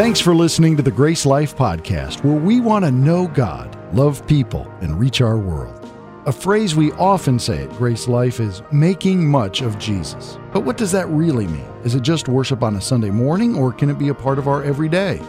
Thanks 0.00 0.18
for 0.18 0.34
listening 0.34 0.78
to 0.78 0.82
the 0.82 0.90
Grace 0.90 1.26
Life 1.26 1.54
Podcast, 1.54 2.24
where 2.24 2.32
we 2.34 2.58
want 2.58 2.86
to 2.86 2.90
know 2.90 3.26
God, 3.26 3.76
love 3.94 4.26
people, 4.26 4.66
and 4.80 4.98
reach 4.98 5.20
our 5.20 5.36
world. 5.36 5.92
A 6.24 6.32
phrase 6.32 6.74
we 6.74 6.90
often 6.92 7.38
say 7.38 7.64
at 7.64 7.76
Grace 7.76 8.08
Life 8.08 8.40
is 8.40 8.62
making 8.72 9.26
much 9.26 9.60
of 9.60 9.78
Jesus. 9.78 10.38
But 10.54 10.62
what 10.62 10.78
does 10.78 10.90
that 10.92 11.06
really 11.10 11.46
mean? 11.46 11.70
Is 11.84 11.94
it 11.94 12.00
just 12.00 12.30
worship 12.30 12.62
on 12.62 12.76
a 12.76 12.80
Sunday 12.80 13.10
morning, 13.10 13.54
or 13.54 13.74
can 13.74 13.90
it 13.90 13.98
be 13.98 14.08
a 14.08 14.14
part 14.14 14.38
of 14.38 14.48
our 14.48 14.64
everyday? 14.64 15.20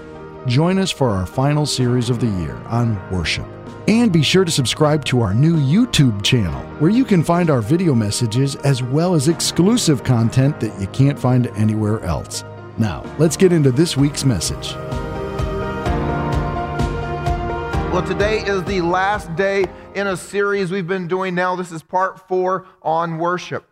Join 0.48 0.80
us 0.80 0.90
for 0.90 1.10
our 1.10 1.26
final 1.26 1.66
series 1.66 2.10
of 2.10 2.22
the 2.22 2.28
year 2.40 2.56
on 2.68 2.98
worship. 3.12 3.46
And 3.90 4.10
be 4.10 4.24
sure 4.24 4.46
to 4.46 4.52
subscribe 4.52 5.04
to 5.04 5.20
our 5.20 5.34
new 5.34 5.58
YouTube 5.58 6.24
channel, 6.24 6.62
where 6.80 6.92
you 6.92 7.04
can 7.04 7.26
find 7.26 7.50
our 7.50 7.62
video 7.62 7.94
messages 7.94 8.56
as 8.56 8.82
well 8.82 9.16
as 9.16 9.28
exclusive 9.28 10.06
content 10.06 10.62
that 10.62 10.80
you 10.80 10.88
can't 10.88 11.20
find 11.20 11.48
anywhere 11.58 12.00
else. 12.06 12.46
Now, 12.78 13.04
let's 13.20 13.36
get 13.36 13.52
into 13.52 13.72
this 13.72 13.98
week's 13.98 14.24
message. 14.24 14.76
Well, 17.92 18.02
today 18.08 18.40
is 18.46 18.64
the 18.64 18.80
last 18.80 19.36
day 19.36 19.66
in 19.96 20.08
a 20.08 20.16
series 20.16 20.72
we've 20.72 20.88
been 20.88 21.08
doing 21.08 21.36
now. 21.36 21.58
This 21.58 21.74
is 21.74 21.84
part 21.84 22.26
four 22.30 22.66
on 22.82 23.18
worship. 23.18 23.68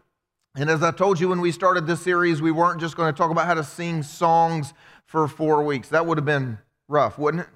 And 0.56 0.70
as 0.70 0.84
I 0.84 0.92
told 0.92 1.22
you 1.22 1.30
when 1.30 1.40
we 1.40 1.54
started 1.54 1.88
this 1.88 2.02
series, 2.02 2.42
we 2.42 2.52
weren't 2.52 2.82
just 2.82 2.98
going 2.98 3.14
to 3.14 3.18
talk 3.18 3.32
about 3.32 3.46
how 3.46 3.54
to 3.54 3.64
sing 3.64 4.04
songs 4.04 4.74
for 5.06 5.28
four 5.30 5.64
weeks. 5.64 5.88
That 5.90 6.06
would 6.06 6.18
have 6.18 6.26
been 6.26 6.58
rough, 6.90 7.18
wouldn't 7.18 7.44
it? 7.44 7.50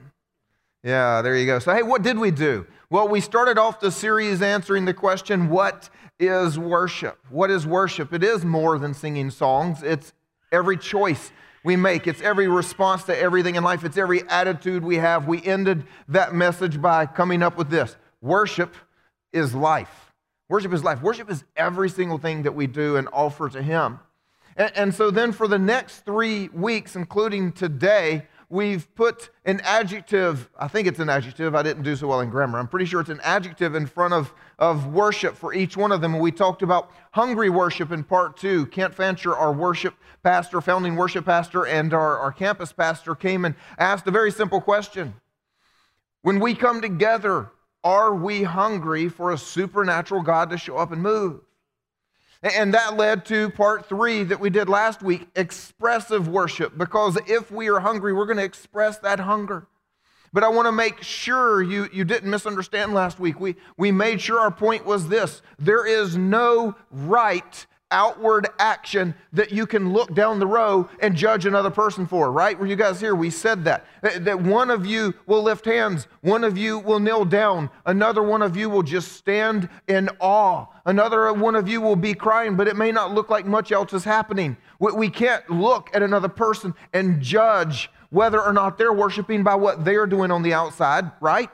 Yeah, 0.84 1.21
there 1.21 1.35
you 1.35 1.45
go. 1.45 1.59
So, 1.59 1.73
hey, 1.73 1.84
what 1.84 2.01
did 2.01 2.18
we 2.18 2.31
do? 2.31 2.65
Well, 2.90 3.09
we 3.09 3.20
started 3.20 3.57
off 3.57 3.81
the 3.81 3.91
series 3.91 4.41
answering 4.41 4.85
the 4.85 4.93
question, 4.93 5.49
What 5.49 5.90
is 6.20 6.57
worship? 6.57 7.20
What 7.29 7.51
is 7.51 7.68
worship? 7.68 8.13
It 8.13 8.23
is 8.23 8.46
more 8.46 8.79
than 8.79 8.93
singing 8.93 9.29
songs, 9.31 9.84
it's 9.84 10.13
every 10.54 10.77
choice 10.77 11.32
we 11.63 11.76
make. 11.76 12.07
It's 12.07 12.21
every 12.21 12.48
response 12.48 13.04
to 13.05 13.18
everything 13.18 13.55
in 13.55 13.63
life. 13.63 13.84
It's 13.84 13.98
every 13.98 14.21
attitude 14.29 14.84
we 14.84 14.98
have. 14.98 15.27
We 15.27 15.43
ended 15.43 15.85
that 16.09 16.34
message 16.34 16.82
by 16.82 17.05
coming 17.07 17.41
up 17.41 17.57
with 17.57 17.70
this 17.70 17.96
worship 18.21 18.76
is 19.34 19.55
life. 19.55 20.12
Worship 20.49 20.74
is 20.74 20.84
life. 20.84 21.01
Worship 21.01 21.29
is 21.29 21.43
every 21.55 21.90
single 21.90 22.18
thing 22.18 22.43
that 22.43 22.54
we 22.54 22.68
do 22.68 22.96
and 22.96 23.09
offer 23.12 23.49
to 23.49 23.62
Him. 23.62 23.99
And, 24.55 24.71
and 24.76 24.93
so 24.93 25.09
then 25.09 25.31
for 25.31 25.48
the 25.48 25.57
next 25.57 26.01
three 26.01 26.49
weeks, 26.49 26.96
including 26.96 27.54
today, 27.54 28.27
we've 28.49 28.94
put 28.96 29.30
an 29.46 29.62
adjective, 29.63 30.49
I 30.58 30.68
think 30.68 30.88
it's 30.88 30.99
an 30.99 31.10
adjective, 31.10 31.55
I 31.55 31.63
didn't 31.63 31.84
do 31.84 31.96
so 31.96 32.08
well 32.08 32.22
in 32.22 32.30
grammar. 32.30 32.60
I'm 32.60 32.68
pretty 32.68 32.86
sure 32.86 33.02
it's 33.02 33.10
an 33.10 33.22
adjective 33.24 33.76
in 33.76 33.86
front 33.86 34.13
of, 34.13 34.34
of 34.60 34.88
worship 34.88 35.36
for 35.36 35.54
each 35.54 35.76
one 35.76 35.91
of 35.91 36.02
them. 36.02 36.13
And 36.13 36.22
we 36.22 36.32
talked 36.32 36.62
about 36.62 36.91
hungry 37.12 37.49
worship 37.49 37.91
in 37.91 38.04
part 38.04 38.38
two. 38.38 38.66
Kent 38.68 38.94
Fancher, 38.94 39.36
our 39.36 39.54
worship 39.54 39.96
pastor, 40.24 40.62
founding 40.62 40.96
worship 40.96 41.26
pastor, 41.26 41.66
and 41.66 41.94
our, 41.94 42.18
our 42.20 42.32
campus 42.32 42.71
pastor 42.71 43.16
came 43.16 43.46
and 43.46 43.55
asked 43.77 44.08
a 44.08 44.12
very 44.12 44.32
simple 44.32 44.62
question. 44.62 45.14
When 46.21 46.40
we 46.40 46.55
come 46.55 46.82
together, 46.82 47.52
are 47.84 48.16
we 48.16 48.44
hungry 48.44 49.10
for 49.10 49.32
a 49.32 49.38
supernatural 49.38 50.21
God 50.21 50.49
to 50.52 50.58
show 50.58 50.77
up 50.77 50.91
and 50.91 51.02
move? 51.02 51.41
And 52.44 52.74
that 52.74 52.98
led 52.98 53.26
to 53.27 53.49
part 53.52 53.88
three 53.88 54.24
that 54.26 54.40
we 54.40 54.49
did 54.49 54.68
last 54.68 55.02
week 55.02 55.27
expressive 55.36 56.27
worship. 56.27 56.77
Because 56.77 57.18
if 57.26 57.49
we 57.49 57.70
are 57.70 57.80
hungry, 57.80 58.13
we're 58.13 58.26
going 58.26 58.38
to 58.38 58.44
express 58.44 58.98
that 58.99 59.22
hunger. 59.22 59.68
But 60.34 60.44
I 60.44 60.49
want 60.49 60.66
to 60.66 60.71
make 60.71 61.02
sure 61.02 61.62
you, 61.62 61.88
you 61.94 62.04
didn't 62.04 62.30
misunderstand 62.30 62.94
last 62.94 63.20
week. 63.20 63.40
We, 63.40 63.55
we 63.77 63.91
made 63.91 64.19
sure 64.19 64.40
our 64.40 64.52
point 64.52 64.86
was 64.86 65.08
this 65.08 65.41
there 65.58 65.86
is 65.86 66.18
no 66.18 66.76
right 66.92 67.66
outward 67.94 68.50
action 68.59 69.16
that 69.31 69.52
you 69.52 69.66
can 69.66 69.94
look 69.94 70.14
down 70.14 70.40
the 70.40 70.48
row 70.48 70.90
and 71.00 71.16
judge 71.16 71.46
another 71.46 71.70
person 71.70 72.06
for, 72.06 72.31
right? 72.31 72.59
Were 72.59 72.66
you 72.66 72.76
guys 72.76 73.00
here? 73.00 73.16
We 73.16 73.30
said 73.30 73.64
that. 73.64 73.86
That 74.02 74.42
one 74.42 74.70
of 74.70 74.86
you 74.86 75.14
will 75.28 75.44
lift 75.44 75.64
hands, 75.64 76.08
one 76.22 76.44
of 76.44 76.58
you 76.58 76.80
will 76.80 77.00
kneel 77.00 77.24
down, 77.24 77.70
another 77.86 78.22
one 78.22 78.42
of 78.42 78.58
you 78.58 78.70
will 78.70 78.84
just 78.84 79.14
stand 79.14 79.70
in 79.88 80.09
awe, 80.20 80.66
another 80.86 81.32
one 81.32 81.56
of 81.56 81.70
you 81.70 81.80
will 81.80 81.96
be 81.96 82.14
crying, 82.14 82.58
but 82.58 82.68
it 82.68 82.76
may 82.76 82.92
not 82.92 83.14
look 83.14 83.30
like 83.30 83.46
much 83.46 83.72
else 83.72 83.94
is 83.94 84.03
happening. 84.03 84.58
We 84.80 85.09
can't 85.09 85.50
look 85.50 85.90
at 85.94 86.03
another 86.03 86.28
person 86.28 86.74
and 86.92 87.22
judge 87.22 87.90
whether 88.09 88.42
or 88.42 88.52
not 88.52 88.78
they're 88.78 88.94
worshiping 88.94 89.44
by 89.44 89.56
what 89.56 89.86
they're 89.86 90.08
doing 90.08 90.32
on 90.32 90.42
the 90.44 90.53
outside, 90.53 91.12
right? 91.22 91.50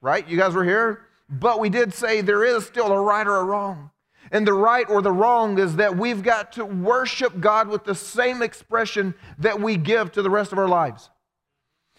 Right? 0.00 0.28
You 0.28 0.36
guys 0.36 0.54
were 0.54 0.64
here? 0.64 1.06
But 1.28 1.60
we 1.60 1.68
did 1.68 1.94
say 1.94 2.20
there 2.20 2.44
is 2.44 2.66
still 2.66 2.92
a 2.92 3.00
right 3.00 3.26
or 3.26 3.36
a 3.36 3.44
wrong. 3.44 3.90
And 4.30 4.46
the 4.46 4.52
right 4.52 4.88
or 4.88 5.02
the 5.02 5.12
wrong 5.12 5.58
is 5.58 5.76
that 5.76 5.96
we've 5.96 6.22
got 6.22 6.52
to 6.52 6.64
worship 6.64 7.40
God 7.40 7.68
with 7.68 7.84
the 7.84 7.94
same 7.94 8.42
expression 8.42 9.14
that 9.38 9.60
we 9.60 9.76
give 9.76 10.12
to 10.12 10.22
the 10.22 10.30
rest 10.30 10.52
of 10.52 10.58
our 10.58 10.68
lives. 10.68 11.10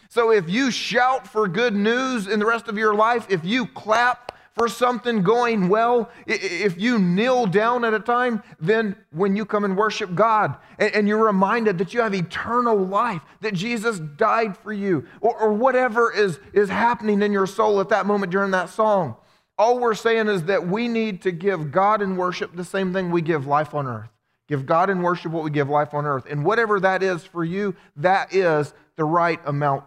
So 0.10 0.32
if 0.32 0.50
you 0.50 0.72
shout 0.72 1.28
for 1.28 1.48
good 1.48 1.74
news 1.74 2.28
in 2.28 2.40
the 2.40 2.46
rest 2.46 2.68
of 2.68 2.78
your 2.78 2.94
life, 2.94 3.28
if 3.30 3.46
you 3.46 3.66
clap 3.66 4.38
for 4.54 4.68
something 4.68 5.24
going 5.24 5.70
well, 5.70 6.10
if 6.28 6.78
you 6.80 7.00
kneel 7.00 7.46
down 7.46 7.86
at 7.86 7.94
a 7.94 8.00
time, 8.00 8.44
then 8.60 8.96
when 9.12 9.36
you 9.36 9.46
come 9.46 9.64
and 9.64 9.78
worship 9.78 10.14
God 10.14 10.58
and 10.78 11.08
you're 11.08 11.26
reminded 11.26 11.78
that 11.78 11.94
you 11.94 12.02
have 12.02 12.14
eternal 12.14 12.78
life, 12.78 13.22
that 13.40 13.54
Jesus 13.54 14.00
died 14.00 14.58
for 14.58 14.74
you, 14.74 15.08
or, 15.22 15.54
whatever 15.54 16.12
is, 16.12 16.40
is 16.52 16.68
happening 16.68 17.22
in 17.22 17.32
your 17.32 17.48
soul 17.48 17.80
at 17.80 17.90
that 17.90 18.06
moment 18.06 18.32
during 18.32 18.52
that 18.52 18.70
song, 18.70 19.16
all 19.58 19.80
we're 19.80 19.96
saying 19.96 20.28
is 20.28 20.46
that 20.46 20.68
we 20.68 20.88
need 20.88 21.22
to 21.24 21.32
give 21.32 21.72
God 21.72 22.02
in 22.02 22.18
worship 22.18 22.56
the 22.56 22.64
same 22.64 22.94
thing 22.94 23.12
we 23.12 23.22
give 23.22 23.46
life 23.46 23.74
on 23.76 23.88
earth. 23.88 24.10
Give 24.48 24.66
God 24.66 24.90
in 24.90 25.02
worship 25.02 25.32
what 25.32 25.44
we 25.44 25.52
give 25.52 25.70
life 25.70 25.94
on 25.94 26.06
earth. 26.06 26.26
And 26.30 26.44
whatever 26.44 26.80
that 26.80 27.04
is 27.04 27.24
for 27.24 27.44
you, 27.44 27.76
that 27.96 28.34
is 28.34 28.74
the 28.96 29.06
right 29.06 29.40
amount 29.46 29.86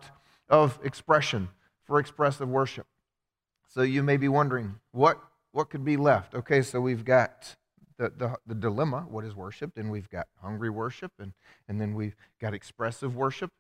of 0.49 0.79
expression 0.83 1.49
for 1.85 1.99
expressive 1.99 2.49
worship. 2.49 2.87
So 3.69 3.83
you 3.83 4.03
may 4.03 4.17
be 4.17 4.29
wondering, 4.29 4.77
what, 4.93 5.19
what 5.53 5.69
could 5.69 5.85
be 5.85 5.97
left? 5.97 6.35
Okay, 6.35 6.63
so 6.63 6.81
we've 6.81 7.05
got 7.05 7.57
the, 7.99 8.13
the, 8.17 8.37
the 8.47 8.55
dilemma, 8.55 9.07
what 9.09 9.25
is 9.25 9.35
worship? 9.35 9.75
Then 9.75 9.89
we've 9.89 10.09
got 10.09 10.29
hungry 10.41 10.71
worship, 10.71 11.13
and, 11.19 11.33
and 11.69 11.81
then 11.81 11.95
we've 11.95 12.17
got 12.41 12.55
expressive 12.55 13.17
worship. 13.17 13.51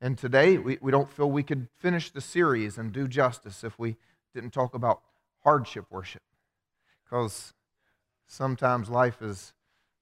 And 0.00 0.16
today, 0.16 0.58
we, 0.58 0.78
we 0.80 0.90
don't 0.90 1.10
feel 1.10 1.30
we 1.30 1.42
could 1.42 1.68
finish 1.78 2.10
the 2.10 2.20
series 2.20 2.78
and 2.78 2.92
do 2.92 3.06
justice 3.06 3.64
if 3.64 3.78
we 3.78 3.96
didn't 4.34 4.50
talk 4.50 4.74
about 4.74 5.02
hardship 5.44 5.86
worship 5.90 6.22
because 7.04 7.54
sometimes 8.26 8.88
life 8.88 9.22
is 9.22 9.52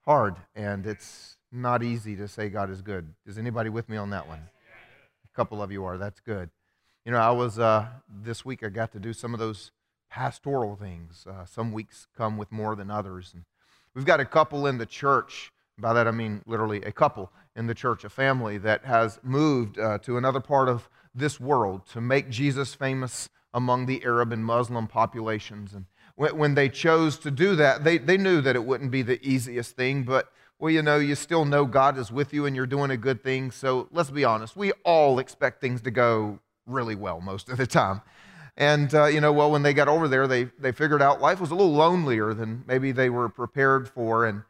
hard 0.04 0.36
and 0.54 0.86
it's 0.86 1.36
not 1.50 1.82
easy 1.82 2.16
to 2.16 2.28
say 2.28 2.48
God 2.48 2.70
is 2.70 2.82
good. 2.82 3.14
Is 3.26 3.38
anybody 3.38 3.70
with 3.70 3.88
me 3.88 3.96
on 3.96 4.10
that 4.10 4.28
one? 4.28 4.40
A 5.24 5.36
couple 5.36 5.62
of 5.62 5.72
you 5.72 5.84
are. 5.84 5.96
That's 5.96 6.20
good. 6.20 6.50
You 7.04 7.12
know, 7.12 7.18
I 7.18 7.30
was, 7.30 7.58
uh, 7.58 7.86
this 8.22 8.44
week 8.44 8.62
I 8.62 8.68
got 8.68 8.92
to 8.92 8.98
do 8.98 9.12
some 9.12 9.32
of 9.32 9.40
those 9.40 9.70
pastoral 10.10 10.76
things. 10.76 11.26
Uh, 11.28 11.44
some 11.44 11.72
weeks 11.72 12.06
come 12.16 12.36
with 12.36 12.52
more 12.52 12.76
than 12.76 12.90
others. 12.90 13.32
And 13.34 13.44
we've 13.94 14.04
got 14.04 14.20
a 14.20 14.24
couple 14.24 14.66
in 14.66 14.78
the 14.78 14.86
church. 14.86 15.52
By 15.78 15.92
that 15.92 16.08
I 16.08 16.10
mean 16.10 16.42
literally 16.44 16.82
a 16.82 16.92
couple 16.92 17.30
in 17.54 17.66
the 17.66 17.74
church, 17.74 18.04
a 18.04 18.08
family 18.10 18.58
that 18.58 18.84
has 18.84 19.20
moved 19.22 19.78
uh, 19.78 19.98
to 19.98 20.16
another 20.16 20.40
part 20.40 20.68
of 20.68 20.88
this 21.14 21.40
world 21.40 21.86
to 21.92 22.00
make 22.00 22.28
Jesus 22.28 22.74
famous 22.74 23.28
among 23.54 23.86
the 23.86 24.02
Arab 24.04 24.32
and 24.32 24.44
Muslim 24.44 24.86
populations. 24.86 25.74
And 25.74 25.86
when 26.16 26.54
they 26.54 26.68
chose 26.68 27.18
to 27.18 27.30
do 27.30 27.56
that, 27.56 27.84
they, 27.84 27.98
they 27.98 28.16
knew 28.16 28.40
that 28.40 28.56
it 28.56 28.64
wouldn't 28.64 28.90
be 28.90 29.02
the 29.02 29.24
easiest 29.26 29.76
thing, 29.76 30.02
but 30.02 30.32
well, 30.58 30.72
you 30.72 30.82
know, 30.82 30.96
you 30.98 31.14
still 31.14 31.44
know 31.44 31.64
God 31.64 31.96
is 31.98 32.10
with 32.10 32.34
you 32.34 32.44
and 32.44 32.56
you're 32.56 32.66
doing 32.66 32.90
a 32.90 32.96
good 32.96 33.22
thing. 33.22 33.52
So 33.52 33.88
let's 33.92 34.10
be 34.10 34.24
honest, 34.24 34.56
we 34.56 34.72
all 34.84 35.20
expect 35.20 35.60
things 35.60 35.80
to 35.82 35.90
go 35.92 36.40
really 36.66 36.96
well 36.96 37.20
most 37.20 37.48
of 37.48 37.58
the 37.58 37.66
time. 37.66 38.02
And, 38.56 38.92
uh, 38.92 39.04
you 39.04 39.20
know, 39.20 39.32
well, 39.32 39.52
when 39.52 39.62
they 39.62 39.72
got 39.72 39.86
over 39.86 40.08
there, 40.08 40.26
they, 40.26 40.44
they 40.58 40.72
figured 40.72 41.00
out 41.00 41.20
life 41.20 41.40
was 41.40 41.52
a 41.52 41.54
little 41.54 41.72
lonelier 41.72 42.34
than 42.34 42.64
maybe 42.66 42.90
they 42.90 43.08
were 43.08 43.28
prepared 43.28 43.88
for. 43.88 44.26
And, 44.26 44.42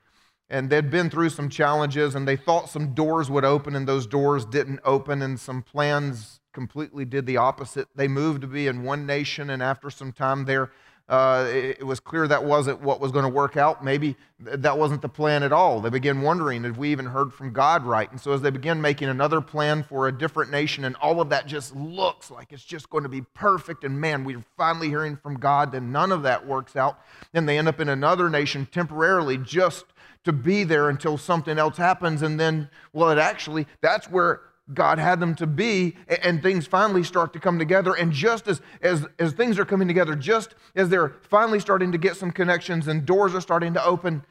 and 0.49 0.71
they'd 0.71 0.91
been 0.91 1.11
through 1.11 1.29
some 1.29 1.51
challenges 1.51 2.15
and 2.15 2.27
they 2.27 2.37
thought 2.37 2.71
some 2.71 2.95
doors 2.95 3.31
would 3.31 3.45
open 3.45 3.77
and 3.77 3.87
those 3.87 4.07
doors 4.07 4.47
didn't 4.47 4.81
open 4.83 5.21
and 5.21 5.39
some 5.39 5.61
plans 5.61 6.41
completely 6.59 7.05
did 7.05 7.25
the 7.25 7.37
opposite. 7.37 7.87
They 7.95 8.09
moved 8.09 8.41
to 8.41 8.49
be 8.49 8.67
in 8.67 8.83
one 8.83 9.07
nation, 9.07 9.51
and 9.51 9.63
after 9.63 9.91
some 9.91 10.11
time 10.11 10.45
there, 10.45 10.73
uh, 11.09 11.47
it, 11.49 11.87
was 11.87 12.01
clear 12.01 12.27
that 12.27 12.43
wasn't 12.43 12.81
what 12.81 13.01
was 13.01 13.13
going 13.13 13.23
to 13.23 13.29
work 13.29 13.57
out. 13.57 13.85
Maybe 13.85 14.17
th- 14.45 14.59
that 14.59 14.77
wasn't 14.77 15.01
the 15.01 15.09
plan 15.09 15.45
at 15.45 15.53
all. 15.53 15.81
They 15.81 15.89
began 15.89 16.21
wondering, 16.21 16.65
had 16.65 16.77
we 16.77 16.91
even 16.91 17.07
heard 17.07 17.33
from 17.33 17.53
God 17.53 17.85
right? 17.85 18.11
And 18.11 18.21
so, 18.21 18.33
as 18.33 18.43
they 18.43 18.51
began 18.51 18.81
making 18.81 19.09
another 19.09 19.41
plan 19.41 19.85
for 19.85 20.09
a 20.09 20.13
different 20.13 20.51
nation, 20.51 20.85
and 20.85 20.97
all 20.97 21.21
of 21.21 21.29
that 21.29 21.47
just 21.47 21.77
looks 21.77 22.29
like 22.29 22.53
it's 22.53 22.65
just 22.65 22.91
going 22.91 23.05
to 23.05 23.09
be 23.09 23.23
perfect, 23.23 23.85
and 23.85 24.01
man, 24.01 24.25
we're 24.25 24.45
finally 24.57 24.89
hearing 24.89 25.17
from 25.17 25.39
God, 25.39 25.71
then 25.71 25.93
none 25.93 26.11
of 26.11 26.25
that 26.25 26.45
works 26.45 26.75
out. 26.75 26.99
And 27.33 27.49
they 27.49 27.57
end 27.57 27.69
up 27.69 27.79
in 27.79 27.89
another 27.89 28.29
nation 28.29 28.67
temporarily 28.67 29.39
just 29.39 29.85
to 30.25 30.33
be 30.33 30.65
there 30.65 30.91
until 30.91 31.17
something 31.17 31.57
else 31.57 31.77
happens. 31.77 32.21
And 32.21 32.39
then, 32.41 32.69
well, 32.93 33.11
it 33.11 33.19
actually, 33.19 33.69
that's 33.81 34.11
where 34.11 34.41
God 34.75 34.99
had 34.99 35.21
them 35.21 35.35
to 35.37 35.47
be, 35.47 35.97
and 36.23 36.43
things 36.43 36.67
finally 36.67 37.03
start 37.03 37.33
to 37.33 37.41
come 37.41 37.59
together. 37.59 37.95
And 37.95 38.13
just 38.13 38.47
as, 38.49 38.61
as, 38.83 39.07
as 39.19 39.33
things 39.33 39.59
are 39.59 39.65
coming 39.65 39.89
together, 39.89 40.15
just 40.15 40.55
as 40.75 40.89
they're 40.89 41.17
finally 41.23 41.61
starting 41.61 41.93
to 41.93 41.99
get 41.99 42.17
some 42.17 42.31
connections 42.31 42.87
and 42.87 43.07
doors 43.07 43.35
are 43.35 43.41
starting 43.41 43.75
to 43.75 43.85
open, 43.85 44.25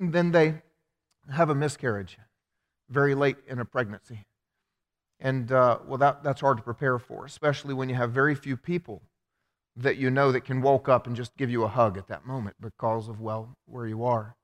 then 0.00 0.32
they 0.32 0.54
have 1.30 1.50
a 1.50 1.54
miscarriage 1.54 2.18
very 2.88 3.14
late 3.14 3.36
in 3.46 3.58
a 3.58 3.64
pregnancy. 3.64 4.24
And 5.20 5.50
uh, 5.50 5.78
well, 5.86 5.98
that, 5.98 6.22
that's 6.22 6.40
hard 6.40 6.58
to 6.58 6.62
prepare 6.62 6.98
for, 6.98 7.24
especially 7.24 7.74
when 7.74 7.88
you 7.88 7.94
have 7.94 8.12
very 8.12 8.34
few 8.34 8.56
people 8.56 9.02
that 9.76 9.96
you 9.96 10.10
know 10.10 10.32
that 10.32 10.42
can 10.42 10.62
walk 10.62 10.88
up 10.88 11.06
and 11.06 11.14
just 11.14 11.36
give 11.36 11.50
you 11.50 11.62
a 11.64 11.68
hug 11.68 11.98
at 11.98 12.08
that 12.08 12.26
moment 12.26 12.56
because 12.60 13.08
of, 13.08 13.20
well, 13.20 13.56
where 13.66 13.86
you 13.86 14.04
are. 14.04 14.34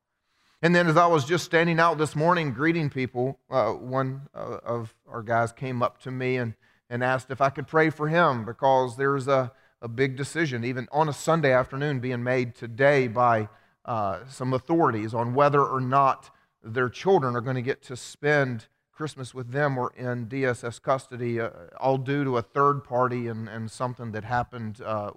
And 0.65 0.73
then 0.73 0.87
as 0.87 0.97
I 0.97 1.07
was 1.07 1.25
just 1.25 1.45
standing 1.45 1.81
out 1.81 1.99
this 1.99 2.15
morning 2.15 2.53
greeting 2.53 2.89
people, 2.89 3.41
uh, 3.51 3.73
one 3.73 4.29
uh, 4.33 4.59
of 4.65 4.95
our 5.09 5.21
guys 5.21 5.51
came 5.51 5.83
up 5.83 6.01
to 6.03 6.13
me 6.13 6.37
and, 6.37 6.55
and 6.89 7.03
asked 7.03 7.33
if 7.33 7.41
I 7.41 7.51
could 7.51 7.67
pray 7.67 7.91
for 7.91 8.07
him 8.07 8.45
because 8.45 8.97
there's 8.97 9.27
a, 9.27 9.51
a 9.81 9.89
big 9.89 10.17
decision, 10.17 10.63
even 10.63 10.87
on 10.93 11.09
a 11.09 11.13
Sunday 11.13 11.53
afternoon, 11.53 11.99
being 11.99 12.23
made 12.23 12.55
today 12.55 13.09
by 13.09 13.49
uh, 13.85 14.21
some 14.29 14.53
authorities 14.53 15.15
on 15.15 15.35
whether 15.35 15.65
or 15.65 15.81
not 15.81 16.31
their 16.63 16.89
children 16.89 17.35
are 17.35 17.41
going 17.41 17.57
to 17.57 17.63
get 17.63 17.83
to 17.83 17.97
spend 17.97 18.69
Christmas 18.93 19.35
with 19.35 19.51
them 19.51 19.77
or 19.77 19.93
in 19.97 20.29
DSS 20.29 20.81
custody, 20.81 21.41
uh, 21.41 21.51
all 21.81 21.99
due 21.99 22.23
to 22.23 22.37
a 22.37 22.43
third 22.43 22.85
party 22.85 23.27
and, 23.27 23.49
and 23.49 23.69
something 23.69 24.13
that 24.13 24.23
happened 24.23 24.81
uh, 24.81 25.11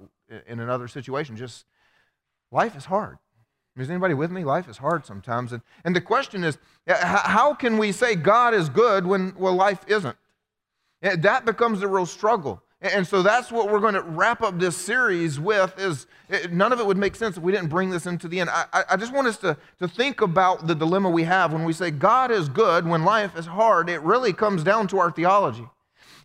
in 0.47 0.59
another 0.59 0.87
situation. 0.87 1.37
Just 1.37 1.65
life 2.51 2.75
is 2.75 2.85
hard. 2.85 3.19
Is 3.77 3.89
anybody 3.89 4.13
with 4.13 4.31
me? 4.31 4.43
Life 4.43 4.69
is 4.69 4.77
hard 4.77 5.05
sometimes. 5.05 5.51
And, 5.51 5.61
and 5.83 5.95
the 5.95 6.01
question 6.01 6.43
is 6.43 6.57
how 6.87 7.53
can 7.53 7.77
we 7.77 7.91
say 7.91 8.15
God 8.15 8.53
is 8.53 8.69
good 8.69 9.05
when 9.05 9.33
well, 9.37 9.53
life 9.53 9.81
isn't? 9.87 10.15
That 11.01 11.45
becomes 11.45 11.81
the 11.81 11.87
real 11.87 12.05
struggle. 12.05 12.63
And 12.81 13.07
so 13.07 13.21
that's 13.21 13.51
what 13.51 13.71
we're 13.71 13.79
going 13.79 13.93
to 13.95 14.01
wrap 14.01 14.41
up 14.41 14.59
this 14.59 14.77
series 14.77 15.39
with 15.39 15.73
is 15.79 16.07
eh, 16.29 16.47
none 16.51 16.71
of 16.71 16.79
it 16.79 16.85
would 16.85 16.97
make 16.97 17.15
sense 17.15 17.37
if 17.37 17.43
we 17.43 17.51
didn't 17.51 17.69
bring 17.69 17.89
this 17.89 18.05
into 18.05 18.27
the 18.27 18.39
end. 18.39 18.49
I, 18.51 18.83
I 18.91 18.95
just 18.95 19.13
want 19.13 19.27
us 19.27 19.37
to, 19.37 19.57
to 19.79 19.87
think 19.87 20.21
about 20.21 20.67
the 20.67 20.75
dilemma 20.75 21.09
we 21.09 21.23
have 21.23 21.51
when 21.51 21.63
we 21.63 21.73
say 21.73 21.89
God 21.89 22.31
is 22.31 22.47
good 22.47 22.85
when 22.85 23.03
life 23.03 23.35
is 23.37 23.45
hard. 23.45 23.89
It 23.89 24.01
really 24.01 24.33
comes 24.33 24.63
down 24.63 24.87
to 24.89 24.99
our 24.99 25.09
theology. 25.09 25.67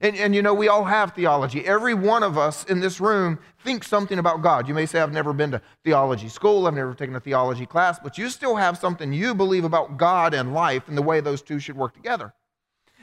And, 0.01 0.17
and 0.17 0.35
you 0.35 0.41
know, 0.41 0.55
we 0.55 0.69
all 0.69 0.85
have 0.85 1.13
theology. 1.13 1.67
Every 1.67 1.93
one 1.93 2.23
of 2.23 2.39
us 2.39 2.65
in 2.65 2.81
this 2.81 3.01
room 3.01 3.39
thinks 3.63 3.87
something 3.87 4.19
about 4.19 4.41
God. 4.41 4.67
You 4.67 4.73
may 4.73 4.87
say, 4.87 5.01
I've 5.01 5.13
never 5.13 5.35
been 5.35 5.51
to 5.51 5.61
theology 5.85 6.29
school, 6.29 6.67
I've 6.67 6.75
never 6.75 6.95
taken 6.95 7.15
a 7.17 7.21
theology 7.21 7.67
class, 7.67 7.99
but 7.99 8.17
you 8.17 8.31
still 8.31 8.57
have 8.57 8.79
something 8.79 9.13
you 9.13 9.35
believe 9.35 9.65
about 9.65 9.99
God 9.99 10.33
and 10.33 10.55
life 10.55 10.89
and 10.89 10.97
the 10.97 11.03
way 11.03 11.21
those 11.21 11.43
two 11.43 11.59
should 11.59 11.77
work 11.77 11.95
together. 11.95 12.33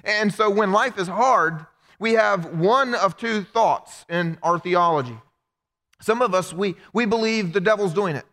And 0.03 0.33
so 0.33 0.49
when 0.49 0.71
life 0.71 0.97
is 0.97 1.07
hard, 1.07 1.65
we 1.99 2.13
have 2.13 2.57
one 2.57 2.95
of 2.95 3.17
two 3.17 3.43
thoughts 3.43 4.05
in 4.09 4.37
our 4.41 4.57
theology. 4.57 5.17
Some 6.01 6.21
of 6.21 6.33
us, 6.33 6.53
we, 6.53 6.75
we 6.93 7.05
believe 7.05 7.53
the 7.53 7.61
devil's 7.61 7.93
doing 7.93 8.15
it. 8.15 8.25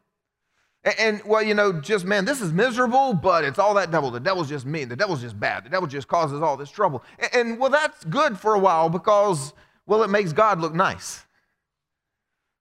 And, 0.85 0.95
and, 0.99 1.23
well, 1.25 1.43
you 1.43 1.55
know, 1.55 1.73
just 1.73 2.05
man, 2.05 2.25
this 2.25 2.41
is 2.41 2.53
miserable, 2.53 3.15
but 3.15 3.45
it's 3.45 3.59
all 3.59 3.75
that 3.75 3.91
devil. 3.91 4.11
The 4.11 4.21
devil's 4.21 4.49
just 4.49 4.67
mean. 4.67 4.89
The 4.89 4.97
devil's 4.97 5.23
just 5.23 5.39
bad. 5.39 5.65
The 5.65 5.71
devil 5.71 5.89
just 5.89 6.09
causes 6.09 6.43
all 6.43 6.57
this 6.57 6.71
trouble. 6.71 7.03
And, 7.19 7.35
and 7.35 7.59
well, 7.59 7.71
that's 7.71 8.05
good 8.05 8.39
for 8.39 8.55
a 8.55 8.59
while 8.59 8.89
because, 8.89 9.55
well, 9.87 10.03
it 10.03 10.11
makes 10.11 10.33
God 10.33 10.61
look 10.61 10.75
nice. 10.75 11.25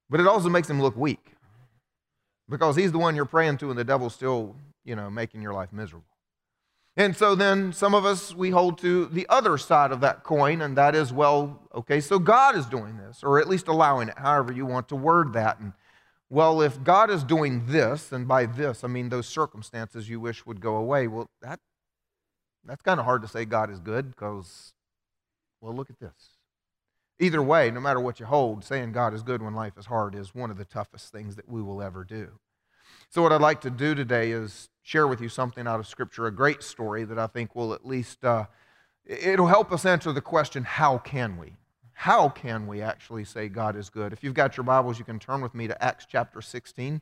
But 0.10 0.20
it 0.20 0.28
also 0.28 0.50
makes 0.50 0.70
him 0.70 0.82
look 0.82 0.96
weak 0.96 1.34
because 2.50 2.76
he's 2.76 2.92
the 2.92 3.00
one 3.00 3.16
you're 3.16 3.26
praying 3.26 3.58
to, 3.58 3.70
and 3.70 3.80
the 3.80 3.84
devil's 3.84 4.14
still, 4.14 4.56
you 4.86 4.96
know, 4.96 5.10
making 5.10 5.42
your 5.42 5.54
life 5.54 5.74
miserable. 5.74 6.06
And 6.96 7.18
so 7.18 7.34
then 7.34 7.74
some 7.74 7.96
of 7.96 8.06
us, 8.06 8.36
we 8.36 8.52
hold 8.52 8.78
to 8.80 9.08
the 9.08 9.26
other 9.28 9.58
side 9.58 9.92
of 9.92 10.02
that 10.02 10.24
coin, 10.24 10.62
and 10.62 10.78
that 10.78 10.94
is, 10.94 11.12
well, 11.12 11.60
okay, 11.74 12.00
so 12.00 12.20
God 12.20 12.56
is 12.56 12.68
doing 12.68 12.98
this, 12.98 13.24
or 13.24 13.40
at 13.40 13.50
least 13.50 13.68
allowing 13.68 14.10
it, 14.10 14.18
however 14.18 14.54
you 14.54 14.68
want 14.68 14.88
to 14.90 14.96
word 14.96 15.34
that. 15.34 15.60
And 15.60 15.74
well, 16.34 16.64
if 16.64 16.84
God 16.84 17.12
is 17.12 17.24
doing 17.24 17.68
this, 17.68 18.12
and 18.12 18.28
by 18.28 18.48
this, 18.48 18.84
I 18.84 18.88
mean 18.88 19.10
those 19.10 19.28
circumstances 19.28 20.10
you 20.10 20.20
wish 20.20 20.48
would 20.48 20.60
go 20.60 20.78
away, 20.78 21.08
well, 21.08 21.30
that, 21.44 21.60
that's 22.66 22.82
kind 22.82 23.00
of 23.00 23.06
hard 23.06 23.22
to 23.22 23.28
say 23.28 23.46
God 23.46 23.70
is 23.70 23.80
good 23.80 24.10
because, 24.10 24.74
well, 25.62 25.76
look 25.76 25.92
at 25.92 26.00
this. 26.00 26.40
Either 27.20 27.44
way, 27.44 27.70
no 27.70 27.80
matter 27.80 28.00
what 28.00 28.20
you 28.20 28.26
hold, 28.26 28.64
saying 28.64 28.94
God 28.94 29.14
is 29.14 29.22
good 29.22 29.44
when 29.44 29.54
life 29.54 29.74
is 29.78 29.86
hard 29.86 30.16
is 30.16 30.34
one 30.34 30.50
of 30.50 30.58
the 30.58 30.66
toughest 30.66 31.12
things 31.12 31.36
that 31.36 31.48
we 31.48 31.62
will 31.62 31.84
ever 31.84 32.04
do. 32.04 32.32
So, 33.12 33.22
what 33.22 33.32
I'd 33.32 33.40
like 33.40 33.62
to 33.62 33.70
do 33.70 33.94
today 33.94 34.32
is 34.32 34.70
share 34.82 35.08
with 35.08 35.22
you 35.22 35.30
something 35.30 35.68
out 35.68 35.80
of 35.80 35.86
Scripture, 35.86 36.26
a 36.26 36.32
great 36.32 36.64
story 36.64 37.04
that 37.04 37.20
I 37.20 37.28
think 37.28 37.56
will 37.56 37.76
at 37.76 37.86
least, 37.86 38.26
uh, 38.26 38.46
it'll 39.06 39.46
help 39.46 39.72
us 39.72 39.86
answer 39.86 40.12
the 40.12 40.20
question 40.20 40.64
how 40.64 40.98
can 40.98 41.38
we? 41.38 41.58
How 41.94 42.30
can 42.30 42.68
we 42.68 42.82
actually 42.82 43.24
say 43.24 43.48
God 43.48 43.76
is 43.76 43.90
good? 43.90 44.14
If 44.14 44.24
you've 44.24 44.34
got 44.34 44.58
your 44.58 44.64
Bibles, 44.64 45.00
you 45.00 45.06
can 45.06 45.20
turn 45.20 45.42
with 45.42 45.54
me 45.54 45.68
to 45.68 45.84
Acts 45.84 46.06
chapter 46.10 46.42
16. 46.42 47.00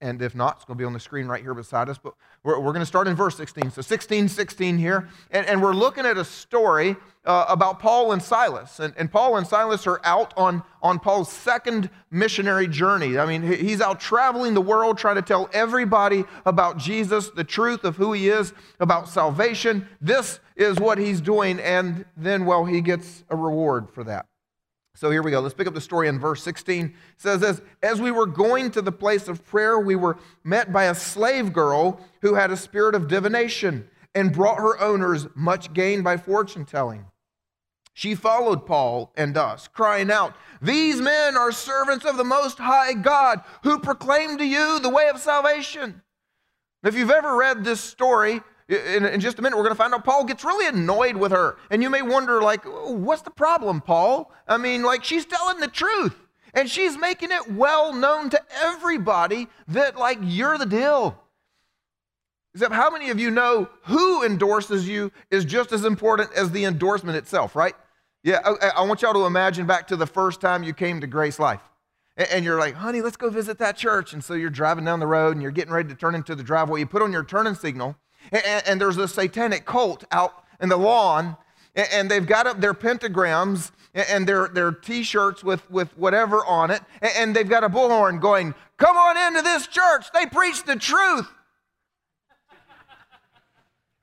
And 0.00 0.20
if 0.20 0.34
not, 0.34 0.56
it's 0.56 0.64
going 0.64 0.76
to 0.76 0.82
be 0.82 0.84
on 0.84 0.92
the 0.92 1.00
screen 1.00 1.26
right 1.26 1.42
here 1.42 1.54
beside 1.54 1.88
us. 1.88 1.98
But 1.98 2.14
we're, 2.42 2.58
we're 2.58 2.72
going 2.72 2.80
to 2.80 2.86
start 2.86 3.08
in 3.08 3.14
verse 3.14 3.36
16. 3.36 3.70
So 3.70 3.82
16, 3.82 4.28
16 4.28 4.78
here. 4.78 5.08
And, 5.30 5.46
and 5.46 5.62
we're 5.62 5.72
looking 5.72 6.04
at 6.04 6.18
a 6.18 6.24
story 6.24 6.96
uh, 7.24 7.46
about 7.48 7.78
Paul 7.78 8.12
and 8.12 8.22
Silas. 8.22 8.80
And, 8.80 8.92
and 8.98 9.10
Paul 9.10 9.36
and 9.36 9.46
Silas 9.46 9.86
are 9.86 10.00
out 10.04 10.34
on, 10.36 10.62
on 10.82 10.98
Paul's 10.98 11.32
second 11.32 11.88
missionary 12.10 12.68
journey. 12.68 13.18
I 13.18 13.24
mean, 13.24 13.42
he's 13.42 13.80
out 13.80 13.98
traveling 14.00 14.52
the 14.52 14.60
world 14.60 14.98
trying 14.98 15.16
to 15.16 15.22
tell 15.22 15.48
everybody 15.52 16.24
about 16.44 16.76
Jesus, 16.76 17.30
the 17.30 17.44
truth 17.44 17.84
of 17.84 17.96
who 17.96 18.12
he 18.12 18.28
is, 18.28 18.52
about 18.80 19.08
salvation. 19.08 19.88
This 20.00 20.40
is 20.56 20.78
what 20.78 20.98
he's 20.98 21.20
doing. 21.20 21.60
And 21.60 22.04
then, 22.16 22.44
well, 22.44 22.64
he 22.64 22.80
gets 22.80 23.24
a 23.30 23.36
reward 23.36 23.88
for 23.90 24.04
that. 24.04 24.26
So 24.96 25.10
here 25.10 25.22
we 25.22 25.32
go. 25.32 25.40
Let's 25.40 25.54
pick 25.54 25.66
up 25.66 25.74
the 25.74 25.80
story 25.80 26.06
in 26.06 26.20
verse 26.20 26.42
16. 26.42 26.86
It 26.86 26.92
says 27.16 27.42
as, 27.42 27.60
as 27.82 28.00
we 28.00 28.12
were 28.12 28.26
going 28.26 28.70
to 28.72 28.82
the 28.82 28.92
place 28.92 29.26
of 29.26 29.44
prayer, 29.44 29.78
we 29.78 29.96
were 29.96 30.18
met 30.44 30.72
by 30.72 30.84
a 30.84 30.94
slave 30.94 31.52
girl 31.52 32.00
who 32.20 32.34
had 32.34 32.52
a 32.52 32.56
spirit 32.56 32.94
of 32.94 33.08
divination 33.08 33.88
and 34.14 34.32
brought 34.32 34.58
her 34.58 34.80
owners 34.80 35.26
much 35.34 35.72
gain 35.72 36.02
by 36.02 36.16
fortune 36.16 36.64
telling. 36.64 37.06
She 37.92 38.14
followed 38.14 38.66
Paul 38.66 39.12
and 39.16 39.36
us, 39.36 39.68
crying 39.68 40.10
out, 40.10 40.34
These 40.62 41.00
men 41.00 41.36
are 41.36 41.52
servants 41.52 42.04
of 42.04 42.16
the 42.16 42.24
Most 42.24 42.58
High 42.58 42.92
God 42.92 43.40
who 43.62 43.78
proclaim 43.78 44.38
to 44.38 44.44
you 44.44 44.78
the 44.80 44.90
way 44.90 45.08
of 45.08 45.20
salvation. 45.20 46.02
If 46.84 46.94
you've 46.94 47.10
ever 47.10 47.36
read 47.36 47.64
this 47.64 47.80
story, 47.80 48.42
in, 48.68 49.04
in 49.04 49.20
just 49.20 49.38
a 49.38 49.42
minute, 49.42 49.56
we're 49.56 49.64
going 49.64 49.74
to 49.74 49.82
find 49.82 49.92
out 49.92 50.04
Paul 50.04 50.24
gets 50.24 50.44
really 50.44 50.66
annoyed 50.66 51.16
with 51.16 51.32
her. 51.32 51.56
And 51.70 51.82
you 51.82 51.90
may 51.90 52.02
wonder, 52.02 52.42
like, 52.42 52.64
what's 52.64 53.22
the 53.22 53.30
problem, 53.30 53.80
Paul? 53.80 54.32
I 54.48 54.56
mean, 54.56 54.82
like, 54.82 55.04
she's 55.04 55.26
telling 55.26 55.60
the 55.60 55.68
truth. 55.68 56.14
And 56.54 56.70
she's 56.70 56.96
making 56.96 57.30
it 57.32 57.52
well 57.52 57.92
known 57.92 58.30
to 58.30 58.40
everybody 58.62 59.48
that, 59.68 59.96
like, 59.96 60.18
you're 60.22 60.56
the 60.56 60.66
deal. 60.66 61.20
Except, 62.54 62.72
how 62.72 62.90
many 62.90 63.10
of 63.10 63.18
you 63.18 63.30
know 63.30 63.68
who 63.82 64.24
endorses 64.24 64.88
you 64.88 65.10
is 65.30 65.44
just 65.44 65.72
as 65.72 65.84
important 65.84 66.32
as 66.34 66.52
the 66.52 66.64
endorsement 66.64 67.16
itself, 67.16 67.56
right? 67.56 67.74
Yeah, 68.22 68.40
I, 68.44 68.68
I 68.68 68.82
want 68.82 69.02
y'all 69.02 69.12
to 69.14 69.26
imagine 69.26 69.66
back 69.66 69.88
to 69.88 69.96
the 69.96 70.06
first 70.06 70.40
time 70.40 70.62
you 70.62 70.72
came 70.72 71.00
to 71.00 71.06
Grace 71.06 71.38
Life. 71.38 71.60
And 72.16 72.44
you're 72.44 72.60
like, 72.60 72.74
honey, 72.74 73.02
let's 73.02 73.16
go 73.16 73.28
visit 73.28 73.58
that 73.58 73.76
church. 73.76 74.12
And 74.12 74.22
so 74.22 74.34
you're 74.34 74.48
driving 74.48 74.84
down 74.84 75.00
the 75.00 75.06
road 75.06 75.32
and 75.32 75.42
you're 75.42 75.50
getting 75.50 75.74
ready 75.74 75.88
to 75.88 75.96
turn 75.96 76.14
into 76.14 76.36
the 76.36 76.44
driveway. 76.44 76.78
You 76.78 76.86
put 76.86 77.02
on 77.02 77.10
your 77.10 77.24
turning 77.24 77.56
signal, 77.56 77.96
and, 78.32 78.62
and 78.66 78.80
there's 78.80 78.96
a 78.96 79.08
satanic 79.08 79.64
cult 79.64 80.04
out 80.10 80.44
in 80.60 80.68
the 80.68 80.76
lawn, 80.76 81.36
and, 81.74 81.88
and 81.92 82.10
they've 82.10 82.26
got 82.26 82.46
up 82.46 82.60
their 82.60 82.74
pentagrams 82.74 83.70
and 83.94 84.26
their, 84.26 84.48
their 84.48 84.72
t-shirts 84.72 85.44
with, 85.44 85.68
with 85.70 85.96
whatever 85.96 86.44
on 86.46 86.70
it, 86.70 86.82
and, 87.00 87.12
and 87.16 87.36
they've 87.36 87.48
got 87.48 87.64
a 87.64 87.68
bullhorn 87.68 88.20
going, 88.20 88.54
come 88.76 88.96
on 88.96 89.16
into 89.16 89.42
this 89.42 89.66
church. 89.66 90.06
They 90.12 90.26
preach 90.26 90.64
the 90.64 90.76
truth. 90.76 91.28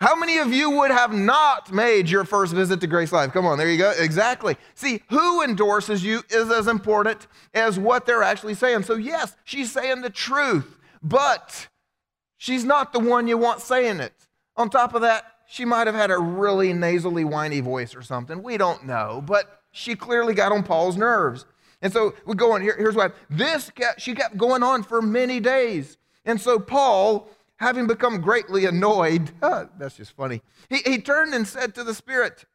How 0.02 0.16
many 0.16 0.40
of 0.40 0.52
you 0.52 0.72
would 0.72 0.90
have 0.90 1.14
not 1.14 1.72
made 1.72 2.10
your 2.10 2.24
first 2.24 2.54
visit 2.54 2.82
to 2.82 2.88
Grace 2.88 3.12
Life? 3.12 3.32
Come 3.34 3.46
on, 3.46 3.60
there 3.60 3.70
you 3.70 3.78
go. 3.78 3.94
Exactly. 4.00 4.58
See, 4.74 5.04
who 5.10 5.44
endorses 5.44 6.04
you 6.04 6.24
is 6.32 6.50
as 6.50 6.68
important 6.68 7.28
as 7.54 7.78
what 7.78 8.08
they're 8.08 8.24
actually 8.24 8.56
saying. 8.56 8.82
So, 8.82 8.96
yes, 8.96 9.36
she's 9.44 9.72
saying 9.72 10.02
the 10.02 10.10
truth, 10.10 10.76
but 11.04 11.68
She's 12.42 12.66
not 12.66 12.92
the 12.92 12.98
one 12.98 13.28
you 13.28 13.38
want 13.38 13.62
saying 13.62 14.00
it. 14.00 14.16
On 14.58 14.68
top 14.68 14.96
of 14.96 15.02
that, 15.02 15.26
she 15.48 15.64
might 15.64 15.86
have 15.86 15.96
had 15.96 16.10
a 16.10 16.18
really 16.18 16.74
nasally, 16.74 17.24
whiny 17.24 17.60
voice 17.60 17.96
or 17.96 18.02
something. 18.02 18.42
We 18.42 18.58
don't 18.58 18.88
know, 18.88 19.22
but 19.24 19.62
she 19.70 19.96
clearly 19.96 20.34
got 20.34 20.52
on 20.52 20.64
Paul's 20.64 20.98
nerves. 20.98 21.46
And 21.84 21.94
so 21.94 22.16
we 22.26 22.34
go 22.34 22.54
on. 22.54 22.64
Here, 22.64 22.76
here's 22.76 22.96
why. 22.96 23.10
This 23.30 23.70
kept, 23.70 24.02
she 24.02 24.16
kept 24.16 24.38
going 24.38 24.64
on 24.64 24.82
for 24.82 25.04
many 25.04 25.40
days. 25.40 25.98
And 26.26 26.42
so 26.42 26.58
Paul, 26.58 27.30
having 27.58 27.86
become 27.86 28.22
greatly 28.22 28.66
annoyed, 28.66 29.30
uh, 29.44 29.66
that's 29.78 29.98
just 29.98 30.14
funny, 30.14 30.42
he, 30.68 30.78
he 30.78 30.98
turned 30.98 31.36
and 31.36 31.48
said 31.48 31.76
to 31.76 31.84
the 31.84 31.94
Spirit, 31.94 32.46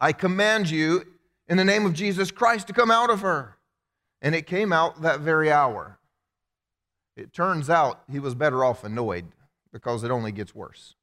I 0.00 0.10
command 0.10 0.68
you 0.68 1.04
in 1.46 1.58
the 1.58 1.64
name 1.64 1.86
of 1.86 1.92
Jesus 1.92 2.32
Christ 2.32 2.66
to 2.66 2.72
come 2.72 2.90
out 2.90 3.10
of 3.10 3.20
her. 3.20 3.56
And 4.20 4.34
it 4.34 4.48
came 4.48 4.72
out 4.72 5.02
that 5.02 5.20
very 5.20 5.52
hour. 5.52 6.00
It 7.16 7.32
turns 7.32 7.70
out 7.70 8.02
he 8.10 8.18
was 8.18 8.34
better 8.34 8.64
off 8.64 8.84
annoyed 8.84 9.26
because 9.72 10.04
it 10.04 10.10
only 10.10 10.32
gets 10.32 10.54
worse. 10.54 10.94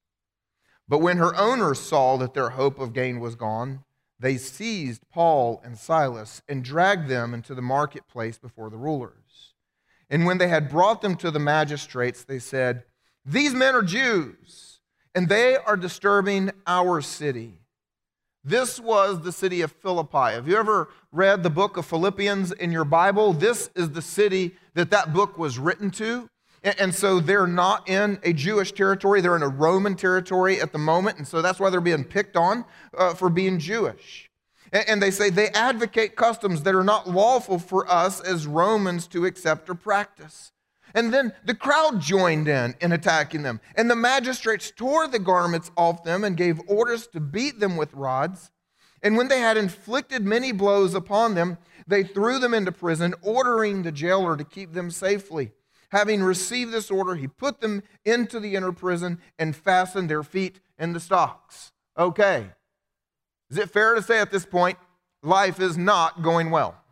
But 0.88 1.00
when 1.00 1.18
her 1.18 1.36
owners 1.36 1.80
saw 1.80 2.18
that 2.18 2.34
their 2.34 2.52
hope 2.52 2.80
of 2.80 2.94
gain 2.94 3.20
was 3.20 3.36
gone, 3.36 3.84
they 4.20 4.38
seized 4.38 5.02
Paul 5.12 5.62
and 5.64 5.78
Silas 5.78 6.42
and 6.48 6.64
dragged 6.64 7.08
them 7.08 7.34
into 7.34 7.56
the 7.56 7.62
marketplace 7.62 8.38
before 8.38 8.70
the 8.70 8.78
rulers. 8.78 9.54
And 10.10 10.26
when 10.26 10.38
they 10.38 10.50
had 10.50 10.70
brought 10.70 11.02
them 11.02 11.16
to 11.18 11.32
the 11.32 11.40
magistrates, 11.40 12.24
they 12.24 12.40
said, 12.40 12.84
These 13.26 13.54
men 13.54 13.74
are 13.74 13.82
Jews, 13.82 14.80
and 15.16 15.28
they 15.28 15.58
are 15.58 15.78
disturbing 15.78 16.52
our 16.68 17.02
city. 17.02 17.63
This 18.46 18.78
was 18.78 19.22
the 19.22 19.32
city 19.32 19.62
of 19.62 19.72
Philippi. 19.72 20.34
Have 20.34 20.50
you 20.50 20.58
ever 20.58 20.90
read 21.14 21.44
the 21.44 21.50
book 21.50 21.78
of 21.78 21.86
Philippians 21.86 22.52
in 22.52 22.74
your 22.74 22.84
Bible? 22.84 23.32
This 23.32 23.70
is 23.74 23.92
the 23.92 24.02
city 24.02 24.56
that 24.74 24.92
that 24.92 25.14
book 25.14 25.38
was 25.38 25.58
written 25.58 25.90
to. 25.92 26.30
And 26.64 26.94
so 26.94 27.22
they're 27.22 27.48
not 27.48 27.88
in 27.88 28.20
a 28.24 28.34
Jewish 28.34 28.74
territory, 28.74 29.22
they're 29.22 29.36
in 29.36 29.44
a 29.44 29.48
Roman 29.50 29.96
territory 29.96 30.62
at 30.62 30.74
the 30.74 30.78
moment. 30.78 31.18
And 31.18 31.28
so 31.28 31.42
that's 31.42 31.60
why 31.60 31.70
they're 31.70 31.82
being 31.82 32.04
picked 32.04 32.36
on 32.36 32.66
uh, 32.98 33.14
for 33.14 33.30
being 33.30 33.60
Jewish. 33.60 34.30
And 34.74 35.02
they 35.02 35.12
say 35.12 35.30
they 35.30 35.50
advocate 35.50 36.16
customs 36.16 36.64
that 36.64 36.76
are 36.76 36.84
not 36.84 37.10
lawful 37.10 37.60
for 37.60 37.90
us 37.90 38.20
as 38.20 38.48
Romans 38.48 39.08
to 39.08 39.26
accept 39.26 39.70
or 39.70 39.76
practice. 39.76 40.52
And 40.94 41.14
then 41.14 41.34
the 41.44 41.56
crowd 41.56 42.00
joined 42.00 42.48
in 42.48 42.76
in 42.80 42.92
attacking 42.92 43.44
them. 43.44 43.60
And 43.76 43.90
the 43.90 43.96
magistrates 43.96 44.72
tore 44.72 45.08
the 45.08 45.20
garments 45.20 45.72
off 45.76 46.04
them 46.04 46.24
and 46.24 46.38
gave 46.38 46.62
orders 46.68 47.08
to 47.08 47.20
beat 47.20 47.60
them 47.60 47.78
with 47.78 47.94
rods. 47.94 48.52
And 49.02 49.18
when 49.18 49.28
they 49.28 49.40
had 49.40 49.58
inflicted 49.58 50.24
many 50.24 50.52
blows 50.52 50.94
upon 50.94 51.36
them, 51.36 51.58
they 51.88 52.04
threw 52.04 52.40
them 52.40 52.54
into 52.54 52.72
prison, 52.72 53.14
ordering 53.22 53.84
the 53.84 53.92
jailer 53.92 54.38
to 54.38 54.44
keep 54.44 54.74
them 54.74 54.92
safely. 54.92 55.52
Having 55.90 56.24
received 56.24 56.72
this 56.72 56.90
order, 56.90 57.16
he 57.16 57.28
put 57.28 57.60
them 57.60 57.84
into 58.06 58.40
the 58.40 58.56
inner 58.56 58.72
prison 58.72 59.20
and 59.38 59.56
fastened 59.56 60.10
their 60.10 60.24
feet 60.24 60.60
in 60.80 60.94
the 60.94 61.00
stocks. 61.00 61.72
Okay. 61.98 62.48
Is 63.50 63.58
it 63.58 63.70
fair 63.70 63.94
to 63.94 64.02
say 64.02 64.20
at 64.20 64.32
this 64.32 64.46
point, 64.46 64.78
life 65.22 65.60
is 65.60 65.78
not 65.78 66.24
going 66.24 66.50
well? 66.50 66.83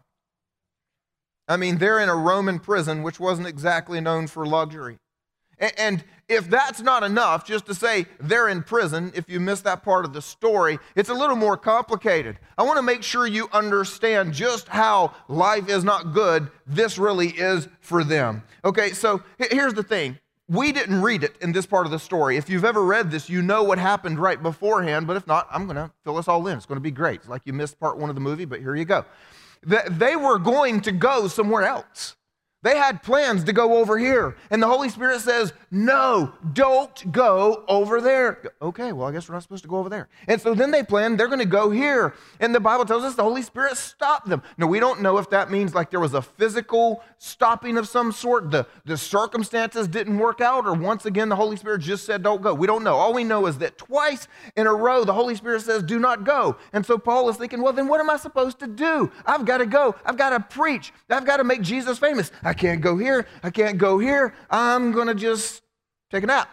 I 1.52 1.58
mean, 1.58 1.80
they're 1.80 2.00
in 2.00 2.08
a 2.08 2.16
Roman 2.16 2.60
prison, 2.60 3.04
which 3.04 3.20
wasn't 3.20 3.46
exactly 3.46 4.00
known 4.00 4.28
for 4.28 4.46
luxury. 4.46 5.00
And 5.78 6.02
if 6.30 6.50
that's 6.50 6.80
not 6.80 7.04
enough, 7.04 7.46
just 7.46 7.66
to 7.66 7.76
say 7.76 8.06
they're 8.22 8.48
in 8.48 8.64
prison, 8.64 9.12
if 9.14 9.28
you 9.28 9.42
missed 9.42 9.66
that 9.66 9.84
part 9.84 10.06
of 10.06 10.14
the 10.14 10.22
story, 10.22 10.80
it's 10.96 11.10
a 11.10 11.14
little 11.14 11.36
more 11.36 11.58
complicated. 11.58 12.40
I 12.58 12.64
want 12.64 12.78
to 12.78 12.82
make 12.82 13.04
sure 13.04 13.28
you 13.28 13.50
understand 13.52 14.34
just 14.34 14.70
how 14.70 15.14
life 15.28 15.68
is 15.68 15.84
not 15.84 16.14
good, 16.14 16.50
this 16.66 16.98
really 16.98 17.28
is 17.28 17.68
for 17.82 18.06
them. 18.06 18.44
Okay, 18.64 18.92
so 18.92 19.22
here's 19.38 19.74
the 19.74 19.84
thing. 19.84 20.18
We 20.48 20.72
didn't 20.72 21.02
read 21.02 21.26
it 21.26 21.36
in 21.42 21.52
this 21.52 21.66
part 21.66 21.86
of 21.86 21.92
the 21.92 22.00
story. 22.00 22.38
If 22.38 22.50
you've 22.50 22.66
ever 22.66 22.84
read 22.84 23.12
this, 23.12 23.30
you 23.30 23.42
know 23.42 23.62
what 23.62 23.78
happened 23.78 24.20
right 24.20 24.42
beforehand, 24.42 25.06
but 25.06 25.18
if 25.18 25.28
not, 25.28 25.48
I'm 25.52 25.66
going 25.66 25.76
to 25.76 25.92
fill 26.06 26.18
us 26.18 26.30
all 26.30 26.48
in. 26.48 26.56
It's 26.56 26.66
going 26.66 26.78
to 26.78 26.82
be 26.82 26.92
great. 26.92 27.20
It's 27.20 27.30
like 27.30 27.42
you 27.44 27.52
missed 27.52 27.78
part 27.78 27.98
one 27.98 28.10
of 28.10 28.16
the 28.16 28.22
movie, 28.22 28.46
but 28.46 28.62
here 28.62 28.74
you 28.74 28.86
go 28.86 29.06
that 29.64 30.00
they 30.00 30.16
were 30.16 30.40
going 30.40 30.82
to 30.82 30.92
go 30.92 31.28
somewhere 31.28 31.64
else. 31.64 32.16
They 32.64 32.78
had 32.78 33.02
plans 33.02 33.44
to 33.46 33.54
go 33.54 33.78
over 33.78 33.98
here. 33.98 34.36
And 34.52 34.62
the 34.62 34.68
Holy 34.68 34.90
Spirit 34.90 35.22
says, 35.22 35.52
No, 35.72 36.34
don't 36.54 37.12
go 37.12 37.64
over 37.68 38.00
there. 38.00 38.54
Okay, 38.62 38.92
well, 38.92 39.08
I 39.08 39.12
guess 39.12 39.28
we're 39.28 39.34
not 39.34 39.42
supposed 39.42 39.64
to 39.64 39.70
go 39.70 39.78
over 39.78 39.90
there. 39.90 40.10
And 40.28 40.40
so 40.40 40.54
then 40.54 40.70
they 40.70 40.84
plan, 40.84 41.18
they're 41.18 41.28
going 41.28 41.40
to 41.40 41.46
go 41.46 41.72
here. 41.72 42.14
And 42.40 42.54
the 42.54 42.60
Bible 42.60 42.86
tells 42.86 43.04
us 43.04 43.16
the 43.16 43.24
Holy 43.24 43.42
Spirit 43.42 43.78
stopped 43.78 44.30
them. 44.30 44.44
Now, 44.60 44.68
we 44.68 44.80
don't 44.80 45.02
know 45.02 45.18
if 45.18 45.30
that 45.32 45.50
means 45.50 45.74
like 45.74 45.90
there 45.90 46.00
was 46.00 46.14
a 46.14 46.22
physical 46.22 47.02
stopping 47.18 47.78
of 47.78 47.88
some 47.88 48.12
sort, 48.12 48.52
the, 48.52 48.68
the 48.86 48.98
circumstances 48.98 49.88
didn't 49.88 50.20
work 50.20 50.40
out, 50.40 50.68
or 50.68 50.74
once 50.74 51.06
again, 51.06 51.30
the 51.30 51.36
Holy 51.36 51.58
Spirit 51.58 51.82
just 51.82 52.06
said, 52.06 52.22
Don't 52.22 52.44
go. 52.44 52.54
We 52.54 52.68
don't 52.68 52.84
know. 52.84 52.96
All 52.96 53.14
we 53.14 53.24
know 53.24 53.48
is 53.48 53.58
that 53.58 53.80
twice 53.80 54.28
in 54.56 54.68
a 54.68 54.74
row, 54.74 55.04
the 55.04 55.14
Holy 55.14 55.34
Spirit 55.34 55.64
says, 55.64 55.82
Do 55.82 55.98
not 55.98 56.26
go. 56.26 56.58
And 56.74 56.86
so 56.86 57.00
Paul 57.00 57.28
is 57.30 57.38
thinking, 57.38 57.64
Well, 57.64 57.74
then 57.74 57.88
what 57.88 58.00
am 58.00 58.10
I 58.12 58.18
supposed 58.18 58.60
to 58.60 58.68
do? 58.68 59.12
I've 59.26 59.46
got 59.46 59.58
to 59.58 59.66
go. 59.66 59.96
I've 60.06 60.18
got 60.18 60.30
to 60.30 60.40
preach. 60.40 60.94
I've 61.10 61.26
got 61.26 61.38
to 61.38 61.44
make 61.44 61.64
Jesus 61.64 61.98
famous. 61.98 62.32
Can't 62.54 62.82
go 62.82 62.98
here. 62.98 63.28
I 63.44 63.50
can't 63.50 63.78
go 63.78 64.00
here. 64.00 64.34
I'm 64.50 64.92
going 64.92 65.08
to 65.08 65.16
just 65.16 65.62
take 66.12 66.24
a 66.24 66.28
nap. 66.28 66.50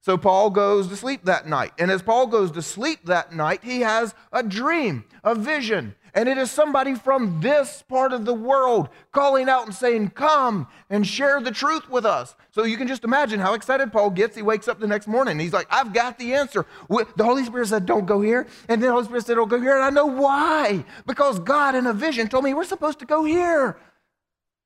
So 0.00 0.18
Paul 0.18 0.50
goes 0.50 0.88
to 0.88 0.96
sleep 0.96 1.24
that 1.26 1.46
night. 1.46 1.72
And 1.78 1.88
as 1.88 2.02
Paul 2.02 2.26
goes 2.26 2.50
to 2.52 2.62
sleep 2.62 3.04
that 3.04 3.32
night, 3.32 3.60
he 3.62 3.82
has 3.82 4.14
a 4.32 4.42
dream, 4.42 5.04
a 5.22 5.34
vision. 5.34 5.94
And 6.14 6.28
it 6.28 6.36
is 6.36 6.50
somebody 6.50 6.94
from 6.94 7.40
this 7.40 7.82
part 7.88 8.12
of 8.12 8.24
the 8.24 8.34
world 8.34 8.88
calling 9.12 9.48
out 9.48 9.64
and 9.64 9.74
saying, 9.74 10.10
Come 10.10 10.66
and 10.90 11.06
share 11.06 11.40
the 11.40 11.52
truth 11.52 11.88
with 11.88 12.04
us. 12.04 12.34
So 12.50 12.64
you 12.64 12.76
can 12.76 12.88
just 12.88 13.04
imagine 13.04 13.40
how 13.40 13.54
excited 13.54 13.92
Paul 13.92 14.10
gets. 14.10 14.36
He 14.36 14.42
wakes 14.42 14.68
up 14.68 14.78
the 14.78 14.86
next 14.86 15.06
morning. 15.06 15.38
he's 15.38 15.54
like, 15.54 15.68
I've 15.70 15.94
got 15.94 16.18
the 16.18 16.34
answer. 16.34 16.66
The 16.90 17.24
Holy 17.24 17.44
Spirit 17.44 17.68
said, 17.68 17.86
Don't 17.86 18.04
go 18.04 18.20
here. 18.20 18.46
And 18.68 18.82
then 18.82 18.88
the 18.88 18.92
Holy 18.92 19.04
Spirit 19.04 19.24
said, 19.24 19.36
Don't 19.36 19.48
go 19.48 19.60
here. 19.60 19.76
And 19.76 19.84
I 19.84 19.90
know 19.90 20.06
why. 20.06 20.84
Because 21.06 21.38
God 21.38 21.76
in 21.76 21.86
a 21.86 21.94
vision 21.94 22.28
told 22.28 22.44
me 22.44 22.52
we're 22.52 22.64
supposed 22.64 22.98
to 22.98 23.06
go 23.06 23.24
here. 23.24 23.78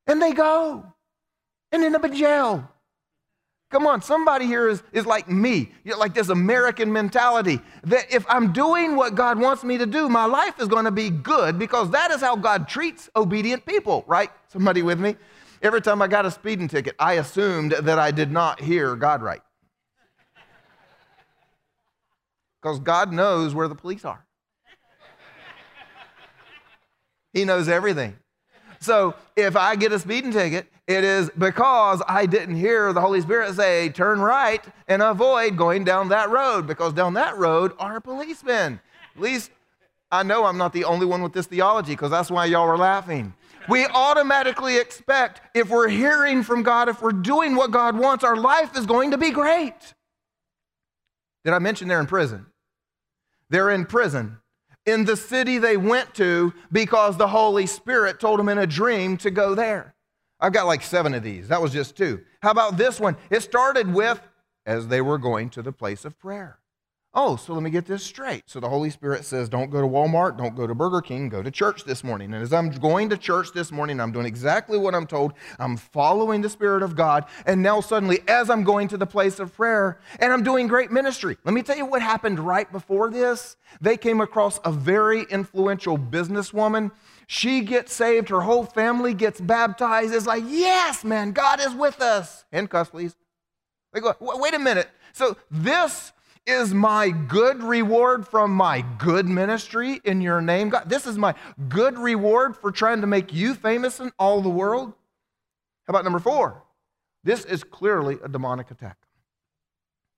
And 0.07 0.23
they 0.23 0.33
go 0.33 0.85
and 1.73 1.85
end 1.85 1.97
up 1.97 2.05
in 2.05 2.15
jail. 2.15 2.69
Come 3.71 3.87
on, 3.87 4.01
somebody 4.01 4.47
here 4.47 4.69
is, 4.69 4.83
is 4.93 5.07
like 5.07 5.29
me, 5.29 5.73
You're 5.83 5.99
like 5.99 6.15
this 6.15 6.29
American 6.29 6.93
mentality 6.93 7.61
that 7.83 8.13
if 8.13 8.25
I'm 8.29 8.53
doing 8.53 8.95
what 8.95 9.17
God 9.17 9.41
wants 9.41 9.65
me 9.65 9.77
to 9.77 9.87
do, 9.87 10.09
my 10.09 10.25
life 10.25 10.61
is 10.61 10.69
going 10.69 10.85
to 10.85 10.93
be 10.93 11.11
good 11.11 11.59
because 11.59 11.91
that 11.91 12.13
is 12.13 12.21
how 12.21 12.37
God 12.37 12.69
treats 12.69 13.11
obedient 13.17 13.67
people, 13.67 14.05
right? 14.07 14.31
Somebody 14.49 14.83
with 14.83 15.01
me? 15.01 15.17
Every 15.63 15.81
time 15.83 16.01
I 16.01 16.07
got 16.07 16.25
a 16.25 16.31
speeding 16.31 16.69
ticket, 16.69 16.95
I 17.01 17.15
assumed 17.15 17.73
that 17.73 17.99
I 17.99 18.13
did 18.13 18.31
not 18.31 18.61
hear 18.61 18.95
God 18.95 19.21
right. 19.21 19.41
Because 22.63 22.79
God 22.79 23.13
knows 23.13 23.53
where 23.53 23.67
the 23.67 23.75
police 23.75 24.05
are, 24.05 24.25
He 27.33 27.45
knows 27.45 27.69
everything. 27.69 28.17
So 28.87 29.17
if 29.35 29.57
I 29.57 29.75
get 29.75 29.91
a 29.91 29.99
speeding 29.99 30.31
ticket, 30.31 30.69
it 30.87 31.03
is 31.03 31.29
because 31.37 32.01
I 32.07 32.25
didn't 32.25 32.55
hear 32.55 32.93
the 32.93 33.01
Holy 33.01 33.21
Spirit 33.21 33.53
say, 33.57 33.89
turn 33.89 34.21
right 34.21 34.65
and 34.87 35.03
avoid 35.03 35.57
going 35.57 35.83
down 35.83 36.11
that 36.11 36.31
road, 36.31 36.69
because 36.69 36.93
down 36.93 37.15
that 37.15 37.37
road 37.37 37.73
are 37.81 38.01
policemen. 38.01 38.81
At 39.17 39.21
least 39.21 39.51
I 40.13 40.23
know 40.23 40.45
I'm 40.45 40.57
not 40.57 40.73
the 40.73 40.85
only 40.85 41.05
one 41.05 41.21
with 41.21 41.33
this 41.33 41.47
theology, 41.47 41.95
because 41.95 42.13
that's 42.13 42.31
why 42.31 42.45
y'all 42.45 42.69
were 42.69 42.79
laughing. 42.79 43.35
We 43.69 43.87
automatically 43.87 44.77
expect 44.77 45.41
if 45.57 45.69
we're 45.69 45.89
hearing 45.89 46.45
from 46.45 46.63
God, 46.63 46.89
if 46.89 47.03
we're 47.03 47.11
doing 47.11 47.57
what 47.57 47.73
God 47.73 47.99
wants, 47.99 48.23
our 48.23 48.37
life 48.37 48.79
is 48.79 48.87
going 48.87 49.11
to 49.11 49.19
be 49.19 49.33
great. 49.33 49.95
Did 51.45 51.55
I 51.55 51.59
mention 51.59 51.89
they're 51.89 51.99
in 51.99 52.07
prison? 52.07 52.47
They're 53.51 53.71
in 53.71 53.85
prison 53.85 54.39
in 54.87 55.05
the 55.05 55.17
city 55.17 55.59
they 55.59 55.77
went 55.77 56.15
to 56.15 56.55
because 56.73 57.17
the 57.17 57.29
Holy 57.29 57.67
Spirit 57.67 58.21
told 58.21 58.39
them 58.39 58.49
in 58.49 58.59
a 58.59 58.67
dream 58.67 59.17
to 59.19 59.31
go 59.31 59.55
there. 59.55 59.95
I've 60.41 60.53
got 60.53 60.67
like 60.67 60.83
seven 60.83 61.15
of 61.15 61.23
these. 61.23 61.49
That 61.49 61.61
was 61.61 61.73
just 61.73 61.97
two. 61.97 62.23
How 62.43 62.51
about 62.51 62.77
this 62.77 63.01
one? 63.01 63.17
It 63.31 63.43
started 63.43 63.93
with 63.93 64.21
as 64.65 64.89
they 64.89 65.01
were 65.01 65.19
going 65.19 65.51
to 65.51 65.63
the 65.63 65.73
place 65.73 66.05
of 66.05 66.19
prayer. 66.19 66.59
Oh, 67.19 67.37
so 67.37 67.55
let 67.55 67.63
me 67.63 67.71
get 67.71 67.87
this 67.87 68.03
straight. 68.03 68.43
So 68.45 68.61
the 68.61 68.69
Holy 68.69 68.91
Spirit 68.91 69.25
says, 69.25 69.49
don't 69.49 69.71
go 69.71 69.81
to 69.81 69.87
Walmart, 69.89 70.37
don't 70.37 70.55
go 70.55 70.67
to 70.67 70.75
Burger 70.75 71.01
King, 71.01 71.31
go 71.31 71.43
to 71.43 71.51
church 71.51 71.85
this 71.85 72.05
morning. 72.05 72.35
And 72.35 72.43
as 72.43 72.53
I'm 72.53 72.69
going 72.69 73.09
to 73.09 73.17
church 73.17 73.53
this 73.55 73.73
morning, 73.73 74.01
I'm 74.01 74.13
doing 74.13 74.27
exactly 74.27 74.77
what 74.77 74.95
I'm 74.95 75.07
told. 75.07 75.33
I'm 75.59 75.79
following 75.79 76.43
the 76.43 76.51
Spirit 76.51 76.83
of 76.83 76.95
God. 76.95 77.25
And 77.47 77.63
now 77.63 77.81
suddenly, 77.81 78.21
as 78.29 78.51
I'm 78.51 78.65
going 78.65 78.89
to 78.89 78.99
the 78.99 79.07
place 79.07 79.39
of 79.39 79.55
prayer, 79.55 79.99
and 80.21 80.31
I'm 80.31 80.43
doing 80.43 80.67
great 80.67 80.93
ministry, 80.93 81.39
let 81.45 81.55
me 81.55 81.63
tell 81.63 81.79
you 81.79 81.87
what 81.87 82.03
happened 82.03 82.39
right 82.39 82.71
before 82.71 83.09
this. 83.09 83.57
They 83.81 83.97
came 83.97 84.21
across 84.21 84.61
a 84.63 84.71
very 84.71 85.23
influential 85.31 85.97
businesswoman. 85.97 86.91
She 87.29 87.63
gets 87.63 87.95
saved, 87.95 88.29
her 88.29 88.43
whole 88.43 88.65
family 88.65 89.15
gets 89.15 89.41
baptized. 89.41 90.15
It's 90.15 90.27
like, 90.27 90.45
yes, 90.47 91.03
man, 91.03 91.33
God 91.33 91.61
is 91.61 91.75
with 91.75 92.03
us. 92.03 92.45
Handcuffs, 92.53 92.91
please. 92.91 93.17
They 93.95 94.01
go, 94.01 94.15
wait 94.21 94.53
a 94.53 94.59
minute. 94.59 94.91
So 95.15 95.39
this 95.51 96.13
is 96.47 96.73
my 96.73 97.11
good 97.11 97.63
reward 97.63 98.27
from 98.27 98.53
my 98.53 98.83
good 98.99 99.27
ministry 99.27 100.01
in 100.05 100.21
your 100.21 100.41
name, 100.41 100.69
God? 100.69 100.89
This 100.89 101.07
is 101.07 101.19
my 101.19 101.35
good 101.69 101.99
reward 101.99 102.57
for 102.57 102.71
trying 102.71 103.01
to 103.01 103.07
make 103.07 103.35
you 103.35 103.55
famous 103.55 104.01
in 104.01 104.13
all 104.19 104.41
the 104.41 104.49
world? 104.49 104.93
How 105.87 105.91
about 105.91 106.05
number 106.05 106.21
four? 106.21 106.63
This 107.25 107.45
is 107.45 107.65
clearly 107.65 108.19
a 108.23 108.29
demonic 108.29 108.71
attack. 108.71 108.99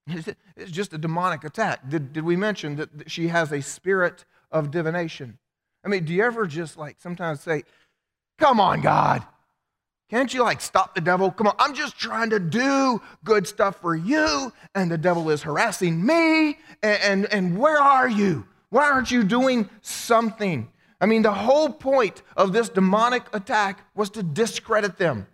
It's 0.56 0.72
just 0.72 0.92
a 0.92 0.98
demonic 0.98 1.44
attack. 1.44 1.88
Did, 1.88 2.12
did 2.12 2.24
we 2.24 2.34
mention 2.34 2.76
that 2.76 3.10
she 3.10 3.28
has 3.28 3.52
a 3.52 3.62
spirit 3.62 4.24
of 4.50 4.70
divination? 4.70 5.38
I 5.84 5.88
mean, 5.88 6.04
do 6.04 6.12
you 6.12 6.24
ever 6.24 6.46
just 6.46 6.76
like 6.76 6.96
sometimes 6.98 7.40
say, 7.40 7.62
Come 8.38 8.60
on, 8.60 8.80
God, 8.80 9.24
can't 10.10 10.32
you 10.32 10.42
like 10.42 10.60
stop 10.60 10.94
the 10.94 11.00
devil? 11.00 11.30
Come 11.30 11.48
on, 11.48 11.54
I'm 11.58 11.74
just 11.74 11.98
trying 11.98 12.30
to 12.30 12.38
do 12.40 13.00
good 13.24 13.46
stuff 13.46 13.80
for 13.80 13.94
you, 13.94 14.52
and 14.74 14.90
the 14.90 14.96
devil 14.96 15.28
is 15.28 15.42
harassing 15.42 16.04
me. 16.04 16.58
And, 16.82 17.02
and, 17.02 17.32
and, 17.32 17.58
where 17.58 17.78
are 17.78 18.08
you? 18.08 18.46
Why 18.70 18.90
aren't 18.90 19.10
you 19.10 19.22
doing 19.22 19.68
something? 19.82 20.70
I 21.00 21.06
mean, 21.06 21.22
the 21.22 21.32
whole 21.32 21.68
point 21.68 22.22
of 22.36 22.52
this 22.52 22.68
demonic 22.68 23.24
attack 23.34 23.84
was 23.94 24.10
to 24.10 24.22
discredit 24.22 24.96
them. 24.96 25.26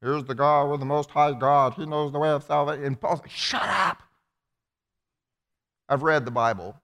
Here's 0.00 0.24
the 0.24 0.34
God 0.34 0.70
with 0.70 0.80
the 0.80 0.86
most 0.86 1.10
high 1.10 1.32
God. 1.32 1.74
He 1.74 1.86
knows 1.86 2.12
the 2.12 2.18
way 2.18 2.28
of 2.28 2.44
salvation. 2.44 2.84
And 2.84 3.00
Paul's 3.00 3.20
like, 3.20 3.30
shut 3.30 3.62
up. 3.62 4.02
I've 5.88 6.02
read 6.02 6.24
the 6.24 6.30
Bible. 6.30 6.76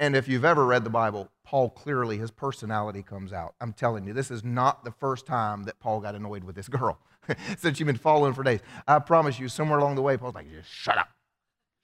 And 0.00 0.16
if 0.16 0.26
you've 0.28 0.46
ever 0.46 0.64
read 0.64 0.82
the 0.82 0.90
Bible, 0.90 1.30
Paul 1.44 1.68
clearly, 1.68 2.16
his 2.16 2.30
personality 2.30 3.02
comes 3.02 3.34
out. 3.34 3.54
I'm 3.60 3.74
telling 3.74 4.06
you, 4.06 4.14
this 4.14 4.30
is 4.30 4.42
not 4.42 4.82
the 4.82 4.92
first 4.92 5.26
time 5.26 5.64
that 5.64 5.78
Paul 5.78 6.00
got 6.00 6.14
annoyed 6.14 6.42
with 6.42 6.56
this 6.56 6.68
girl 6.68 6.98
since 7.58 7.78
you've 7.78 7.86
been 7.86 7.98
following 7.98 8.32
for 8.32 8.42
days. 8.42 8.60
I 8.88 8.98
promise 9.00 9.38
you, 9.38 9.48
somewhere 9.48 9.78
along 9.78 9.96
the 9.96 10.02
way, 10.02 10.16
Paul's 10.16 10.34
like, 10.34 10.50
just 10.50 10.70
shut 10.70 10.96
up. 10.96 11.10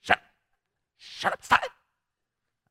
Shut 0.01 0.17
up. 0.17 0.23
Shut 0.97 1.33
up. 1.33 1.43
Stop 1.43 1.63
it. 1.63 1.69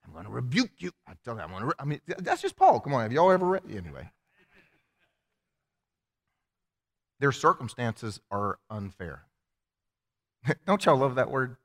I'm 0.05 0.13
going 0.13 0.25
to 0.25 0.33
rebuke 0.33 0.73
you. 0.79 0.91
I 1.07 1.13
tell 1.25 1.37
you, 1.37 1.43
I'm 1.43 1.51
going 1.51 1.61
to. 1.61 1.67
Re-. 1.67 1.75
I 1.79 1.85
mean, 1.85 2.01
that's 2.19 2.43
just 2.43 2.57
Paul. 2.57 2.81
Come 2.81 2.93
on, 2.95 3.03
have 3.03 3.13
y'all 3.13 3.31
ever 3.31 3.47
read? 3.47 3.63
Anyway, 3.71 4.11
their 7.21 7.31
circumstances 7.31 8.21
are 8.33 8.59
unfair. 8.69 9.23
Don't 10.67 10.85
y'all 10.85 10.97
love 10.97 11.15
that 11.15 11.31
word? 11.31 11.57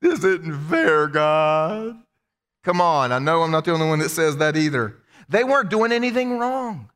This 0.00 0.22
isn't 0.22 0.68
fair, 0.68 1.08
God. 1.08 1.96
Come 2.62 2.80
on, 2.80 3.10
I 3.12 3.18
know 3.18 3.42
I'm 3.42 3.50
not 3.50 3.64
the 3.64 3.72
only 3.72 3.88
one 3.88 4.00
that 4.00 4.10
says 4.10 4.36
that 4.36 4.56
either. 4.56 4.96
They 5.28 5.44
weren't 5.44 5.70
doing 5.70 5.92
anything 5.92 6.38
wrong. 6.38 6.90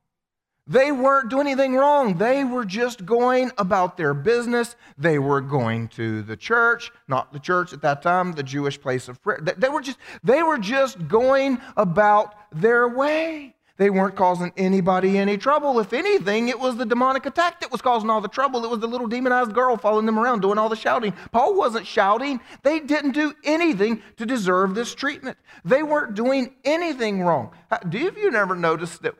They 0.66 0.92
weren't 0.92 1.28
doing 1.28 1.46
anything 1.46 1.74
wrong. 1.74 2.16
They 2.16 2.42
were 2.42 2.64
just 2.64 3.04
going 3.04 3.50
about 3.58 3.96
their 3.96 4.14
business. 4.14 4.76
They 4.96 5.18
were 5.18 5.42
going 5.42 5.88
to 5.88 6.22
the 6.22 6.36
church, 6.36 6.90
not 7.06 7.32
the 7.34 7.38
church 7.38 7.74
at 7.74 7.82
that 7.82 8.00
time, 8.00 8.32
the 8.32 8.42
Jewish 8.42 8.80
place 8.80 9.08
of 9.08 9.22
prayer. 9.22 9.40
They 9.40 9.68
were 9.68 9.82
just, 9.82 9.98
they 10.22 10.42
were 10.42 10.58
just 10.58 11.06
going 11.06 11.60
about 11.76 12.34
their 12.50 12.88
way. 12.88 13.54
They 13.76 13.90
weren't 13.90 14.14
causing 14.14 14.52
anybody 14.56 15.18
any 15.18 15.36
trouble. 15.36 15.80
If 15.80 15.92
anything, 15.92 16.48
it 16.48 16.60
was 16.60 16.76
the 16.76 16.86
demonic 16.86 17.26
attack 17.26 17.60
that 17.60 17.72
was 17.72 17.82
causing 17.82 18.08
all 18.08 18.20
the 18.20 18.28
trouble. 18.28 18.64
It 18.64 18.70
was 18.70 18.78
the 18.78 18.86
little 18.86 19.08
demonized 19.08 19.52
girl 19.52 19.76
following 19.76 20.06
them 20.06 20.18
around 20.18 20.42
doing 20.42 20.58
all 20.58 20.68
the 20.68 20.76
shouting. 20.76 21.12
Paul 21.32 21.56
wasn't 21.56 21.86
shouting. 21.86 22.40
They 22.62 22.78
didn't 22.78 23.12
do 23.12 23.34
anything 23.42 24.02
to 24.16 24.26
deserve 24.26 24.74
this 24.76 24.94
treatment. 24.94 25.38
They 25.64 25.82
weren't 25.82 26.14
doing 26.14 26.54
anything 26.64 27.22
wrong. 27.22 27.50
Do 27.88 27.98
you, 27.98 28.04
have 28.04 28.18
you 28.18 28.30
never 28.30 28.54
noticed 28.54 29.02
that 29.02 29.14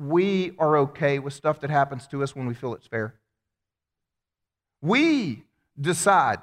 we 0.00 0.52
are 0.58 0.78
okay 0.78 1.18
with 1.18 1.34
stuff 1.34 1.60
that 1.60 1.70
happens 1.70 2.06
to 2.08 2.22
us 2.22 2.34
when 2.34 2.46
we 2.46 2.54
feel 2.54 2.74
it's 2.74 2.86
fair. 2.86 3.14
We 4.80 5.44
decide, 5.78 6.38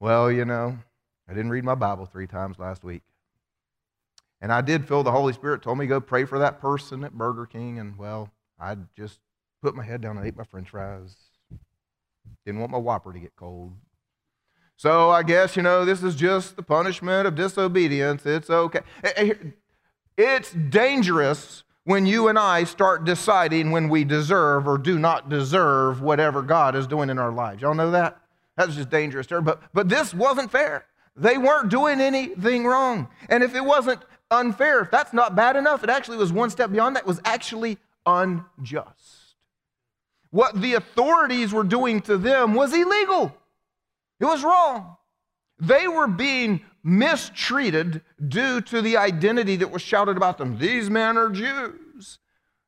well, 0.00 0.30
you 0.30 0.44
know, 0.44 0.78
I 1.28 1.32
didn't 1.32 1.50
read 1.50 1.64
my 1.64 1.74
Bible 1.74 2.04
three 2.04 2.26
times 2.26 2.58
last 2.58 2.84
week. 2.84 3.02
And 4.40 4.52
I 4.52 4.60
did 4.60 4.86
feel 4.86 5.02
the 5.02 5.10
Holy 5.10 5.32
Spirit 5.32 5.62
told 5.62 5.78
me 5.78 5.86
to 5.86 5.88
go 5.88 6.00
pray 6.00 6.24
for 6.24 6.38
that 6.38 6.60
person 6.60 7.02
at 7.04 7.12
Burger 7.12 7.46
King. 7.46 7.78
And, 7.78 7.96
well, 7.98 8.30
I 8.58 8.76
just 8.96 9.18
put 9.62 9.74
my 9.74 9.84
head 9.84 10.00
down 10.00 10.16
and 10.16 10.26
ate 10.26 10.36
my 10.36 10.44
french 10.44 10.70
fries. 10.70 11.16
Didn't 12.46 12.60
want 12.60 12.72
my 12.72 12.78
Whopper 12.78 13.12
to 13.12 13.18
get 13.18 13.34
cold. 13.36 13.72
So 14.76 15.10
I 15.10 15.24
guess, 15.24 15.56
you 15.56 15.62
know, 15.62 15.84
this 15.84 16.04
is 16.04 16.14
just 16.14 16.54
the 16.54 16.62
punishment 16.62 17.26
of 17.26 17.34
disobedience. 17.34 18.24
It's 18.24 18.48
okay. 18.48 18.80
Eh, 19.02 19.10
eh, 19.16 19.34
it's 20.16 20.52
dangerous 20.52 21.64
when 21.82 22.06
you 22.06 22.28
and 22.28 22.38
I 22.38 22.64
start 22.64 23.04
deciding 23.04 23.72
when 23.72 23.88
we 23.88 24.04
deserve 24.04 24.68
or 24.68 24.78
do 24.78 24.98
not 24.98 25.28
deserve 25.28 26.00
whatever 26.00 26.42
God 26.42 26.76
is 26.76 26.86
doing 26.86 27.10
in 27.10 27.18
our 27.18 27.32
lives. 27.32 27.62
Y'all 27.62 27.74
know 27.74 27.90
that? 27.90 28.20
That's 28.56 28.76
just 28.76 28.90
dangerous. 28.90 29.26
But, 29.26 29.62
but 29.72 29.88
this 29.88 30.14
wasn't 30.14 30.52
fair. 30.52 30.84
They 31.16 31.38
weren't 31.38 31.70
doing 31.70 32.00
anything 32.00 32.64
wrong. 32.64 33.08
And 33.28 33.42
if 33.42 33.54
it 33.54 33.64
wasn't 33.64 34.00
unfair, 34.30 34.80
if 34.80 34.90
that's 34.90 35.12
not 35.12 35.34
bad 35.34 35.56
enough, 35.56 35.84
it 35.84 35.90
actually 35.90 36.18
was 36.18 36.32
one 36.32 36.50
step 36.50 36.70
beyond 36.70 36.96
that, 36.96 37.06
was 37.06 37.20
actually 37.24 37.78
unjust. 38.06 39.34
What 40.30 40.60
the 40.60 40.74
authorities 40.74 41.52
were 41.52 41.64
doing 41.64 42.00
to 42.02 42.18
them 42.18 42.54
was 42.54 42.74
illegal, 42.74 43.34
it 44.20 44.24
was 44.24 44.44
wrong. 44.44 44.96
They 45.60 45.88
were 45.88 46.06
being 46.06 46.60
mistreated 46.84 48.02
due 48.26 48.60
to 48.60 48.80
the 48.80 48.96
identity 48.96 49.56
that 49.56 49.70
was 49.70 49.82
shouted 49.82 50.16
about 50.16 50.38
them. 50.38 50.58
These 50.58 50.88
men 50.88 51.16
are 51.16 51.30
Jews. 51.30 52.18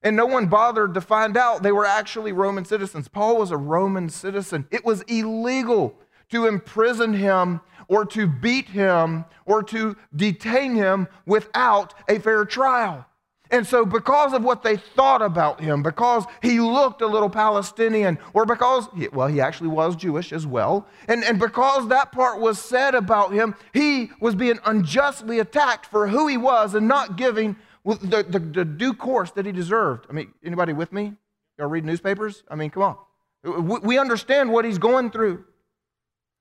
And 0.03 0.17
no 0.17 0.27
one 0.27 0.47
bothered 0.47 0.95
to 0.95 1.01
find 1.01 1.37
out 1.37 1.63
they 1.63 1.73
were 1.73 1.87
actually 1.87 2.33
Roman 2.33 2.65
citizens. 2.65 3.07
Paul 3.07 3.37
was 3.37 3.51
a 3.51 3.57
Roman 3.57 4.09
citizen. 4.09 4.67
It 4.71 4.85
was 4.85 5.03
illegal 5.03 5.95
to 6.31 6.47
imprison 6.47 7.15
him 7.15 7.61
or 7.91 8.07
to 8.07 8.27
beat 8.27 8.69
him 8.69 9.25
or 9.45 9.63
to 9.65 9.97
detain 10.15 10.77
him 10.77 11.09
without 11.27 11.93
a 12.09 12.21
fair 12.21 12.45
trial. 12.45 13.05
And 13.51 13.67
so, 13.67 13.85
because 13.85 14.33
of 14.33 14.45
what 14.45 14.63
they 14.63 14.77
thought 14.77 15.23
about 15.23 15.61
him, 15.61 15.83
because 15.83 16.25
he 16.41 16.61
looked 16.61 17.03
a 17.03 17.07
little 17.09 17.29
Palestinian, 17.29 18.17
or 18.33 18.47
because, 18.47 18.87
well, 19.13 19.27
he 19.27 19.41
actually 19.41 19.71
was 19.71 19.97
Jewish 19.97 20.33
as 20.33 20.47
well, 20.47 20.87
and, 21.09 21.25
and 21.25 21.41
because 21.41 21.89
that 21.89 22.13
part 22.13 22.41
was 22.41 22.61
said 22.61 22.95
about 22.95 23.33
him, 23.33 23.57
he 23.75 24.13
was 24.21 24.37
being 24.37 24.61
unjustly 24.65 25.41
attacked 25.41 25.87
for 25.87 26.07
who 26.07 26.29
he 26.29 26.37
was 26.37 26.75
and 26.75 26.87
not 26.87 27.17
giving 27.17 27.57
the, 27.85 28.23
the, 28.23 28.39
the 28.39 28.65
due 28.65 28.95
course 28.95 29.33
that 29.33 29.47
he 29.47 29.51
deserved. 29.51 30.07
I 30.09 30.13
mean, 30.13 30.33
anybody 30.45 30.73
with 30.73 30.93
me? 30.93 31.15
Y'all 31.59 31.67
read 31.67 31.85
newspapers? 31.85 32.45
I 32.49 32.55
mean, 32.55 32.71
come 32.71 32.85
on. 32.85 33.81
We 33.83 33.99
understand 33.99 34.53
what 34.53 34.65
he's 34.65 34.79
going 34.79 35.11
through. 35.11 35.45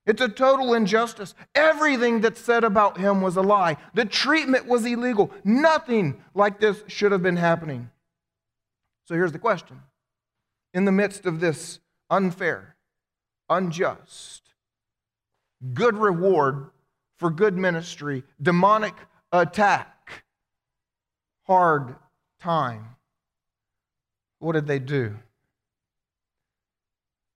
It's 0.06 0.22
a 0.22 0.30
total 0.30 0.74
injustice. 0.74 1.36
Everything 1.54 2.22
that's 2.22 2.42
said 2.42 2.64
about 2.64 2.98
him 2.98 3.22
was 3.22 3.36
a 3.36 3.42
lie. 3.42 3.78
The 3.94 4.06
treatment 4.06 4.66
was 4.66 4.86
illegal. 4.86 5.32
Nothing 5.44 6.24
like 6.34 6.60
this 6.60 6.84
should 6.88 7.12
have 7.12 7.22
been 7.22 7.38
happening. 7.38 7.92
So 9.06 9.16
here's 9.16 9.32
the 9.32 9.40
question 9.40 9.82
In 10.74 10.86
the 10.86 10.92
midst 10.92 11.26
of 11.26 11.40
this 11.40 11.80
unfair, 12.10 12.76
unjust, 13.50 14.54
good 15.74 15.96
reward 15.96 16.70
for 17.18 17.30
good 17.30 17.58
ministry, 17.58 18.24
demonic 18.42 18.96
attack, 19.32 20.24
hard 21.46 21.96
time, 22.40 22.96
what 24.40 24.54
did 24.54 24.68
they 24.68 24.80
do? 24.80 25.18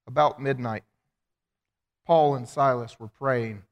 About 0.08 0.42
midnight, 0.42 0.84
Paul 2.06 2.36
and 2.36 2.48
Silas 2.48 3.00
were 3.00 3.08
praying 3.08 3.64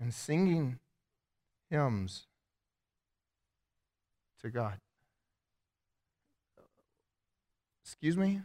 and 0.00 0.12
singing 0.12 0.78
hymns 1.70 2.26
to 4.42 4.50
God. 4.50 4.78
Excuse 7.84 8.16
me? 8.16 8.40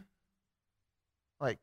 Like, 1.40 1.58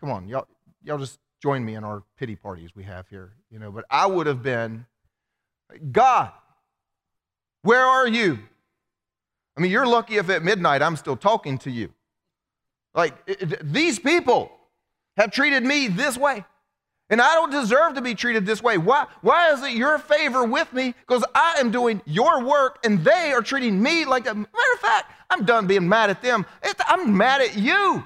come 0.00 0.10
on, 0.10 0.28
y'all, 0.28 0.46
y'all 0.82 0.98
just 0.98 1.18
join 1.40 1.64
me 1.64 1.74
in 1.74 1.84
our 1.84 2.02
pity 2.18 2.34
parties 2.34 2.74
we 2.74 2.82
have 2.84 3.08
here, 3.08 3.32
you 3.50 3.58
know. 3.58 3.70
But 3.70 3.84
I 3.90 4.06
would 4.06 4.26
have 4.26 4.42
been, 4.42 4.86
God, 5.92 6.32
where 7.62 7.84
are 7.84 8.08
you? 8.08 8.38
I 9.56 9.60
mean, 9.60 9.70
you're 9.70 9.86
lucky 9.86 10.16
if 10.16 10.28
at 10.30 10.42
midnight 10.42 10.82
I'm 10.82 10.96
still 10.96 11.16
talking 11.16 11.58
to 11.58 11.70
you. 11.70 11.92
Like, 12.94 13.14
it, 13.26 13.72
these 13.72 13.98
people, 13.98 14.50
have 15.16 15.30
treated 15.30 15.64
me 15.64 15.88
this 15.88 16.16
way. 16.16 16.44
And 17.08 17.22
I 17.22 17.34
don't 17.34 17.50
deserve 17.50 17.94
to 17.94 18.00
be 18.00 18.14
treated 18.14 18.46
this 18.46 18.62
way. 18.62 18.78
Why, 18.78 19.06
why 19.20 19.52
is 19.52 19.62
it 19.62 19.72
your 19.72 19.98
favor 19.98 20.44
with 20.44 20.72
me? 20.72 20.94
Because 21.06 21.24
I 21.34 21.56
am 21.60 21.70
doing 21.70 22.02
your 22.04 22.44
work 22.44 22.78
and 22.84 23.04
they 23.04 23.32
are 23.32 23.42
treating 23.42 23.80
me 23.80 24.04
like 24.04 24.26
a 24.26 24.34
matter 24.34 24.72
of 24.74 24.80
fact, 24.80 25.12
I'm 25.30 25.44
done 25.44 25.68
being 25.68 25.88
mad 25.88 26.10
at 26.10 26.20
them. 26.20 26.44
I'm 26.86 27.16
mad 27.16 27.42
at 27.42 27.56
you. 27.56 28.04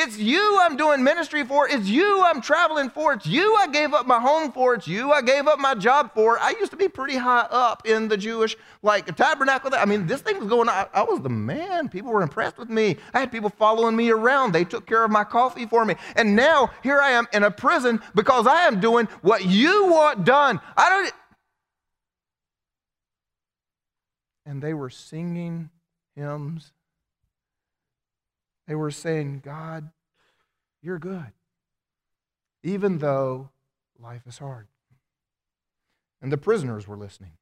It's 0.00 0.16
you 0.16 0.60
I'm 0.62 0.76
doing 0.76 1.02
ministry 1.02 1.44
for. 1.44 1.68
It's 1.68 1.88
you 1.88 2.22
I'm 2.24 2.40
traveling 2.40 2.88
for. 2.88 3.14
It's 3.14 3.26
you 3.26 3.56
I 3.56 3.66
gave 3.66 3.92
up 3.92 4.06
my 4.06 4.20
home 4.20 4.52
for. 4.52 4.74
It's 4.74 4.86
you 4.86 5.10
I 5.10 5.22
gave 5.22 5.48
up 5.48 5.58
my 5.58 5.74
job 5.74 6.14
for. 6.14 6.38
I 6.38 6.50
used 6.50 6.70
to 6.70 6.76
be 6.76 6.88
pretty 6.88 7.16
high 7.16 7.48
up 7.50 7.84
in 7.84 8.06
the 8.06 8.16
Jewish 8.16 8.56
like 8.82 9.16
tabernacle. 9.16 9.72
I 9.74 9.86
mean, 9.86 10.06
this 10.06 10.20
thing 10.20 10.38
was 10.38 10.48
going 10.48 10.68
on. 10.68 10.86
I 10.94 11.02
was 11.02 11.20
the 11.20 11.28
man. 11.28 11.88
People 11.88 12.12
were 12.12 12.22
impressed 12.22 12.58
with 12.58 12.70
me. 12.70 12.96
I 13.12 13.18
had 13.18 13.32
people 13.32 13.50
following 13.50 13.96
me 13.96 14.10
around. 14.10 14.52
They 14.52 14.64
took 14.64 14.86
care 14.86 15.02
of 15.02 15.10
my 15.10 15.24
coffee 15.24 15.66
for 15.66 15.84
me. 15.84 15.96
And 16.14 16.36
now 16.36 16.70
here 16.84 17.00
I 17.00 17.10
am 17.10 17.26
in 17.32 17.42
a 17.42 17.50
prison 17.50 18.00
because 18.14 18.46
I 18.46 18.68
am 18.68 18.78
doing 18.78 19.06
what 19.22 19.46
you 19.46 19.88
want 19.90 20.24
done. 20.24 20.60
I 20.76 20.88
don't. 20.90 21.12
And 24.46 24.62
they 24.62 24.74
were 24.74 24.90
singing 24.90 25.70
hymns 26.14 26.70
they 28.68 28.74
were 28.74 28.90
saying, 28.90 29.40
God, 29.44 29.90
you're 30.82 30.98
good, 30.98 31.32
even 32.62 32.98
though 32.98 33.48
life 33.98 34.22
is 34.26 34.38
hard. 34.38 34.68
And 36.20 36.30
the 36.30 36.36
prisoners 36.36 36.86
were 36.86 36.96
listening. 36.96 37.32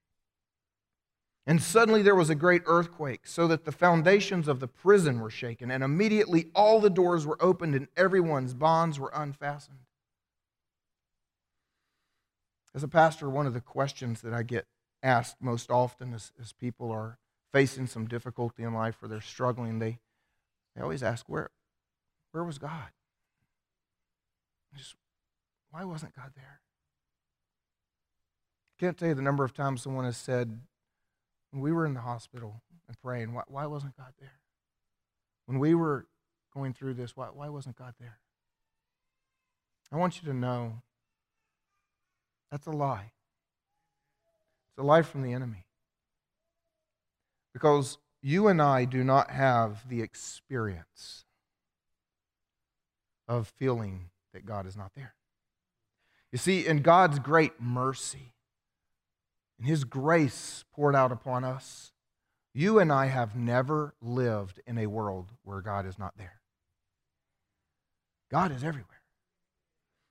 And 1.47 1.61
suddenly 1.61 2.03
there 2.03 2.15
was 2.15 2.31
a 2.31 2.35
great 2.35 2.63
earthquake, 2.67 3.27
so 3.27 3.47
that 3.49 3.65
the 3.65 3.73
foundations 3.73 4.49
of 4.49 4.61
the 4.61 4.69
prison 4.69 5.21
were 5.21 5.31
shaken, 5.31 5.71
and 5.71 5.83
immediately 5.83 6.47
all 6.55 6.81
the 6.81 6.91
doors 6.91 7.27
were 7.27 7.43
opened 7.43 7.75
and 7.75 7.89
everyone's 7.97 8.55
bonds 8.55 8.99
were 8.99 9.13
unfastened. 9.15 9.79
As 12.75 12.83
a 12.83 12.89
pastor, 12.89 13.29
one 13.29 13.47
of 13.47 13.55
the 13.55 13.61
questions 13.61 14.21
that 14.21 14.33
I 14.33 14.43
get 14.43 14.67
asked 15.03 15.37
most 15.41 15.71
often 15.71 16.15
as, 16.15 16.33
as 16.41 16.53
people 16.53 16.91
are 16.91 17.19
facing 17.53 17.87
some 17.87 18.07
difficulty 18.07 18.63
in 18.63 18.75
life 18.75 19.03
or 19.03 19.09
they're 19.09 19.21
struggling, 19.21 19.79
they, 19.79 19.99
they 20.77 20.83
always 20.83 21.03
ask, 21.03 21.27
where, 21.29 21.51
where 22.33 22.45
was 22.45 22.59
God? 22.59 22.91
Just, 24.77 24.95
why 25.71 25.85
wasn't 25.85 26.15
God 26.15 26.33
there? 26.37 26.61
Can't 28.79 28.99
tell 28.99 29.09
you 29.09 29.15
the 29.15 29.23
number 29.23 29.43
of 29.43 29.55
times 29.55 29.83
someone 29.83 30.05
has 30.05 30.19
said, 30.19 30.61
when 31.51 31.63
we 31.63 31.73
were 31.73 31.87
in 31.87 31.95
the 31.95 32.01
hospital 32.01 32.61
and 32.87 33.01
praying, 33.01 33.33
why, 33.33 33.43
why 33.49 33.65
wasn't 33.65 33.97
God 33.97 34.13
there? 34.21 34.41
When 35.47 35.59
we 35.59 35.75
were 35.75 36.07
going 36.53 36.75
through 36.75 36.95
this, 36.95 37.17
why, 37.17 37.29
why 37.33 37.49
wasn't 37.49 37.77
God 37.77 37.95
there? 37.99 38.19
I 39.91 39.97
want 39.97 40.21
you 40.21 40.29
to 40.31 40.37
know 40.37 40.83
that's 42.51 42.67
a 42.67 42.73
lie. 42.73 43.13
It's 44.71 44.79
a 44.79 44.83
lie 44.83 45.03
from 45.03 45.23
the 45.23 45.33
enemy. 45.33 45.65
Because 47.55 47.97
you 48.23 48.49
and 48.49 48.61
I 48.61 48.85
do 48.85 49.05
not 49.05 49.31
have 49.31 49.89
the 49.89 50.03
experience 50.03 51.25
of 53.29 53.49
feeling 53.49 54.11
that 54.33 54.47
God 54.47 54.67
is 54.67 54.77
not 54.77 54.93
there. 54.95 55.15
You 56.33 56.39
see, 56.39 56.67
in 56.67 56.83
God's 56.83 57.19
great 57.19 57.61
mercy, 57.61 58.35
in 59.59 59.65
His 59.65 59.85
grace 59.85 60.65
poured 60.73 60.95
out 60.95 61.13
upon 61.13 61.45
us, 61.45 61.93
you 62.53 62.79
and 62.79 62.93
I 62.93 63.07
have 63.07 63.37
never 63.37 63.95
lived 64.01 64.61
in 64.67 64.79
a 64.79 64.87
world 64.87 65.33
where 65.43 65.61
God 65.61 65.87
is 65.87 65.99
not 65.99 66.15
there. 66.17 66.41
God 68.31 68.51
is 68.51 68.65
everywhere. 68.65 69.03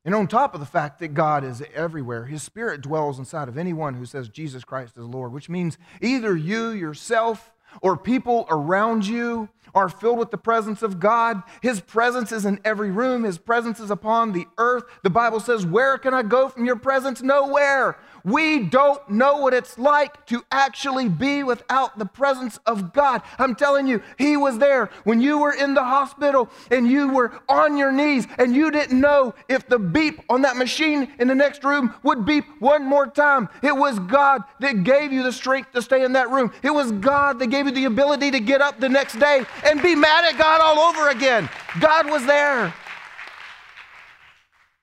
And 0.05 0.13
on 0.13 0.27
top 0.27 0.53
of 0.53 0.59
the 0.59 0.67
fact 0.67 0.99
that 0.99 1.15
God 1.15 1.43
is 1.43 1.63
everywhere, 1.73 2.25
His 2.25 2.43
Spirit 2.43 2.81
dwells 2.81 3.17
inside 3.17 3.47
of 3.47 3.57
anyone 3.57 3.95
who 3.95 4.05
says 4.05 4.29
Jesus 4.29 4.63
Christ 4.63 4.95
is 4.97 5.03
Lord, 5.03 5.33
which 5.33 5.49
means 5.49 5.79
either 5.99 6.35
you 6.35 6.69
yourself 6.69 7.54
or 7.81 7.97
people 7.97 8.45
around 8.49 9.05
you 9.05 9.49
are 9.73 9.89
filled 9.89 10.17
with 10.17 10.31
the 10.31 10.37
presence 10.37 10.81
of 10.81 10.99
God. 10.99 11.43
His 11.61 11.81
presence 11.81 12.31
is 12.31 12.45
in 12.45 12.59
every 12.63 12.91
room, 12.91 13.23
His 13.23 13.37
presence 13.37 13.79
is 13.79 13.91
upon 13.91 14.31
the 14.31 14.45
earth. 14.57 14.85
The 15.03 15.09
Bible 15.09 15.39
says, 15.39 15.65
Where 15.65 15.97
can 15.97 16.13
I 16.13 16.23
go 16.23 16.49
from 16.49 16.65
your 16.65 16.77
presence? 16.77 17.21
Nowhere. 17.21 17.97
We 18.25 18.63
don't 18.63 19.07
know 19.07 19.37
what 19.37 19.53
it's 19.53 19.77
like 19.77 20.25
to 20.25 20.43
actually 20.51 21.09
be 21.09 21.43
without 21.43 21.99
the 21.99 22.07
presence 22.07 22.57
of 22.65 22.91
God. 22.91 23.21
I'm 23.37 23.53
telling 23.53 23.85
you, 23.85 24.01
He 24.17 24.35
was 24.35 24.57
there 24.57 24.89
when 25.03 25.21
you 25.21 25.37
were 25.37 25.53
in 25.53 25.75
the 25.75 25.83
hospital 25.83 26.49
and 26.71 26.87
you 26.87 27.09
were 27.09 27.39
on 27.47 27.77
your 27.77 27.91
knees 27.91 28.27
and 28.39 28.55
you 28.55 28.71
didn't 28.71 28.99
know 28.99 29.35
if 29.47 29.67
the 29.67 29.77
beep 29.77 30.21
on 30.27 30.41
that 30.41 30.57
machine 30.57 31.13
in 31.19 31.27
the 31.27 31.35
next 31.35 31.63
room 31.63 31.93
would 32.01 32.25
beep 32.25 32.45
one 32.59 32.83
more 32.83 33.05
time. 33.05 33.47
It 33.61 33.75
was 33.75 33.99
God 33.99 34.41
that 34.59 34.83
gave 34.83 35.13
you 35.13 35.21
the 35.21 35.31
strength 35.31 35.71
to 35.73 35.83
stay 35.83 36.03
in 36.03 36.13
that 36.13 36.31
room. 36.31 36.51
It 36.63 36.71
was 36.71 36.91
God 36.93 37.37
that 37.37 37.47
gave 37.47 37.67
you 37.67 37.73
the 37.73 37.85
ability 37.85 38.31
to 38.31 38.39
get 38.39 38.59
up 38.59 38.79
the 38.79 38.89
next 38.89 39.19
day 39.19 39.45
and 39.63 39.83
be 39.83 39.93
mad 39.93 40.25
at 40.25 40.39
God 40.39 40.61
all 40.61 40.79
over 40.79 41.09
again. 41.09 41.47
God 41.79 42.09
was 42.09 42.25
there. 42.25 42.73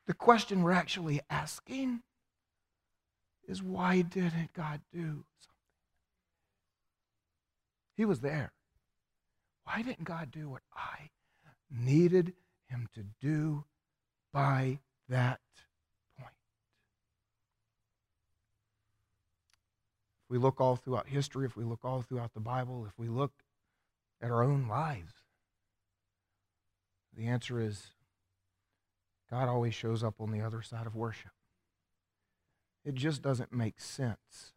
The 0.06 0.14
question 0.14 0.62
we're 0.62 0.70
actually 0.70 1.20
asking 1.28 2.02
is 3.52 3.62
why 3.62 4.00
didn't 4.00 4.54
God 4.54 4.80
do 4.92 5.24
something? 5.40 5.60
He 7.96 8.06
was 8.06 8.20
there. 8.20 8.50
Why 9.64 9.82
didn't 9.82 10.04
God 10.04 10.30
do 10.30 10.48
what 10.48 10.62
I 10.74 11.10
needed 11.70 12.32
him 12.68 12.88
to 12.94 13.04
do 13.20 13.64
by 14.32 14.78
that 15.10 15.40
point? 16.18 16.32
If 20.24 20.30
we 20.30 20.38
look 20.38 20.58
all 20.58 20.76
throughout 20.76 21.06
history, 21.06 21.44
if 21.44 21.54
we 21.54 21.64
look 21.64 21.84
all 21.84 22.00
throughout 22.00 22.32
the 22.32 22.40
Bible, 22.40 22.86
if 22.86 22.98
we 22.98 23.08
look 23.08 23.32
at 24.22 24.30
our 24.30 24.42
own 24.42 24.66
lives, 24.66 25.12
the 27.14 27.26
answer 27.26 27.60
is 27.60 27.88
God 29.30 29.46
always 29.46 29.74
shows 29.74 30.02
up 30.02 30.14
on 30.20 30.32
the 30.32 30.40
other 30.40 30.62
side 30.62 30.86
of 30.86 30.96
worship. 30.96 31.32
It 32.84 32.94
just 32.94 33.22
doesn't 33.22 33.52
make 33.52 33.80
sense. 33.80 34.52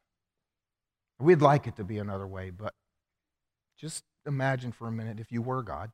We'd 1.20 1.42
like 1.42 1.68
it 1.68 1.76
to 1.78 1.84
be 1.84 1.98
another 1.98 2.28
way, 2.28 2.50
but 2.50 2.74
just 3.78 4.04
imagine 4.26 4.72
for 4.72 4.88
a 4.88 4.92
minute 4.92 5.20
if 5.20 5.32
you 5.32 5.42
were 5.42 5.62
God, 5.62 5.92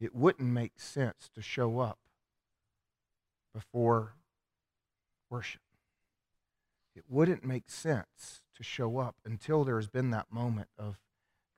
it 0.00 0.14
wouldn't 0.14 0.48
make 0.48 0.78
sense 0.78 1.30
to 1.34 1.40
show 1.40 1.78
up 1.78 1.98
before 3.54 4.14
worship. 5.30 5.60
It 6.94 7.04
wouldn't 7.08 7.44
make 7.44 7.68
sense 7.68 8.42
to 8.56 8.62
show 8.62 8.98
up 8.98 9.16
until 9.24 9.64
there's 9.64 9.86
been 9.86 10.10
that 10.10 10.32
moment 10.32 10.68
of, 10.78 10.96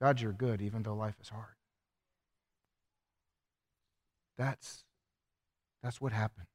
God, 0.00 0.20
you're 0.20 0.32
good, 0.32 0.61
even 0.61 0.82
though 0.82 0.94
life 0.94 1.16
is 1.20 1.28
hard. 1.28 1.54
That's, 4.37 4.84
that's 5.82 6.00
what 6.00 6.12
happened. 6.12 6.47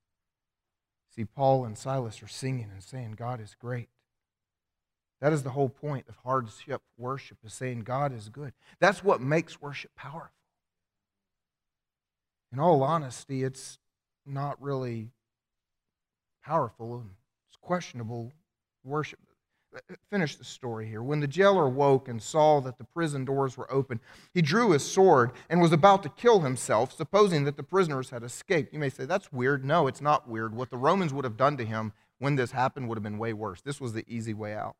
See, 1.15 1.25
Paul 1.25 1.65
and 1.65 1.77
Silas 1.77 2.23
are 2.23 2.27
singing 2.27 2.69
and 2.71 2.81
saying, 2.81 3.15
God 3.17 3.39
is 3.39 3.55
great. 3.59 3.89
That 5.21 5.31
is 5.31 5.43
the 5.43 5.51
whole 5.51 5.69
point 5.69 6.05
of 6.09 6.17
hardship 6.17 6.81
worship, 6.97 7.37
is 7.45 7.53
saying 7.53 7.81
God 7.81 8.13
is 8.13 8.29
good. 8.29 8.53
That's 8.79 9.03
what 9.03 9.21
makes 9.21 9.61
worship 9.61 9.91
powerful. 9.95 10.31
In 12.51 12.59
all 12.59 12.83
honesty, 12.83 13.43
it's 13.43 13.77
not 14.25 14.61
really 14.61 15.11
powerful 16.43 16.95
and 16.95 17.11
it's 17.47 17.57
questionable 17.61 18.31
worship 18.83 19.19
finish 20.09 20.35
the 20.35 20.43
story 20.43 20.87
here. 20.87 21.01
When 21.01 21.19
the 21.19 21.27
jailer 21.27 21.67
woke 21.67 22.07
and 22.07 22.21
saw 22.21 22.59
that 22.61 22.77
the 22.77 22.83
prison 22.83 23.25
doors 23.25 23.57
were 23.57 23.71
open, 23.71 23.99
he 24.33 24.41
drew 24.41 24.71
his 24.71 24.83
sword 24.83 25.31
and 25.49 25.61
was 25.61 25.71
about 25.71 26.03
to 26.03 26.09
kill 26.09 26.41
himself, 26.41 26.95
supposing 26.95 27.43
that 27.45 27.57
the 27.57 27.63
prisoners 27.63 28.09
had 28.09 28.23
escaped. 28.23 28.73
You 28.73 28.79
may 28.79 28.89
say, 28.89 29.05
that's 29.05 29.31
weird. 29.31 29.65
No, 29.65 29.87
it's 29.87 30.01
not 30.01 30.27
weird. 30.27 30.55
What 30.55 30.69
the 30.69 30.77
Romans 30.77 31.13
would 31.13 31.25
have 31.25 31.37
done 31.37 31.57
to 31.57 31.65
him 31.65 31.93
when 32.19 32.35
this 32.35 32.51
happened 32.51 32.87
would 32.87 32.97
have 32.97 33.03
been 33.03 33.17
way 33.17 33.33
worse. 33.33 33.61
This 33.61 33.81
was 33.81 33.93
the 33.93 34.05
easy 34.07 34.33
way 34.33 34.53
out. 34.53 34.75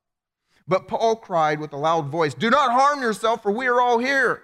But 0.68 0.88
Paul 0.88 1.18
cried 1.18 1.60
with 1.60 1.74
a 1.74 1.78
loud 1.78 2.08
voice, 2.08 2.34
Do 2.34 2.50
not 2.50 2.72
harm 2.72 3.02
yourself, 3.02 3.44
for 3.44 3.52
we 3.52 3.68
are 3.68 3.82
all 3.82 4.00
here. 4.00 4.44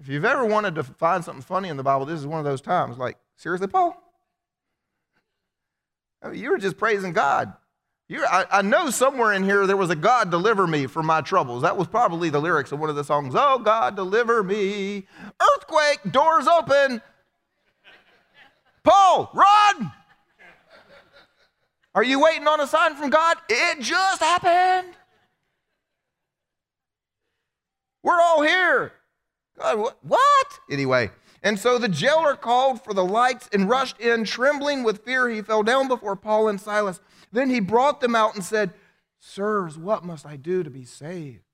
If 0.00 0.08
you've 0.08 0.24
ever 0.24 0.44
wanted 0.44 0.74
to 0.76 0.82
find 0.82 1.24
something 1.24 1.42
funny 1.42 1.68
in 1.68 1.76
the 1.76 1.82
Bible, 1.82 2.06
this 2.06 2.18
is 2.18 2.26
one 2.26 2.38
of 2.38 2.44
those 2.44 2.60
times. 2.60 2.96
Like, 2.96 3.18
seriously, 3.36 3.68
Paul? 3.68 4.02
I 6.22 6.28
mean, 6.28 6.40
you 6.40 6.50
were 6.50 6.58
just 6.58 6.76
praising 6.76 7.12
God. 7.12 7.52
I, 8.18 8.44
I, 8.50 8.62
know 8.62 8.90
somewhere 8.90 9.32
in 9.34 9.44
here 9.44 9.66
there 9.66 9.76
was 9.76 9.90
a 9.90 9.96
God 9.96 10.30
deliver 10.30 10.66
me 10.66 10.86
from 10.86 11.06
my 11.06 11.20
troubles. 11.20 11.62
That 11.62 11.76
was 11.76 11.86
probably 11.86 12.28
the 12.28 12.40
lyrics 12.40 12.72
of 12.72 12.80
one 12.80 12.90
of 12.90 12.96
the 12.96 13.04
songs. 13.04 13.34
Oh, 13.36 13.58
God, 13.58 13.94
deliver 13.94 14.42
me. 14.42 15.06
Earthquake, 15.40 16.00
doors 16.10 16.48
open. 16.48 17.00
Paul, 18.82 19.30
run. 19.32 19.92
Are 21.94 22.02
you 22.02 22.20
waiting 22.20 22.48
on 22.48 22.60
a 22.60 22.66
sign 22.66 22.96
from 22.96 23.10
God? 23.10 23.36
It 23.48 23.80
just 23.80 24.20
happened. 24.20 24.94
We're 28.02 28.20
all 28.20 28.42
here. 28.42 28.92
God, 29.58 29.92
what? 30.02 30.60
Anyway, 30.70 31.10
and 31.42 31.58
so 31.58 31.78
the 31.78 31.88
jailer 31.88 32.34
called 32.34 32.82
for 32.82 32.94
the 32.94 33.04
lights 33.04 33.48
and 33.52 33.68
rushed 33.68 34.00
in, 34.00 34.24
trembling 34.24 34.82
with 34.84 35.04
fear. 35.04 35.28
He 35.28 35.42
fell 35.42 35.62
down 35.62 35.88
before 35.88 36.16
Paul 36.16 36.48
and 36.48 36.60
Silas. 36.60 37.00
Then 37.32 37.50
he 37.50 37.60
brought 37.60 38.00
them 38.00 38.14
out 38.14 38.34
and 38.34 38.44
said, 38.44 38.72
Sirs, 39.18 39.78
what 39.78 40.04
must 40.04 40.26
I 40.26 40.36
do 40.36 40.62
to 40.62 40.70
be 40.70 40.84
saved? 40.84 41.44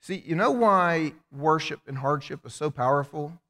See, 0.00 0.22
you 0.24 0.34
know 0.34 0.50
why 0.50 1.12
worship 1.32 1.80
and 1.86 1.98
hardship 1.98 2.46
is 2.46 2.54
so 2.54 2.70
powerful? 2.70 3.40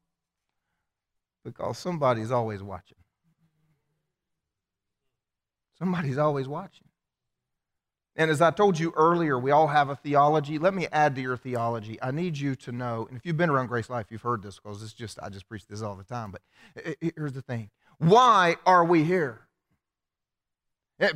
Because 1.43 1.77
somebody's 1.77 2.31
always 2.31 2.61
watching. 2.61 2.97
Somebody's 5.77 6.17
always 6.17 6.47
watching. 6.47 6.87
And 8.15 8.29
as 8.29 8.41
I 8.41 8.51
told 8.51 8.77
you 8.77 8.91
earlier, 8.97 9.39
we 9.39 9.51
all 9.51 9.67
have 9.67 9.89
a 9.89 9.95
theology. 9.95 10.59
Let 10.59 10.73
me 10.73 10.87
add 10.91 11.15
to 11.15 11.21
your 11.21 11.37
theology. 11.37 11.97
I 12.01 12.11
need 12.11 12.37
you 12.37 12.55
to 12.57 12.71
know, 12.73 13.05
and 13.07 13.15
if 13.15 13.25
you've 13.25 13.37
been 13.37 13.49
around 13.49 13.67
Grace 13.67 13.89
Life, 13.89 14.07
you've 14.09 14.21
heard 14.21 14.43
this 14.43 14.59
because 14.59 14.83
it's 14.83 14.91
just, 14.91 15.19
I 15.23 15.29
just 15.29 15.47
preach 15.47 15.65
this 15.67 15.81
all 15.81 15.95
the 15.95 16.03
time. 16.03 16.31
But 16.31 16.41
eh, 16.83 16.95
eh, 17.01 17.11
here's 17.15 17.33
the 17.33 17.41
thing 17.41 17.69
why 17.97 18.57
are 18.65 18.83
we 18.83 19.05
here? 19.05 19.41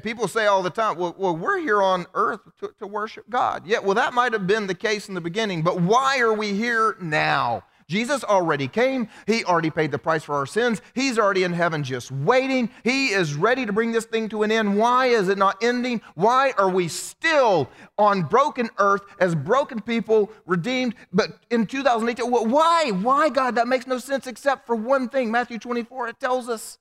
People 0.01 0.27
say 0.29 0.45
all 0.45 0.63
the 0.63 0.69
time, 0.69 0.97
well, 0.97 1.13
well 1.17 1.35
we're 1.35 1.59
here 1.59 1.81
on 1.81 2.05
earth 2.13 2.39
to, 2.59 2.73
to 2.79 2.87
worship 2.87 3.29
God. 3.29 3.67
Yeah, 3.67 3.79
well, 3.79 3.95
that 3.95 4.13
might 4.13 4.31
have 4.33 4.47
been 4.47 4.67
the 4.67 4.75
case 4.75 5.09
in 5.09 5.13
the 5.13 5.21
beginning, 5.21 5.61
but 5.61 5.81
why 5.81 6.19
are 6.19 6.33
we 6.33 6.53
here 6.53 6.95
now? 7.01 7.63
Jesus 7.87 8.23
already 8.23 8.67
came. 8.67 9.09
He 9.27 9.43
already 9.43 9.69
paid 9.69 9.91
the 9.91 9.99
price 9.99 10.23
for 10.23 10.35
our 10.35 10.45
sins. 10.45 10.81
He's 10.95 11.19
already 11.19 11.43
in 11.43 11.53
heaven 11.53 11.83
just 11.83 12.11
waiting. 12.11 12.69
He 12.83 13.09
is 13.09 13.35
ready 13.35 13.65
to 13.65 13.73
bring 13.73 13.91
this 13.91 14.05
thing 14.05 14.29
to 14.29 14.43
an 14.43 14.51
end. 14.51 14.77
Why 14.77 15.07
is 15.07 15.29
it 15.29 15.37
not 15.37 15.61
ending? 15.61 16.01
Why 16.15 16.53
are 16.57 16.69
we 16.69 16.87
still 16.87 17.69
on 17.97 18.23
broken 18.23 18.69
earth 18.77 19.01
as 19.19 19.35
broken 19.35 19.81
people, 19.81 20.31
redeemed, 20.45 20.95
but 21.11 21.39
in 21.49 21.67
2018? 21.67 22.31
Why? 22.31 22.89
Why, 22.91 23.29
God? 23.29 23.55
That 23.55 23.67
makes 23.67 23.85
no 23.85 23.97
sense 23.97 24.27
except 24.27 24.65
for 24.65 24.75
one 24.75 25.09
thing. 25.09 25.29
Matthew 25.29 25.59
24, 25.59 26.09
it 26.09 26.19
tells 26.19 26.49
us 26.49 26.79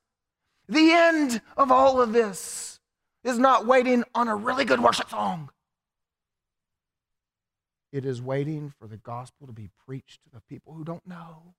the 0.69 0.93
end 0.93 1.43
of 1.57 1.73
all 1.73 2.01
of 2.01 2.13
this 2.13 2.72
is 3.25 3.39
not 3.39 3.67
waiting 3.67 4.05
on 4.15 4.29
a 4.29 4.37
really 4.37 4.65
good 4.65 4.81
worship 4.81 5.11
song. 5.11 5.51
It 7.93 8.05
is 8.05 8.23
waiting 8.23 8.73
for 8.79 8.87
the 8.87 8.97
gospel 8.97 9.47
to 9.47 9.53
be 9.53 9.69
preached 9.87 10.23
to 10.25 10.31
the 10.31 10.41
people 10.49 10.73
who 10.73 10.83
don't 10.83 11.07
know, 11.07 11.55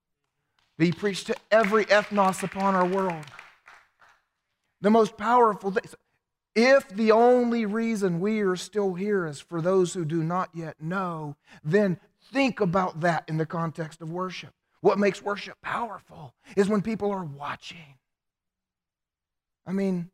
be 0.78 0.91
preached 0.91 1.28
to 1.28 1.36
every 1.52 1.86
ethnos 1.86 2.43
upon 2.43 2.73
our 2.76 2.86
world. 2.86 3.26
The 4.82 4.89
most 4.89 5.15
powerful 5.15 5.71
thing. 5.71 5.84
If 6.56 6.89
the 6.89 7.12
only 7.12 7.65
reason 7.65 8.19
we 8.19 8.41
are 8.41 8.56
still 8.56 8.93
here 8.93 9.26
is 9.26 9.39
for 9.39 9.62
those 9.62 9.93
who 9.93 10.06
do 10.06 10.23
not 10.23 10.49
yet 10.54 10.82
know, 10.82 11.36
then 11.63 11.99
think 12.32 12.60
about 12.60 13.02
that 13.02 13.23
in 13.28 13.38
the 13.38 13.45
context 13.45 14.02
of 14.02 14.12
worship. 14.12 14.54
What 14.82 14.99
makes 14.99 15.21
worship 15.21 15.58
powerful 15.62 16.34
is 16.58 16.67
when 16.67 16.82
people 16.82 17.12
are 17.12 17.23
watching. 17.23 17.97
I 19.65 19.71
mean, 19.71 20.12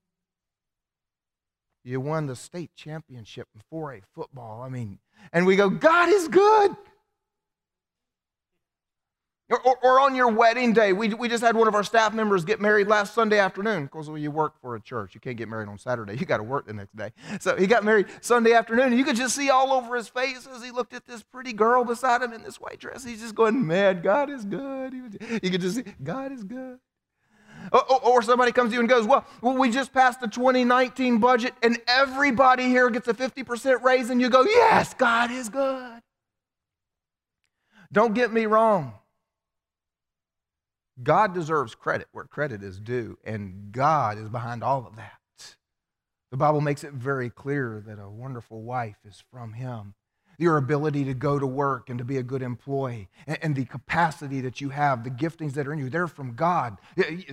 you 1.83 1.99
won 2.01 2.27
the 2.27 2.35
state 2.35 2.71
championship 2.75 3.47
in 3.55 3.61
4A 3.71 4.01
football. 4.13 4.61
I 4.61 4.69
mean, 4.69 4.99
and 5.33 5.45
we 5.45 5.55
go, 5.55 5.69
God 5.69 6.09
is 6.09 6.27
good. 6.27 6.75
Or, 9.51 9.59
or, 9.61 9.77
or, 9.81 9.99
on 9.99 10.13
your 10.13 10.27
wedding 10.27 10.73
day, 10.73 10.93
we, 10.93 11.11
we 11.15 11.27
just 11.27 11.43
had 11.43 11.55
one 11.55 11.67
of 11.67 11.73
our 11.73 11.83
staff 11.83 12.13
members 12.13 12.45
get 12.45 12.61
married 12.61 12.87
last 12.87 13.15
Sunday 13.15 13.39
afternoon. 13.39 13.85
Because 13.85 14.07
well, 14.07 14.19
you 14.19 14.29
work 14.29 14.61
for 14.61 14.75
a 14.75 14.79
church, 14.79 15.15
you 15.15 15.19
can't 15.19 15.37
get 15.37 15.49
married 15.49 15.67
on 15.67 15.79
Saturday. 15.79 16.15
You 16.19 16.27
got 16.27 16.37
to 16.37 16.43
work 16.43 16.67
the 16.67 16.73
next 16.73 16.95
day. 16.95 17.11
So 17.39 17.55
he 17.55 17.65
got 17.65 17.83
married 17.83 18.05
Sunday 18.21 18.53
afternoon, 18.53 18.95
you 18.95 19.03
could 19.03 19.15
just 19.15 19.35
see 19.35 19.49
all 19.49 19.73
over 19.73 19.95
his 19.95 20.07
face 20.07 20.47
as 20.53 20.63
he 20.63 20.69
looked 20.69 20.93
at 20.93 21.07
this 21.07 21.23
pretty 21.23 21.53
girl 21.53 21.83
beside 21.83 22.21
him 22.21 22.31
in 22.31 22.43
this 22.43 22.61
white 22.61 22.79
dress. 22.79 23.03
He's 23.03 23.21
just 23.21 23.33
going, 23.33 23.65
"Man, 23.65 24.03
God 24.03 24.29
is 24.29 24.45
good." 24.45 24.93
You 25.41 25.49
could 25.49 25.61
just 25.61 25.77
see, 25.77 25.83
God 26.03 26.31
is 26.31 26.43
good. 26.43 26.77
Or, 27.71 28.05
or 28.05 28.21
somebody 28.21 28.51
comes 28.51 28.71
to 28.71 28.75
you 28.75 28.79
and 28.79 28.89
goes, 28.89 29.05
well, 29.05 29.25
well, 29.41 29.57
we 29.57 29.69
just 29.69 29.93
passed 29.93 30.21
the 30.21 30.27
2019 30.27 31.19
budget, 31.19 31.53
and 31.61 31.79
everybody 31.87 32.63
here 32.63 32.89
gets 32.89 33.07
a 33.07 33.13
50% 33.13 33.83
raise, 33.83 34.09
and 34.09 34.19
you 34.19 34.29
go, 34.29 34.43
Yes, 34.43 34.93
God 34.93 35.31
is 35.31 35.49
good. 35.49 36.01
Don't 37.91 38.13
get 38.13 38.31
me 38.31 38.45
wrong. 38.45 38.93
God 41.01 41.33
deserves 41.33 41.75
credit 41.75 42.07
where 42.11 42.25
credit 42.25 42.61
is 42.61 42.79
due, 42.79 43.17
and 43.23 43.71
God 43.71 44.17
is 44.17 44.29
behind 44.29 44.63
all 44.63 44.85
of 44.85 44.95
that. 44.97 45.13
The 46.31 46.37
Bible 46.37 46.61
makes 46.61 46.83
it 46.83 46.93
very 46.93 47.29
clear 47.29 47.81
that 47.87 47.99
a 47.99 48.09
wonderful 48.09 48.61
wife 48.61 48.97
is 49.05 49.23
from 49.31 49.53
Him. 49.53 49.95
Your 50.39 50.55
ability 50.55 51.03
to 51.03 51.13
go 51.13 51.37
to 51.37 51.45
work 51.45 51.89
and 51.89 51.99
to 51.99 52.05
be 52.05 52.15
a 52.15 52.23
good 52.23 52.41
employee, 52.41 53.09
and 53.27 53.53
the 53.53 53.65
capacity 53.65 54.39
that 54.39 54.61
you 54.61 54.69
have, 54.69 55.03
the 55.03 55.09
giftings 55.09 55.51
that 55.53 55.67
are 55.67 55.73
in 55.73 55.79
you, 55.79 55.89
they're 55.89 56.07
from 56.07 56.33
God. 56.33 56.77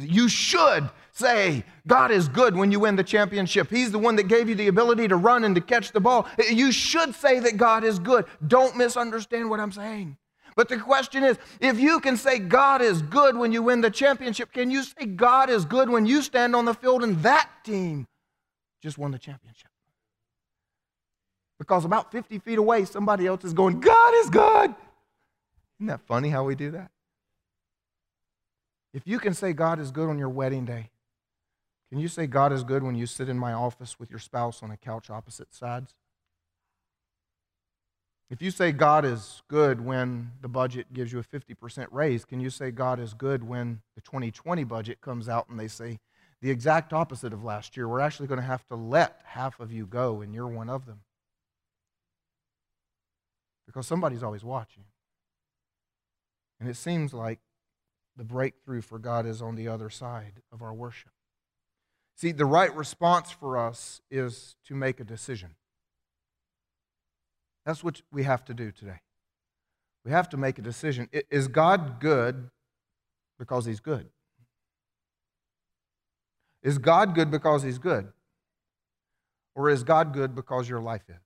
You 0.01 0.29
should 0.29 0.91
say, 1.13 1.65
God 1.87 2.11
is 2.11 2.29
good 2.29 2.57
when 2.57 2.73
you 2.73 2.81
win 2.81 2.97
the 2.97 3.05
championship. 3.05 3.71
He's 3.71 3.93
the 3.93 3.99
one 3.99 4.17
that 4.17 4.25
gave 4.25 4.49
you 4.49 4.57
the 4.57 4.67
ability 4.67 5.07
to 5.07 5.17
run 5.17 5.45
and 5.45 5.55
to 5.55 5.61
catch 5.61 5.93
the 5.93 6.01
ball. 6.01 6.27
You 6.51 6.73
should 6.73 7.15
say 7.15 7.39
that 7.39 7.57
God 7.57 7.85
is 7.85 8.01
good. 8.01 8.25
Don't 8.45 8.77
misunderstand 8.77 9.49
what 9.49 9.61
I'm 9.61 9.73
saying. 9.73 10.17
But 10.57 10.69
the 10.69 10.79
question 10.79 11.23
is 11.23 11.39
if 11.61 11.79
you 11.79 12.01
can 12.01 12.17
say 12.17 12.41
God 12.41 12.83
is 12.83 13.03
good 13.03 13.37
when 13.37 13.53
you 13.53 13.63
win 13.63 13.83
the 13.83 13.91
championship, 13.91 14.53
can 14.53 14.69
you 14.69 14.83
say 14.83 15.07
God 15.07 15.49
is 15.49 15.65
good 15.65 15.89
when 15.89 16.07
you 16.07 16.23
stand 16.23 16.57
on 16.57 16.65
the 16.65 16.75
field 16.75 17.05
and 17.05 17.23
that 17.23 17.49
team 17.63 18.09
just 18.83 18.99
won 18.99 19.13
the 19.13 19.19
championship? 19.19 19.71
Because 21.59 21.85
about 21.85 22.13
50 22.13 22.39
feet 22.39 22.59
away, 22.59 22.85
somebody 22.85 23.27
else 23.27 23.45
is 23.45 23.53
going, 23.53 23.81
God 23.81 24.15
is 24.17 24.31
good. 24.31 24.75
Isn't 25.79 25.87
that 25.89 26.01
funny 26.03 26.31
how 26.31 26.45
we 26.45 26.55
do 26.55 26.71
that? 26.73 26.91
If 28.93 29.07
you 29.07 29.19
can 29.19 29.35
say 29.35 29.53
God 29.53 29.79
is 29.79 29.91
good 29.91 30.09
on 30.09 30.19
your 30.19 30.29
wedding 30.29 30.65
day, 30.65 30.91
can 31.91 31.99
you 31.99 32.09
say 32.09 32.27
God 32.27 32.53
is 32.53 32.65
good 32.65 32.83
when 32.83 32.95
you 32.95 33.07
sit 33.07 33.29
in 33.29 33.39
my 33.39 33.53
office 33.53 33.99
with 33.99 34.11
your 34.11 34.19
spouse 34.19 34.63
on 34.63 34.71
a 34.71 34.77
couch 34.77 35.11
opposite 35.11 35.55
sides? 35.55 35.95
If 38.29 38.43
you 38.43 38.51
say 38.51 38.73
God 38.73 39.05
is 39.05 39.43
good 39.47 39.81
when 39.81 40.33
the 40.41 40.49
budget 40.49 40.93
gives 40.93 41.13
you 41.13 41.21
a 41.21 41.23
50% 41.23 41.87
raise, 41.93 42.25
can 42.25 42.41
you 42.41 42.51
say 42.51 42.73
God 42.73 42.99
is 42.99 43.15
good 43.15 43.45
when 43.45 43.83
the 43.95 44.01
2020 44.01 44.65
budget 44.65 45.01
comes 45.01 45.29
out 45.29 45.49
and 45.49 45.61
they 45.61 45.69
say 45.69 46.01
the 46.43 46.51
exact 46.51 46.93
opposite 46.93 47.33
of 47.33 47.45
last 47.45 47.77
year? 47.77 47.87
We're 47.87 48.01
actually 48.01 48.27
going 48.27 48.41
to 48.41 48.47
have 48.47 48.67
to 48.67 48.75
let 48.75 49.21
half 49.25 49.61
of 49.61 49.71
you 49.71 49.87
go, 49.87 50.23
and 50.23 50.35
you're 50.35 50.49
one 50.49 50.69
of 50.69 50.87
them. 50.87 51.03
Because 53.77 53.89
somebody's 53.89 54.23
always 54.23 54.43
watching. 54.43 54.85
And 56.59 56.67
it 56.67 56.79
seems 56.79 57.13
like 57.13 57.41
the 58.17 58.25
breakthrough 58.25 58.81
for 58.81 58.99
God 58.99 59.27
is 59.27 59.43
on 59.43 59.55
the 59.55 59.69
other 59.69 59.91
side 59.91 60.41
of 60.51 60.63
our 60.63 60.73
worship. 60.73 61.11
See, 62.17 62.33
the 62.33 62.47
right 62.47 62.75
response 62.75 63.33
for 63.33 63.59
us 63.59 64.01
is 64.11 64.57
to 64.65 64.75
make 64.75 64.99
a 64.99 65.05
decision. 65.05 65.57
That's 67.67 67.85
what 67.85 68.01
we 68.11 68.23
have 68.23 68.47
to 68.47 68.55
do 68.55 68.73
today. 68.73 69.01
We 70.07 70.11
have 70.11 70.31
to 70.31 70.39
make 70.39 70.59
a 70.59 70.63
decision. 70.63 71.11
Is 71.31 71.47
God 71.47 72.01
good 72.01 72.49
because 73.39 73.67
He's 73.67 73.81
good? 73.81 74.09
Is 76.63 76.79
God 76.79 77.15
good 77.15 77.31
because 77.31 77.63
He's 77.63 77.77
good? 77.77 78.09
Or 79.55 79.69
is 79.69 79.85
God 79.85 80.15
good 80.15 80.35
because 80.35 80.67
your 80.67 80.81
life 80.81 81.05
is? 81.11 81.26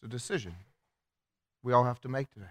It's 0.00 0.06
a 0.06 0.08
decision 0.08 0.54
we 1.62 1.74
all 1.74 1.84
have 1.84 2.00
to 2.00 2.08
make 2.08 2.30
today. 2.32 2.46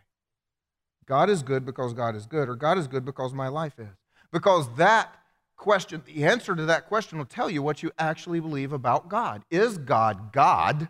God 1.07 1.29
is 1.29 1.41
good 1.41 1.65
because 1.65 1.93
God 1.93 2.15
is 2.15 2.27
good, 2.27 2.47
or 2.47 2.55
God 2.55 2.77
is 2.77 2.87
good 2.87 3.03
because 3.03 3.33
my 3.33 3.47
life 3.47 3.79
is. 3.79 3.87
Because 4.31 4.69
that 4.75 5.11
question, 5.57 6.03
the 6.05 6.25
answer 6.25 6.55
to 6.55 6.65
that 6.65 6.87
question 6.87 7.17
will 7.17 7.25
tell 7.25 7.49
you 7.49 7.63
what 7.63 7.81
you 7.81 7.91
actually 7.97 8.39
believe 8.39 8.71
about 8.71 9.09
God. 9.09 9.43
Is 9.49 9.79
God 9.79 10.31
God, 10.31 10.89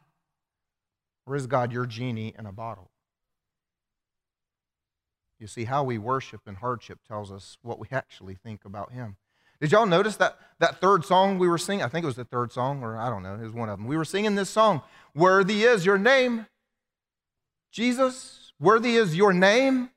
or 1.26 1.38
is 1.38 1.48
God 1.48 1.72
your 1.72 1.86
genie 1.86 2.34
in 2.38 2.46
a 2.46 2.52
bottle? 2.52 2.92
You 5.40 5.48
see, 5.48 5.64
how 5.64 5.86
we 5.86 5.98
worship 5.98 6.42
in 6.46 6.56
hardship 6.56 7.00
tells 7.08 7.32
us 7.32 7.58
what 7.62 7.80
we 7.80 7.88
actually 7.92 8.36
think 8.36 8.66
about 8.66 8.92
Him. 8.92 9.16
Did 9.62 9.72
y'all 9.72 9.86
notice 9.86 10.16
that, 10.18 10.38
that 10.60 10.80
third 10.80 11.04
song 11.04 11.38
we 11.38 11.48
were 11.48 11.58
singing? 11.58 11.84
I 11.84 11.90
think 11.90 12.04
it 12.04 12.08
was 12.08 12.16
the 12.16 12.26
third 12.26 12.52
song, 12.52 12.82
or 12.82 12.98
I 12.98 13.10
don't 13.10 13.24
know, 13.24 13.36
it 13.36 13.42
was 13.42 13.54
one 13.54 13.70
of 13.70 13.78
them. 13.78 13.88
We 13.88 13.98
were 13.98 14.06
singing 14.06 14.36
this 14.36 14.50
song, 14.50 14.82
Worthy 15.16 15.64
is 15.64 15.86
your 15.86 15.98
name, 15.98 16.46
Jesus. 17.72 18.54
Worthy 18.60 18.96
is 18.96 19.16
your 19.16 19.34
name. 19.34 19.90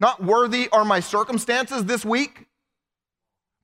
Not 0.00 0.22
worthy 0.22 0.68
are 0.70 0.84
my 0.84 1.00
circumstances 1.00 1.84
this 1.84 2.04
week. 2.04 2.46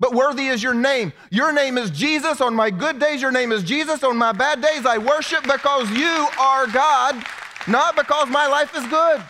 But 0.01 0.13
worthy 0.13 0.49
is 0.49 0.63
your 0.63 0.75
name. 0.75 1.13
Your 1.31 1.53
name 1.53 1.79
is 1.79 1.91
Jesus. 1.91 2.41
On 2.41 2.55
my 2.55 2.71
good 2.71 2.99
days, 2.99 3.23
your 3.23 3.31
name 3.31 3.53
is 3.53 3.63
Jesus. 3.63 4.03
On 4.03 4.17
my 4.17 4.33
bad 4.33 4.61
days, 4.61 4.85
I 4.85 4.99
worship 4.99 5.45
because 5.45 5.91
you 5.93 6.27
are 6.39 6.67
God, 6.67 7.25
not 7.69 7.95
because 7.97 8.29
my 8.29 8.47
life 8.47 8.77
is 8.77 8.85
good. 8.87 9.23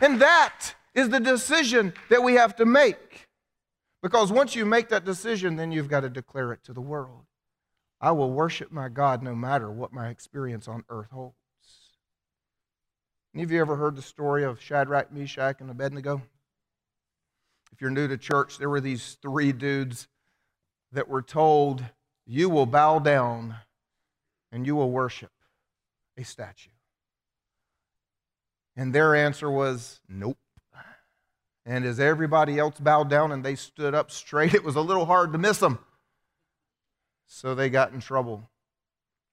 And 0.00 0.20
that 0.20 0.74
is 0.94 1.10
the 1.10 1.20
decision 1.20 1.92
that 2.08 2.22
we 2.22 2.34
have 2.34 2.56
to 2.56 2.64
make. 2.64 3.25
Because 4.06 4.30
once 4.30 4.54
you 4.54 4.64
make 4.64 4.88
that 4.90 5.04
decision, 5.04 5.56
then 5.56 5.72
you've 5.72 5.88
got 5.88 6.02
to 6.02 6.08
declare 6.08 6.52
it 6.52 6.62
to 6.62 6.72
the 6.72 6.80
world. 6.80 7.24
I 8.00 8.12
will 8.12 8.30
worship 8.30 8.70
my 8.70 8.88
God 8.88 9.20
no 9.20 9.34
matter 9.34 9.68
what 9.68 9.92
my 9.92 10.10
experience 10.10 10.68
on 10.68 10.84
earth 10.88 11.10
holds. 11.10 11.34
Any 13.34 13.42
of 13.42 13.50
you 13.50 13.60
ever 13.60 13.74
heard 13.74 13.96
the 13.96 14.02
story 14.02 14.44
of 14.44 14.62
Shadrach, 14.62 15.10
Meshach, 15.10 15.60
and 15.60 15.68
Abednego? 15.72 16.22
If 17.72 17.80
you're 17.80 17.90
new 17.90 18.06
to 18.06 18.16
church, 18.16 18.58
there 18.58 18.70
were 18.70 18.80
these 18.80 19.18
three 19.20 19.50
dudes 19.50 20.06
that 20.92 21.08
were 21.08 21.20
told, 21.20 21.82
You 22.24 22.48
will 22.48 22.66
bow 22.66 23.00
down 23.00 23.56
and 24.52 24.64
you 24.68 24.76
will 24.76 24.92
worship 24.92 25.32
a 26.16 26.22
statue. 26.22 26.70
And 28.76 28.94
their 28.94 29.16
answer 29.16 29.50
was, 29.50 29.98
Nope. 30.08 30.38
And 31.68 31.84
as 31.84 31.98
everybody 31.98 32.60
else 32.60 32.78
bowed 32.78 33.10
down 33.10 33.32
and 33.32 33.44
they 33.44 33.56
stood 33.56 33.94
up 33.94 34.12
straight, 34.12 34.54
it 34.54 34.64
was 34.64 34.76
a 34.76 34.80
little 34.80 35.04
hard 35.04 35.32
to 35.32 35.38
miss 35.38 35.58
them. 35.58 35.80
So 37.26 37.54
they 37.54 37.68
got 37.68 37.92
in 37.92 38.00
trouble. 38.00 38.48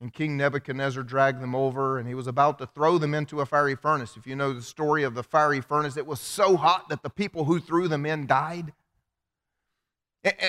And 0.02 0.12
King 0.12 0.36
Nebuchadnezzar 0.36 1.04
dragged 1.04 1.42
them 1.42 1.56
over, 1.56 1.98
and 1.98 2.08
he 2.08 2.16
was 2.16 2.28
about 2.28 2.58
to 2.58 2.66
throw 2.66 2.98
them 2.98 3.14
into 3.14 3.40
a 3.40 3.46
fiery 3.46 3.76
furnace. 3.76 4.18
If 4.18 4.28
you 4.28 4.36
know 4.36 4.52
the 4.52 4.62
story 4.62 5.04
of 5.04 5.14
the 5.14 5.24
fiery 5.24 5.62
furnace, 5.62 5.96
it 5.96 6.06
was 6.06 6.20
so 6.20 6.58
hot 6.58 6.90
that 6.90 7.04
the 7.04 7.10
people 7.10 7.46
who 7.46 7.60
threw 7.60 7.88
them 7.88 8.06
in 8.06 8.26
died. 8.26 8.74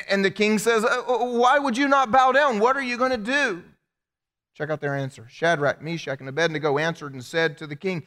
And 0.08 0.24
the 0.24 0.30
king 0.30 0.58
says, 0.58 0.84
uh, 0.84 1.02
uh, 1.06 1.24
Why 1.26 1.58
would 1.58 1.76
you 1.76 1.86
not 1.86 2.10
bow 2.10 2.32
down? 2.32 2.58
What 2.58 2.76
are 2.76 2.82
you 2.82 2.96
going 2.96 3.10
to 3.10 3.16
do? 3.16 3.62
Check 4.54 4.70
out 4.70 4.80
their 4.80 4.96
answer. 4.96 5.26
Shadrach, 5.28 5.82
Meshach, 5.82 6.20
and 6.20 6.28
Abednego 6.28 6.78
answered 6.78 7.12
and 7.12 7.24
said 7.24 7.58
to 7.58 7.66
the 7.66 7.76
king, 7.76 8.04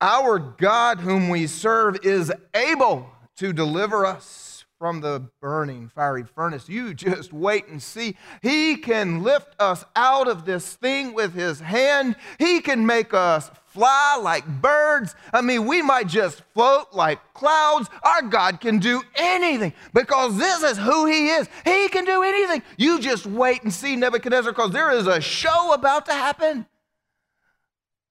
Our 0.00 0.38
God, 0.38 1.00
whom 1.00 1.28
we 1.28 1.46
serve, 1.46 1.98
is 2.04 2.32
able 2.54 3.10
to 3.36 3.52
deliver 3.52 4.04
us 4.04 4.64
from 4.78 5.00
the 5.00 5.30
burning 5.40 5.88
fiery 5.88 6.24
furnace. 6.24 6.68
You 6.68 6.92
just 6.92 7.32
wait 7.32 7.66
and 7.68 7.82
see. 7.82 8.16
He 8.42 8.76
can 8.76 9.22
lift 9.22 9.54
us 9.58 9.84
out 9.94 10.28
of 10.28 10.44
this 10.44 10.74
thing 10.74 11.14
with 11.14 11.32
his 11.32 11.60
hand. 11.60 12.16
He 12.38 12.60
can 12.60 12.84
make 12.84 13.14
us 13.14 13.50
fly 13.64 14.18
like 14.22 14.46
birds. 14.46 15.14
I 15.32 15.40
mean, 15.40 15.66
we 15.66 15.80
might 15.80 16.08
just 16.08 16.42
float 16.52 16.88
like 16.92 17.20
clouds. 17.32 17.88
Our 18.02 18.22
God 18.22 18.60
can 18.60 18.78
do 18.78 19.02
anything 19.14 19.72
because 19.94 20.36
this 20.36 20.62
is 20.62 20.76
who 20.76 21.06
he 21.06 21.28
is. 21.28 21.48
He 21.64 21.88
can 21.88 22.04
do 22.04 22.22
anything. 22.22 22.62
You 22.76 23.00
just 23.00 23.26
wait 23.26 23.62
and 23.62 23.72
see 23.72 23.96
Nebuchadnezzar 23.96 24.52
because 24.52 24.72
there 24.72 24.90
is 24.90 25.06
a 25.06 25.20
show 25.20 25.72
about 25.72 26.06
to 26.06 26.12
happen. 26.12 26.66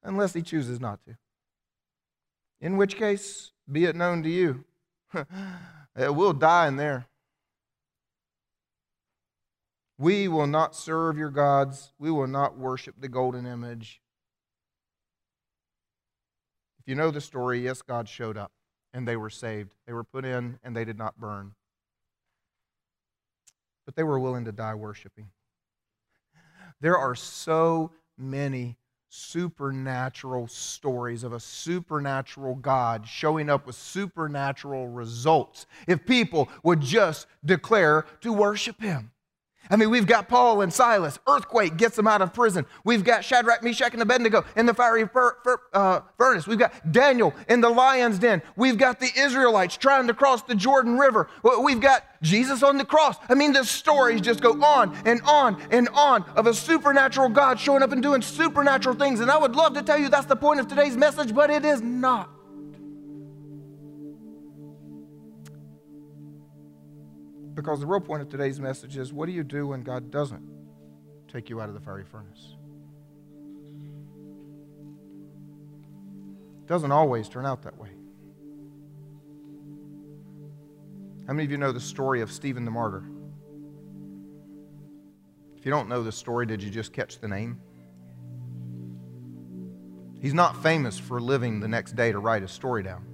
Unless 0.03 0.33
he 0.33 0.41
chooses 0.41 0.79
not 0.79 0.99
to. 1.05 1.15
In 2.65 2.77
which 2.77 2.97
case, 2.97 3.51
be 3.71 3.85
it 3.85 3.95
known 3.95 4.23
to 4.23 4.29
you. 4.29 4.65
We'll 5.95 6.33
die 6.33 6.67
in 6.67 6.75
there. 6.75 7.05
We 9.97 10.27
will 10.27 10.47
not 10.47 10.75
serve 10.75 11.17
your 11.17 11.29
gods. 11.29 11.93
We 11.97 12.11
will 12.11 12.27
not 12.27 12.57
worship 12.57 12.95
the 12.99 13.07
golden 13.07 13.45
image. 13.45 14.01
If 16.79 16.87
you 16.87 16.95
know 16.95 17.11
the 17.11 17.21
story, 17.21 17.61
yes, 17.61 17.81
God 17.81 18.09
showed 18.09 18.35
up 18.35 18.51
and 18.93 19.07
they 19.07 19.15
were 19.15 19.29
saved. 19.29 19.75
They 19.87 19.93
were 19.93 20.03
put 20.03 20.25
in 20.25 20.59
and 20.63 20.75
they 20.75 20.83
did 20.83 20.97
not 20.97 21.17
burn. 21.17 21.53
but 23.85 23.95
they 23.95 24.03
were 24.03 24.19
willing 24.19 24.43
to 24.45 24.51
die 24.51 24.73
worshiping. 24.75 25.29
There 26.81 26.97
are 26.97 27.15
so 27.15 27.91
many 28.17 28.79
supernatural 29.15 30.47
stories 30.47 31.23
of 31.23 31.33
a 31.33 31.39
supernatural 31.39 32.55
God 32.55 33.07
showing 33.07 33.49
up 33.49 33.65
with 33.65 33.75
supernatural 33.75 34.87
results 34.89 35.65
if 35.87 36.05
people 36.05 36.49
would 36.63 36.81
just 36.81 37.27
declare 37.43 38.05
to 38.21 38.33
worship 38.33 38.81
Him. 38.81 39.11
I 39.69 39.75
mean, 39.75 39.89
we've 39.89 40.05
got 40.05 40.27
Paul 40.27 40.61
and 40.61 40.71
Silas. 40.71 41.19
Earthquake 41.27 41.77
gets 41.77 41.95
them 41.95 42.07
out 42.07 42.21
of 42.21 42.33
prison. 42.33 42.65
We've 42.83 43.03
got 43.03 43.23
Shadrach, 43.23 43.63
Meshach, 43.63 43.93
and 43.93 44.01
Abednego 44.01 44.45
in 44.55 44.65
the 44.65 44.73
fiery 44.73 45.07
uh, 45.73 46.01
furnace. 46.17 46.47
We've 46.47 46.59
got 46.59 46.91
Daniel 46.91 47.33
in 47.49 47.61
the 47.61 47.69
lion's 47.69 48.19
den. 48.19 48.41
We've 48.55 48.77
got 48.77 48.99
the 48.99 49.09
Israelites 49.17 49.77
trying 49.77 50.07
to 50.07 50.13
cross 50.13 50.43
the 50.43 50.55
Jordan 50.55 50.97
River. 50.97 51.29
We've 51.61 51.81
got 51.81 52.03
Jesus 52.21 52.63
on 52.63 52.77
the 52.77 52.85
cross. 52.85 53.17
I 53.29 53.35
mean, 53.35 53.53
the 53.53 53.63
stories 53.63 54.21
just 54.21 54.41
go 54.41 54.51
on 54.63 54.95
and 55.05 55.21
on 55.21 55.61
and 55.71 55.89
on 55.89 56.23
of 56.35 56.47
a 56.47 56.53
supernatural 56.53 57.29
God 57.29 57.59
showing 57.59 57.83
up 57.83 57.91
and 57.91 58.01
doing 58.01 58.21
supernatural 58.21 58.95
things. 58.95 59.19
And 59.19 59.31
I 59.31 59.37
would 59.37 59.55
love 59.55 59.73
to 59.73 59.81
tell 59.81 59.97
you 59.97 60.09
that's 60.09 60.25
the 60.25 60.35
point 60.35 60.59
of 60.59 60.67
today's 60.67 60.97
message, 60.97 61.33
but 61.33 61.49
it 61.49 61.65
is 61.65 61.81
not. 61.81 62.29
Because 67.55 67.79
the 67.79 67.87
real 67.87 68.01
point 68.01 68.21
of 68.21 68.29
today's 68.29 68.59
message 68.59 68.97
is 68.97 69.13
what 69.13 69.27
do 69.27 69.31
you 69.31 69.43
do 69.43 69.67
when 69.67 69.81
God 69.81 70.11
doesn't 70.11 70.43
take 71.31 71.49
you 71.49 71.61
out 71.61 71.69
of 71.69 71.73
the 71.73 71.79
fiery 71.79 72.03
furnace? 72.03 72.55
It 76.61 76.67
doesn't 76.67 76.91
always 76.91 77.29
turn 77.29 77.45
out 77.45 77.63
that 77.63 77.77
way. 77.77 77.89
How 81.27 81.33
many 81.33 81.45
of 81.45 81.51
you 81.51 81.57
know 81.57 81.71
the 81.71 81.79
story 81.79 82.21
of 82.21 82.31
Stephen 82.31 82.65
the 82.65 82.71
martyr? 82.71 83.03
If 85.57 85.65
you 85.65 85.71
don't 85.71 85.87
know 85.87 86.03
the 86.03 86.11
story, 86.11 86.45
did 86.45 86.61
you 86.61 86.69
just 86.69 86.91
catch 86.91 87.19
the 87.19 87.27
name? 87.27 87.61
He's 90.19 90.33
not 90.33 90.61
famous 90.61 90.99
for 90.99 91.21
living 91.21 91.61
the 91.61 91.67
next 91.67 91.95
day 91.95 92.11
to 92.11 92.19
write 92.19 92.41
his 92.41 92.51
story 92.51 92.83
down. 92.83 93.05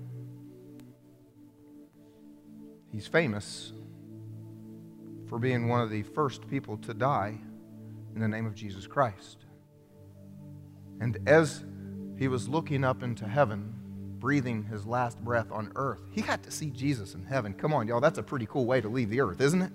He's 2.91 3.07
famous 3.07 3.73
for 5.31 5.39
being 5.39 5.69
one 5.69 5.79
of 5.79 5.89
the 5.89 6.03
first 6.03 6.45
people 6.49 6.75
to 6.75 6.93
die 6.93 7.39
in 8.13 8.19
the 8.19 8.27
name 8.27 8.45
of 8.45 8.53
Jesus 8.53 8.85
Christ. 8.85 9.45
And 10.99 11.19
as 11.25 11.63
he 12.19 12.27
was 12.27 12.49
looking 12.49 12.83
up 12.83 13.01
into 13.01 13.25
heaven, 13.25 13.73
breathing 14.19 14.65
his 14.65 14.85
last 14.85 15.23
breath 15.23 15.49
on 15.49 15.71
earth, 15.77 16.01
he 16.11 16.21
got 16.21 16.43
to 16.43 16.51
see 16.51 16.69
Jesus 16.69 17.13
in 17.13 17.23
heaven. 17.23 17.53
Come 17.53 17.73
on, 17.73 17.87
y'all, 17.87 18.01
that's 18.01 18.17
a 18.17 18.23
pretty 18.23 18.45
cool 18.45 18.65
way 18.65 18.81
to 18.81 18.89
leave 18.89 19.09
the 19.09 19.21
earth, 19.21 19.39
isn't 19.39 19.61
it? 19.61 19.71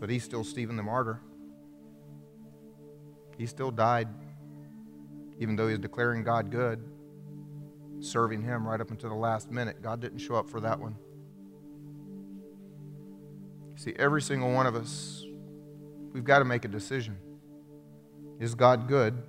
But 0.00 0.08
he's 0.08 0.24
still 0.24 0.44
Stephen 0.44 0.76
the 0.76 0.82
martyr. 0.82 1.20
He 3.36 3.44
still 3.44 3.70
died, 3.70 4.08
even 5.38 5.56
though 5.56 5.66
he 5.66 5.72
was 5.72 5.80
declaring 5.80 6.24
God 6.24 6.50
good, 6.50 6.82
serving 8.00 8.40
him 8.40 8.66
right 8.66 8.80
up 8.80 8.90
until 8.90 9.10
the 9.10 9.14
last 9.14 9.50
minute. 9.50 9.82
God 9.82 10.00
didn't 10.00 10.20
show 10.20 10.36
up 10.36 10.48
for 10.48 10.60
that 10.60 10.80
one. 10.80 10.96
See, 13.76 13.94
every 13.98 14.22
single 14.22 14.52
one 14.52 14.66
of 14.66 14.76
us, 14.76 15.24
we've 16.12 16.24
got 16.24 16.38
to 16.38 16.44
make 16.44 16.64
a 16.64 16.68
decision. 16.68 17.18
Is 18.38 18.54
God 18.54 18.88
good? 18.88 19.20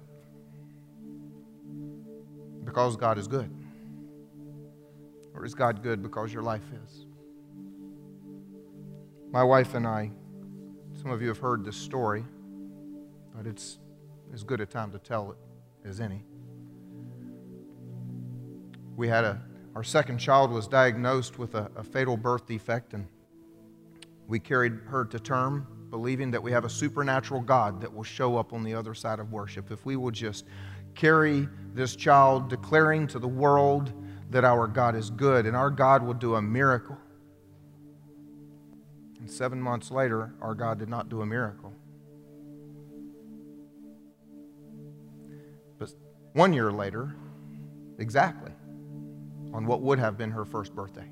Because 2.64 2.96
God 2.96 3.18
is 3.18 3.28
good. 3.28 3.50
Or 5.34 5.46
is 5.46 5.54
God 5.54 5.84
good 5.84 6.02
because 6.02 6.34
your 6.34 6.44
life 6.44 6.64
is? 6.86 7.06
My 9.32 9.44
wife 9.44 9.74
and 9.74 9.86
I, 9.86 10.12
some 11.02 11.12
of 11.12 11.22
you 11.22 11.28
have 11.28 11.40
heard 11.40 11.66
this 11.66 11.76
story, 11.76 12.24
but 13.36 13.46
it's 13.46 13.80
as 14.34 14.44
good 14.44 14.62
a 14.62 14.66
time 14.66 14.92
to 14.92 15.00
tell 15.00 15.32
it 15.32 15.38
as 15.88 16.00
any. 16.00 16.24
We 18.96 19.08
had 19.08 19.26
a, 19.26 19.42
our 19.76 19.84
second 19.84 20.20
child 20.20 20.52
was 20.52 20.68
diagnosed 20.68 21.38
with 21.38 21.54
a, 21.56 21.70
a 21.76 21.84
fatal 21.84 22.16
birth 22.16 22.46
defect, 22.48 22.94
and 22.94 23.08
we 24.28 24.40
carried 24.40 24.74
her 24.88 25.06
to 25.06 25.20
term, 25.20 25.68
believing 25.90 26.32
that 26.32 26.42
we 26.42 26.52
have 26.52 26.66
a 26.66 26.70
supernatural 26.70 27.42
God 27.42 27.82
that 27.82 27.94
will 27.94 28.04
show 28.04 28.38
up 28.38 28.54
on 28.54 28.64
the 28.64 28.74
other 28.74 28.94
side 28.94 29.20
of 29.20 29.32
worship. 29.32 29.72
If 29.72 29.86
we 29.86 29.96
will 29.96 30.12
just 30.12 30.46
carry 30.96 31.48
this 31.74 31.96
child, 31.96 32.50
declaring 32.50 33.08
to 33.08 33.20
the 33.20 33.28
world 33.28 33.94
that 34.32 34.44
our 34.44 34.68
God 34.68 34.96
is 34.96 35.10
good 35.10 35.46
and 35.46 35.56
our 35.56 35.70
God 35.70 36.04
will 36.04 36.14
do 36.14 36.36
a 36.36 36.42
miracle. 36.42 36.98
And 39.20 39.30
seven 39.30 39.62
months 39.62 39.92
later, 39.92 40.34
our 40.42 40.56
God 40.56 40.80
did 40.80 40.90
not 40.90 41.10
do 41.10 41.22
a 41.22 41.26
miracle. 41.26 41.74
But 45.78 45.94
one 46.34 46.54
year 46.54 46.72
later, 46.72 47.16
exactly, 48.00 48.52
on 49.54 49.66
what 49.66 49.82
would 49.82 50.00
have 50.00 50.18
been 50.18 50.32
her 50.32 50.46
first 50.46 50.76
birthday, 50.76 51.10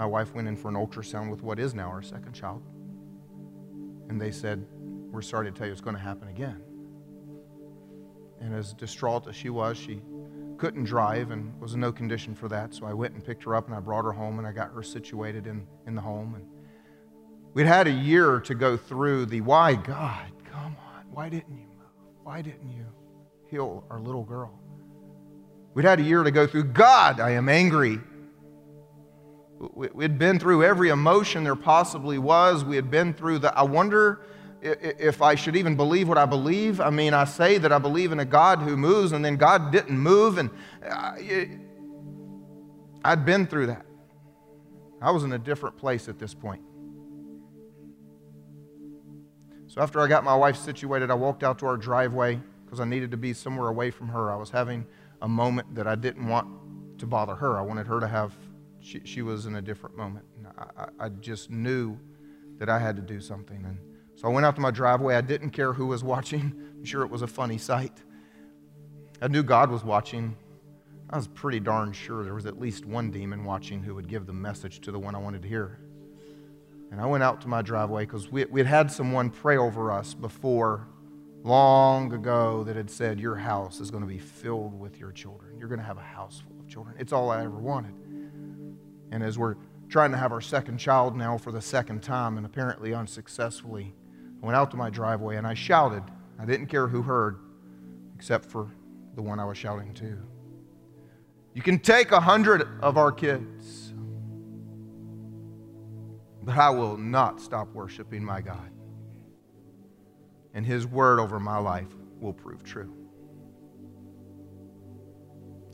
my 0.00 0.06
wife 0.06 0.34
went 0.34 0.48
in 0.48 0.56
for 0.56 0.68
an 0.68 0.76
ultrasound 0.76 1.30
with 1.30 1.42
what 1.42 1.58
is 1.58 1.74
now 1.74 1.90
our 1.90 2.00
second 2.00 2.32
child. 2.32 2.62
And 4.08 4.18
they 4.18 4.30
said, 4.30 4.64
We're 5.12 5.20
sorry 5.20 5.52
to 5.52 5.52
tell 5.52 5.66
you 5.66 5.72
it's 5.72 5.82
going 5.82 5.94
to 5.94 6.00
happen 6.00 6.28
again. 6.28 6.62
And 8.40 8.54
as 8.54 8.72
distraught 8.72 9.28
as 9.28 9.36
she 9.36 9.50
was, 9.50 9.76
she 9.76 10.00
couldn't 10.56 10.84
drive 10.84 11.32
and 11.32 11.52
was 11.60 11.74
in 11.74 11.80
no 11.80 11.92
condition 11.92 12.34
for 12.34 12.48
that. 12.48 12.72
So 12.72 12.86
I 12.86 12.94
went 12.94 13.12
and 13.12 13.22
picked 13.22 13.44
her 13.44 13.54
up 13.54 13.66
and 13.66 13.76
I 13.76 13.80
brought 13.80 14.06
her 14.06 14.12
home 14.12 14.38
and 14.38 14.48
I 14.48 14.52
got 14.52 14.72
her 14.72 14.82
situated 14.82 15.46
in, 15.46 15.66
in 15.86 15.94
the 15.94 16.00
home. 16.00 16.34
And 16.34 16.46
we'd 17.52 17.66
had 17.66 17.86
a 17.86 17.92
year 17.92 18.40
to 18.40 18.54
go 18.54 18.78
through 18.78 19.26
the 19.26 19.42
why, 19.42 19.74
God, 19.74 20.32
come 20.50 20.78
on, 20.94 21.04
why 21.10 21.28
didn't 21.28 21.58
you 21.58 21.66
move? 21.66 22.22
Why 22.22 22.40
didn't 22.40 22.70
you 22.70 22.86
heal 23.50 23.84
our 23.90 24.00
little 24.00 24.24
girl? 24.24 24.58
We'd 25.74 25.84
had 25.84 26.00
a 26.00 26.04
year 26.04 26.22
to 26.22 26.30
go 26.30 26.46
through, 26.46 26.64
God, 26.64 27.20
I 27.20 27.32
am 27.32 27.50
angry 27.50 28.00
we 29.60 30.02
had 30.02 30.18
been 30.18 30.38
through 30.38 30.64
every 30.64 30.88
emotion 30.88 31.44
there 31.44 31.54
possibly 31.54 32.18
was. 32.18 32.64
We 32.64 32.76
had 32.76 32.90
been 32.90 33.12
through 33.12 33.40
the, 33.40 33.56
I 33.56 33.62
wonder 33.62 34.22
if 34.62 35.20
I 35.20 35.34
should 35.34 35.54
even 35.54 35.76
believe 35.76 36.08
what 36.08 36.16
I 36.16 36.24
believe. 36.24 36.80
I 36.80 36.90
mean, 36.90 37.12
I 37.12 37.24
say 37.24 37.58
that 37.58 37.70
I 37.70 37.78
believe 37.78 38.10
in 38.10 38.20
a 38.20 38.24
God 38.24 38.60
who 38.60 38.76
moves, 38.76 39.12
and 39.12 39.24
then 39.24 39.36
God 39.36 39.70
didn't 39.70 39.98
move, 39.98 40.38
and 40.38 40.50
uh, 40.86 41.12
I'd 43.04 43.24
been 43.24 43.46
through 43.46 43.66
that. 43.66 43.84
I 45.00 45.10
was 45.10 45.24
in 45.24 45.32
a 45.32 45.38
different 45.38 45.76
place 45.76 46.08
at 46.08 46.18
this 46.18 46.34
point. 46.34 46.62
So 49.66 49.80
after 49.80 50.00
I 50.00 50.06
got 50.06 50.24
my 50.24 50.34
wife 50.34 50.56
situated, 50.56 51.10
I 51.10 51.14
walked 51.14 51.42
out 51.42 51.58
to 51.60 51.66
our 51.66 51.76
driveway 51.76 52.40
because 52.64 52.80
I 52.80 52.84
needed 52.84 53.10
to 53.12 53.16
be 53.16 53.32
somewhere 53.32 53.68
away 53.68 53.90
from 53.90 54.08
her. 54.08 54.30
I 54.30 54.36
was 54.36 54.50
having 54.50 54.86
a 55.22 55.28
moment 55.28 55.74
that 55.74 55.86
I 55.86 55.94
didn't 55.94 56.26
want 56.28 56.48
to 56.98 57.06
bother 57.06 57.34
her. 57.34 57.58
I 57.58 57.62
wanted 57.62 57.86
her 57.86 58.00
to 58.00 58.08
have 58.08 58.34
she, 58.80 59.00
she 59.04 59.22
was 59.22 59.46
in 59.46 59.56
a 59.56 59.62
different 59.62 59.96
moment. 59.96 60.24
I, 60.76 60.86
I 60.98 61.08
just 61.08 61.50
knew 61.50 61.98
that 62.58 62.68
I 62.68 62.78
had 62.78 62.96
to 62.96 63.02
do 63.02 63.20
something. 63.20 63.64
And 63.64 63.78
so 64.16 64.28
I 64.28 64.30
went 64.30 64.46
out 64.46 64.54
to 64.56 64.60
my 64.60 64.70
driveway. 64.70 65.14
I 65.14 65.20
didn't 65.20 65.50
care 65.50 65.72
who 65.72 65.86
was 65.86 66.04
watching. 66.04 66.52
I'm 66.78 66.84
sure 66.84 67.02
it 67.02 67.10
was 67.10 67.22
a 67.22 67.26
funny 67.26 67.58
sight. 67.58 68.02
I 69.22 69.28
knew 69.28 69.42
God 69.42 69.70
was 69.70 69.84
watching. 69.84 70.36
I 71.10 71.16
was 71.16 71.26
pretty 71.26 71.60
darn 71.60 71.92
sure 71.92 72.22
there 72.24 72.34
was 72.34 72.46
at 72.46 72.58
least 72.58 72.86
one 72.86 73.10
demon 73.10 73.44
watching 73.44 73.82
who 73.82 73.94
would 73.96 74.08
give 74.08 74.26
the 74.26 74.32
message 74.32 74.80
to 74.82 74.92
the 74.92 74.98
one 74.98 75.14
I 75.14 75.18
wanted 75.18 75.42
to 75.42 75.48
hear. 75.48 75.80
And 76.90 77.00
I 77.00 77.06
went 77.06 77.22
out 77.22 77.40
to 77.42 77.48
my 77.48 77.62
driveway 77.62 78.04
because 78.04 78.30
we, 78.30 78.44
we 78.46 78.60
had 78.60 78.66
had 78.66 78.92
someone 78.92 79.30
pray 79.30 79.56
over 79.56 79.92
us 79.92 80.14
before, 80.14 80.88
long 81.42 82.12
ago, 82.12 82.64
that 82.64 82.76
had 82.76 82.90
said, 82.90 83.20
Your 83.20 83.36
house 83.36 83.80
is 83.80 83.90
going 83.90 84.02
to 84.02 84.08
be 84.08 84.18
filled 84.18 84.78
with 84.78 84.98
your 84.98 85.12
children. 85.12 85.58
You're 85.58 85.68
going 85.68 85.80
to 85.80 85.86
have 85.86 85.98
a 85.98 86.02
house 86.02 86.42
full 86.46 86.58
of 86.60 86.68
children. 86.68 86.96
It's 86.98 87.12
all 87.12 87.30
I 87.30 87.44
ever 87.44 87.58
wanted. 87.58 87.94
And 89.10 89.22
as 89.22 89.38
we're 89.38 89.56
trying 89.88 90.12
to 90.12 90.16
have 90.16 90.32
our 90.32 90.40
second 90.40 90.78
child 90.78 91.16
now 91.16 91.36
for 91.36 91.52
the 91.52 91.60
second 91.60 92.02
time 92.02 92.36
and 92.36 92.46
apparently 92.46 92.94
unsuccessfully, 92.94 93.94
I 94.42 94.46
went 94.46 94.56
out 94.56 94.70
to 94.70 94.76
my 94.76 94.90
driveway 94.90 95.36
and 95.36 95.46
I 95.46 95.54
shouted. 95.54 96.02
I 96.38 96.44
didn't 96.44 96.66
care 96.66 96.88
who 96.88 97.02
heard, 97.02 97.38
except 98.14 98.46
for 98.46 98.70
the 99.14 99.22
one 99.22 99.40
I 99.40 99.44
was 99.44 99.58
shouting 99.58 99.92
to. 99.94 100.16
You 101.52 101.62
can 101.62 101.78
take 101.78 102.12
a 102.12 102.20
hundred 102.20 102.66
of 102.80 102.96
our 102.96 103.10
kids, 103.10 103.92
but 106.42 106.56
I 106.56 106.70
will 106.70 106.96
not 106.96 107.40
stop 107.40 107.72
worshiping 107.74 108.24
my 108.24 108.40
God. 108.40 108.70
And 110.54 110.64
His 110.64 110.86
word 110.86 111.18
over 111.18 111.40
my 111.40 111.58
life 111.58 111.88
will 112.20 112.32
prove 112.32 112.62
true. 112.62 112.99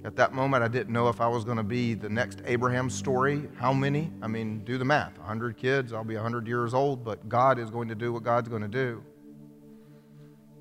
At 0.05 0.15
that 0.17 0.33
moment, 0.33 0.63
I 0.63 0.69
didn't 0.69 0.93
know 0.93 1.09
if 1.09 1.21
I 1.21 1.27
was 1.27 1.45
going 1.45 1.57
to 1.57 1.65
be 1.65 1.95
the 1.95 2.09
next 2.09 2.41
Abraham 2.45 2.89
story. 2.89 3.49
How 3.57 3.73
many? 3.73 4.13
I 4.23 4.29
mean, 4.29 4.65
do 4.65 4.79
the 4.79 4.85
math 4.85 5.19
100 5.19 5.57
kids, 5.57 5.93
I'll 5.93 6.05
be 6.05 6.15
100 6.15 6.47
years 6.47 6.75
old, 6.75 7.05
but 7.05 7.29
God 7.29 7.59
is 7.59 7.71
going 7.71 7.89
to 7.89 7.95
do 7.95 8.13
what 8.13 8.23
God's 8.23 8.49
going 8.49 8.63
to 8.63 8.69
do. 8.69 9.03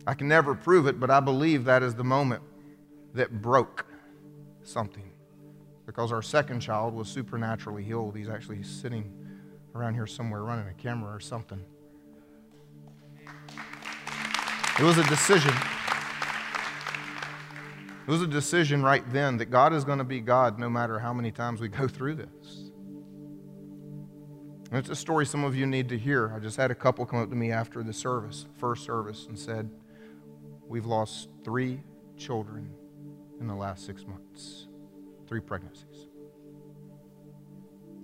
I 0.07 0.13
can 0.13 0.27
never 0.27 0.55
prove 0.55 0.87
it, 0.87 0.99
but 0.99 1.09
I 1.09 1.19
believe 1.19 1.65
that 1.65 1.83
is 1.83 1.95
the 1.95 2.03
moment 2.03 2.43
that 3.13 3.41
broke 3.41 3.85
something. 4.63 5.11
Because 5.85 6.11
our 6.11 6.21
second 6.21 6.59
child 6.61 6.93
was 6.93 7.07
supernaturally 7.07 7.83
healed. 7.83 8.15
He's 8.15 8.29
actually 8.29 8.63
sitting 8.63 9.11
around 9.75 9.93
here 9.93 10.07
somewhere 10.07 10.43
running 10.43 10.67
a 10.67 10.73
camera 10.73 11.13
or 11.13 11.19
something. 11.19 11.63
It 14.77 14.83
was 14.83 14.97
a 14.97 15.03
decision. 15.03 15.53
It 18.07 18.11
was 18.11 18.21
a 18.21 18.27
decision 18.27 18.83
right 18.83 19.03
then 19.11 19.37
that 19.37 19.45
God 19.45 19.73
is 19.73 19.83
going 19.83 19.97
to 19.97 20.03
be 20.03 20.19
God 20.19 20.59
no 20.59 20.69
matter 20.69 20.99
how 20.99 21.11
many 21.11 21.31
times 21.31 21.59
we 21.59 21.69
go 21.69 21.87
through 21.87 22.15
this. 22.15 22.71
And 24.69 24.79
it's 24.79 24.89
a 24.89 24.95
story 24.95 25.25
some 25.25 25.43
of 25.43 25.55
you 25.55 25.65
need 25.65 25.89
to 25.89 25.97
hear. 25.97 26.31
I 26.35 26.39
just 26.39 26.57
had 26.57 26.69
a 26.69 26.75
couple 26.75 27.05
come 27.05 27.19
up 27.19 27.29
to 27.29 27.35
me 27.35 27.51
after 27.51 27.81
the 27.81 27.93
service, 27.93 28.45
first 28.57 28.83
service, 28.83 29.25
and 29.27 29.37
said, 29.37 29.69
We've 30.67 30.85
lost 30.85 31.29
three 31.43 31.81
children 32.17 32.71
in 33.39 33.47
the 33.47 33.55
last 33.55 33.85
six 33.85 34.05
months, 34.05 34.67
three 35.27 35.39
pregnancies. 35.39 36.07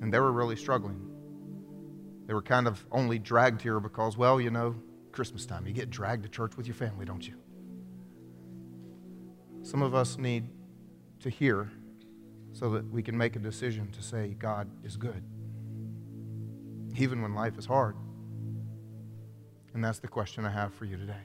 And 0.01 0.13
they 0.13 0.19
were 0.19 0.31
really 0.31 0.55
struggling. 0.55 1.11
They 2.27 2.33
were 2.33 2.41
kind 2.41 2.67
of 2.67 2.85
only 2.91 3.19
dragged 3.19 3.61
here 3.61 3.79
because, 3.79 4.17
well, 4.17 4.39
you 4.39 4.51
know, 4.51 4.75
Christmas 5.11 5.45
time, 5.45 5.67
you 5.67 5.73
get 5.73 5.89
dragged 5.89 6.23
to 6.23 6.29
church 6.29 6.55
with 6.57 6.67
your 6.67 6.75
family, 6.75 7.05
don't 7.05 7.27
you? 7.27 7.33
Some 9.71 9.83
of 9.83 9.95
us 9.95 10.17
need 10.17 10.49
to 11.21 11.29
hear 11.29 11.71
so 12.51 12.71
that 12.71 12.91
we 12.91 13.01
can 13.01 13.17
make 13.17 13.37
a 13.37 13.39
decision 13.39 13.89
to 13.93 14.03
say, 14.03 14.35
God 14.37 14.69
is 14.83 14.97
good, 14.97 15.23
even 16.97 17.21
when 17.21 17.33
life 17.33 17.57
is 17.57 17.65
hard. 17.65 17.95
And 19.73 19.81
that's 19.81 19.99
the 19.99 20.09
question 20.09 20.43
I 20.43 20.51
have 20.51 20.73
for 20.73 20.83
you 20.83 20.97
today. 20.97 21.23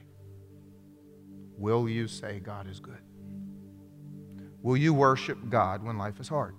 Will 1.57 1.89
you 1.89 2.07
say 2.07 2.39
God 2.39 2.69
is 2.69 2.79
good? 2.79 3.01
Will 4.61 4.77
you 4.77 4.93
worship 4.93 5.49
God 5.49 5.83
when 5.83 5.97
life 5.97 6.17
is 6.21 6.29
hard? 6.29 6.55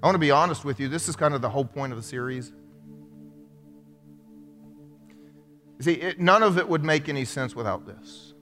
I 0.00 0.06
want 0.06 0.14
to 0.14 0.20
be 0.20 0.30
honest 0.30 0.64
with 0.64 0.78
you. 0.78 0.86
This 0.86 1.08
is 1.08 1.16
kind 1.16 1.34
of 1.34 1.42
the 1.42 1.50
whole 1.50 1.64
point 1.64 1.92
of 1.92 1.96
the 1.96 2.04
series. 2.04 2.52
See, 5.80 5.94
it, 5.94 6.20
none 6.20 6.44
of 6.44 6.56
it 6.56 6.68
would 6.68 6.84
make 6.84 7.08
any 7.08 7.24
sense 7.24 7.56
without 7.56 7.84
this. 7.84 8.33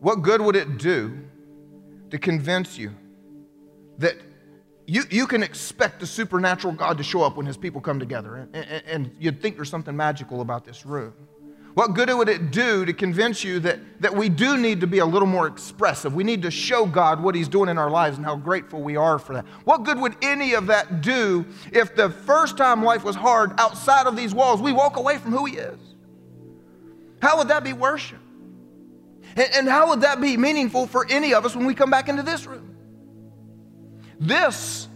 What 0.00 0.22
good 0.22 0.40
would 0.40 0.56
it 0.56 0.78
do 0.78 1.18
to 2.10 2.18
convince 2.18 2.78
you 2.78 2.94
that 3.98 4.16
you, 4.86 5.02
you 5.10 5.26
can 5.26 5.42
expect 5.42 6.00
the 6.00 6.06
supernatural 6.06 6.72
God 6.74 6.98
to 6.98 7.04
show 7.04 7.22
up 7.22 7.36
when 7.36 7.46
his 7.46 7.56
people 7.56 7.80
come 7.80 7.98
together, 7.98 8.36
and, 8.36 8.54
and, 8.54 8.82
and 8.86 9.16
you'd 9.18 9.42
think 9.42 9.56
there's 9.56 9.70
something 9.70 9.96
magical 9.96 10.40
about 10.40 10.64
this 10.64 10.86
room? 10.86 11.12
What 11.74 11.92
good 11.92 12.08
would 12.08 12.30
it 12.30 12.52
do 12.52 12.86
to 12.86 12.92
convince 12.94 13.44
you 13.44 13.60
that, 13.60 13.78
that 14.00 14.14
we 14.14 14.30
do 14.30 14.56
need 14.56 14.80
to 14.80 14.86
be 14.86 15.00
a 15.00 15.04
little 15.04 15.28
more 15.28 15.46
expressive? 15.46 16.14
We 16.14 16.24
need 16.24 16.40
to 16.42 16.50
show 16.50 16.86
God 16.86 17.22
what 17.22 17.34
He's 17.34 17.48
doing 17.48 17.68
in 17.68 17.76
our 17.76 17.90
lives 17.90 18.16
and 18.16 18.24
how 18.24 18.36
grateful 18.36 18.80
we 18.80 18.96
are 18.96 19.18
for 19.18 19.34
that. 19.34 19.44
What 19.64 19.82
good 19.82 19.98
would 19.98 20.16
any 20.22 20.54
of 20.54 20.68
that 20.68 21.02
do 21.02 21.44
if 21.72 21.94
the 21.94 22.08
first 22.08 22.56
time 22.56 22.82
life 22.82 23.04
was 23.04 23.14
hard 23.14 23.52
outside 23.60 24.06
of 24.06 24.16
these 24.16 24.34
walls, 24.34 24.62
we 24.62 24.72
walk 24.72 24.96
away 24.96 25.18
from 25.18 25.32
who 25.32 25.44
He 25.44 25.58
is? 25.58 25.78
How 27.20 27.36
would 27.36 27.48
that 27.48 27.62
be 27.62 27.74
worship? 27.74 28.20
And, 29.36 29.68
how 29.68 29.90
would 29.90 30.00
that 30.00 30.20
be 30.20 30.36
meaningful 30.36 30.86
for 30.86 31.06
any 31.10 31.34
of 31.34 31.44
us 31.44 31.54
when 31.54 31.66
we 31.66 31.74
come 31.74 31.90
back 31.90 32.08
into 32.08 32.22
this 32.22 32.46
room? 32.46 32.74
This 34.18 34.88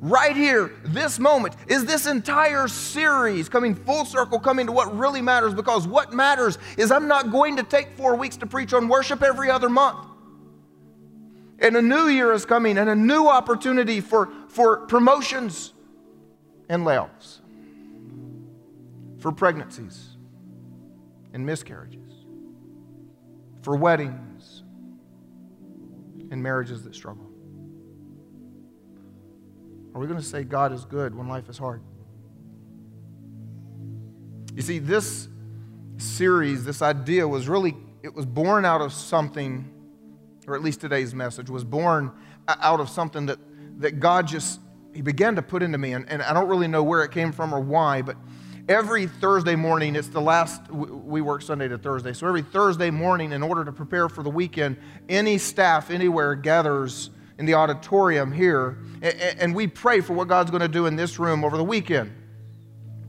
right 0.00 0.36
here, 0.36 0.70
this 0.84 1.18
moment, 1.18 1.56
is 1.66 1.86
this 1.86 2.06
entire 2.06 2.68
series 2.68 3.48
coming 3.48 3.74
full 3.74 4.04
circle, 4.04 4.38
coming 4.38 4.66
to 4.66 4.72
what 4.72 4.96
really 4.96 5.22
matters. 5.22 5.54
Because 5.54 5.88
what 5.88 6.12
matters 6.12 6.58
is 6.76 6.92
I'm 6.92 7.08
not 7.08 7.30
going 7.30 7.56
to 7.56 7.62
take 7.62 7.96
four 7.96 8.16
weeks 8.16 8.36
to 8.38 8.46
preach 8.46 8.74
on 8.74 8.88
worship 8.88 9.22
every 9.22 9.50
other 9.50 9.70
month. 9.70 10.06
And 11.58 11.74
a 11.76 11.82
new 11.82 12.08
year 12.08 12.32
is 12.32 12.44
coming 12.44 12.76
and 12.76 12.90
a 12.90 12.94
new 12.94 13.28
opportunity 13.28 14.02
for, 14.02 14.28
for 14.48 14.86
promotions 14.86 15.72
and 16.68 16.82
layoffs, 16.82 17.38
for 19.20 19.32
pregnancies 19.32 20.16
and 21.32 21.46
miscarriages, 21.46 22.05
for 23.66 23.74
weddings 23.74 24.62
and 26.30 26.40
marriages 26.40 26.84
that 26.84 26.94
struggle. 26.94 27.28
Are 29.92 30.00
we 30.00 30.06
going 30.06 30.20
to 30.20 30.24
say 30.24 30.44
God 30.44 30.72
is 30.72 30.84
good 30.84 31.16
when 31.16 31.26
life 31.26 31.48
is 31.48 31.58
hard? 31.58 31.82
You 34.54 34.62
see, 34.62 34.78
this 34.78 35.26
series, 35.96 36.64
this 36.64 36.80
idea 36.80 37.26
was 37.26 37.48
really, 37.48 37.76
it 38.04 38.14
was 38.14 38.24
born 38.24 38.64
out 38.64 38.82
of 38.82 38.92
something, 38.92 39.68
or 40.46 40.54
at 40.54 40.62
least 40.62 40.80
today's 40.80 41.12
message 41.12 41.50
was 41.50 41.64
born 41.64 42.12
out 42.46 42.78
of 42.78 42.88
something 42.88 43.26
that, 43.26 43.40
that 43.78 43.98
God 43.98 44.28
just, 44.28 44.60
He 44.94 45.02
began 45.02 45.34
to 45.34 45.42
put 45.42 45.64
into 45.64 45.76
me. 45.76 45.92
And, 45.92 46.08
and 46.08 46.22
I 46.22 46.32
don't 46.32 46.48
really 46.48 46.68
know 46.68 46.84
where 46.84 47.02
it 47.02 47.10
came 47.10 47.32
from 47.32 47.52
or 47.52 47.58
why, 47.58 48.00
but 48.00 48.16
every 48.68 49.06
Thursday 49.06 49.56
morning, 49.56 49.94
it's 49.96 50.08
the 50.08 50.20
last, 50.20 50.70
we 50.70 51.20
work 51.20 51.42
Sunday 51.42 51.68
to 51.68 51.78
Thursday. 51.78 52.12
So 52.12 52.26
every 52.26 52.42
Thursday 52.42 52.90
morning, 52.90 53.32
in 53.32 53.42
order 53.42 53.64
to 53.64 53.72
prepare 53.72 54.08
for 54.08 54.22
the 54.22 54.30
weekend, 54.30 54.76
any 55.08 55.38
staff 55.38 55.90
anywhere 55.90 56.34
gathers 56.34 57.10
in 57.38 57.46
the 57.46 57.54
auditorium 57.54 58.32
here, 58.32 58.78
and 59.02 59.54
we 59.54 59.66
pray 59.66 60.00
for 60.00 60.14
what 60.14 60.28
God's 60.28 60.50
going 60.50 60.62
to 60.62 60.68
do 60.68 60.86
in 60.86 60.96
this 60.96 61.18
room 61.18 61.44
over 61.44 61.56
the 61.56 61.64
weekend. 61.64 62.12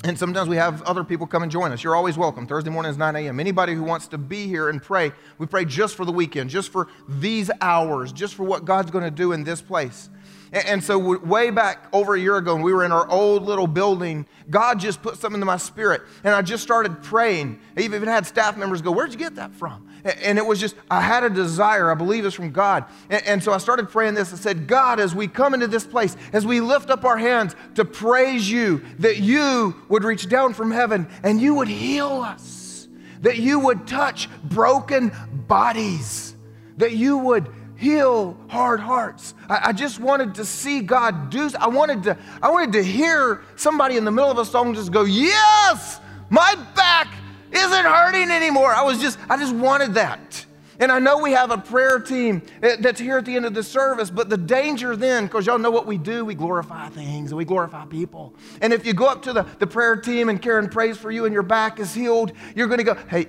And 0.04 0.18
sometimes 0.18 0.48
we 0.48 0.58
have 0.58 0.84
other 0.84 1.04
people 1.04 1.26
come 1.26 1.42
and 1.42 1.52
join 1.52 1.72
us. 1.72 1.84
You're 1.84 1.96
always 1.96 2.20
welcome. 2.20 2.46
Thursday 2.46 2.70
morning 2.70 2.92
is 2.92 2.98
9 2.98 3.16
a.m. 3.16 3.40
Anybody 3.40 3.74
who 3.74 3.82
wants 3.82 4.08
to 4.10 4.18
be 4.20 4.46
here 4.48 4.70
and 4.70 4.82
pray, 4.82 5.12
we 5.40 5.48
pray 5.48 5.66
just 5.66 5.96
for 5.96 6.06
the 6.06 6.12
weekend, 6.12 6.52
just 6.52 6.72
for 6.72 6.88
these 7.10 7.50
hours, 7.62 8.12
just 8.12 8.36
for 8.36 8.44
what 8.44 8.64
God's 8.64 8.92
going 8.92 9.04
to 9.04 9.12
do 9.12 9.32
in 9.32 9.44
this 9.44 9.60
place. 9.60 10.10
And 10.54 10.84
so, 10.84 10.98
way 10.98 11.52
back 11.52 11.88
over 11.92 12.16
a 12.16 12.20
year 12.20 12.38
ago, 12.38 12.54
when 12.56 12.64
we 12.64 12.72
were 12.72 12.86
in 12.86 12.92
our 12.92 13.10
old 13.10 13.44
little 13.44 13.68
building, 13.68 14.26
God 14.50 14.80
just 14.80 15.02
put 15.02 15.18
something 15.18 15.36
into 15.36 15.46
my 15.46 15.58
spirit. 15.58 16.04
And 16.24 16.34
I 16.34 16.42
just 16.42 16.64
started 16.64 17.04
praying. 17.04 17.60
I 17.76 17.82
even 17.82 18.04
had 18.04 18.26
staff 18.26 18.56
members 18.56 18.82
go, 18.82 18.92
Where'd 18.92 19.12
you 19.12 19.20
get 19.20 19.36
that 19.36 19.52
from? 19.52 19.88
And 20.04 20.38
it 20.38 20.46
was 20.46 20.60
just, 20.60 20.76
I 20.90 21.02
had 21.02 21.24
a 21.24 21.30
desire. 21.30 21.92
I 21.92 21.96
believe 21.96 22.26
it's 22.26 22.36
from 22.36 22.52
God. 22.52 22.86
And 23.10 23.44
so 23.44 23.52
I 23.52 23.58
started 23.58 23.90
praying 23.90 24.14
this. 24.14 24.32
I 24.32 24.38
said, 24.38 24.68
God, 24.68 25.00
as 25.02 25.14
we 25.14 25.28
come 25.28 25.54
into 25.54 25.68
this 25.68 25.86
place, 25.86 26.16
as 26.32 26.46
we 26.46 26.62
lift 26.62 26.90
up 26.90 27.04
our 27.04 27.18
hands 27.18 27.56
to 27.76 27.84
praise 27.84 28.50
you, 28.50 28.84
that 29.00 29.18
you 29.18 29.76
would 29.90 30.06
reach 30.06 30.30
down 30.30 30.54
from 30.54 30.72
heaven 30.72 31.10
and 31.24 31.42
you 31.42 31.56
would 31.56 31.68
heal 31.68 32.22
us, 32.22 32.88
that 33.22 33.38
you 33.38 33.60
would 33.60 33.86
touch 33.86 34.30
broken 34.44 35.12
bodies, 35.48 36.36
that 36.78 36.94
you 36.94 37.18
would 37.18 37.50
heal 37.78 38.36
hard 38.50 38.80
hearts. 38.80 39.34
I, 39.50 39.70
I, 39.70 39.74
just 39.74 40.00
wanted 40.00 40.36
to 40.36 40.46
see 40.46 40.82
God 40.82 41.30
do. 41.30 41.50
I 41.60 41.68
wanted 41.68 42.04
to. 42.04 42.18
I 42.42 42.50
wanted 42.52 42.74
to 42.74 42.84
hear 42.84 43.44
somebody 43.56 43.98
in 43.98 44.06
the 44.06 44.12
middle 44.12 44.32
of 44.32 44.38
a 44.38 44.46
song 44.46 44.74
just 44.74 44.92
go, 44.92 45.04
"Yes, 45.04 46.00
my 46.30 46.56
back 46.76 47.08
isn't 47.52 47.86
hurting 47.86 48.30
anymore." 48.32 48.74
I 48.74 48.82
was 48.84 49.00
just. 49.00 49.20
I 49.30 49.38
just 49.38 49.56
wanted 49.56 49.94
that. 49.94 50.46
And 50.80 50.92
I 50.92 51.00
know 51.00 51.18
we 51.18 51.32
have 51.32 51.50
a 51.50 51.58
prayer 51.58 52.00
team 52.00 52.44
eh, 52.62 52.76
that's 52.80 53.00
here 53.00 53.18
at 53.18 53.26
the 53.26 53.36
end 53.36 53.46
of 53.46 53.56
the 53.56 53.64
service, 53.64 54.12
but 54.12 54.30
the 54.30 54.38
danger 54.38 54.96
then, 54.96 55.26
because 55.26 55.48
y'all 55.48 55.58
know 55.58 55.72
what 55.72 55.88
we 55.88 55.98
do, 55.98 56.24
we 56.24 56.36
glorify 56.36 56.88
things 56.90 57.32
and 57.32 57.38
we 57.38 57.46
glorify 57.46 57.86
people. 57.86 58.36
And 58.62 58.72
if 58.72 58.86
you 58.86 58.94
go 58.94 59.08
up 59.08 59.24
to 59.24 59.34
the, 59.34 59.44
the 59.58 59.66
prayer 59.66 59.96
team 59.96 60.30
and 60.30 60.40
Karen 60.40 60.70
prays 60.70 60.96
for 60.96 61.10
you 61.10 61.26
and 61.26 61.34
your 61.34 61.42
back 61.42 61.80
is 61.80 61.96
healed, 61.96 62.32
you're 62.56 62.68
going 62.68 62.78
to 62.78 62.84
go, 62.84 62.94
hey, 63.10 63.26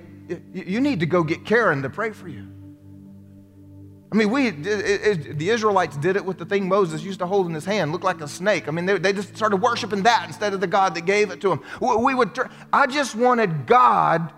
you 0.53 0.79
need 0.79 0.99
to 0.99 1.07
go 1.07 1.23
get 1.23 1.43
Karen 1.43 1.81
to 1.81 1.89
pray 1.89 2.11
for 2.11 2.27
you. 2.27 2.47
I 4.11 4.15
mean, 4.15 4.31
we, 4.31 4.47
it, 4.47 4.65
it, 4.65 5.37
the 5.37 5.51
Israelites 5.51 5.95
did 5.95 6.15
it 6.15 6.25
with 6.25 6.39
the 6.39 6.45
thing 6.45 6.67
Moses 6.67 7.03
used 7.03 7.19
to 7.19 7.27
hold 7.27 7.45
in 7.45 7.53
his 7.53 7.65
hand, 7.65 7.91
looked 7.91 8.03
like 8.03 8.21
a 8.21 8.27
snake. 8.27 8.67
I 8.67 8.71
mean, 8.71 8.87
they, 8.87 8.97
they 8.97 9.13
just 9.13 9.35
started 9.35 9.57
worshiping 9.57 10.01
that 10.03 10.25
instead 10.25 10.53
of 10.53 10.61
the 10.61 10.67
God 10.67 10.95
that 10.95 11.05
gave 11.05 11.29
it 11.29 11.39
to 11.41 11.49
them. 11.49 11.61
We, 11.79 11.95
we 11.95 12.15
would, 12.15 12.37
I 12.73 12.87
just 12.87 13.13
wanted 13.13 13.67
God 13.67 14.33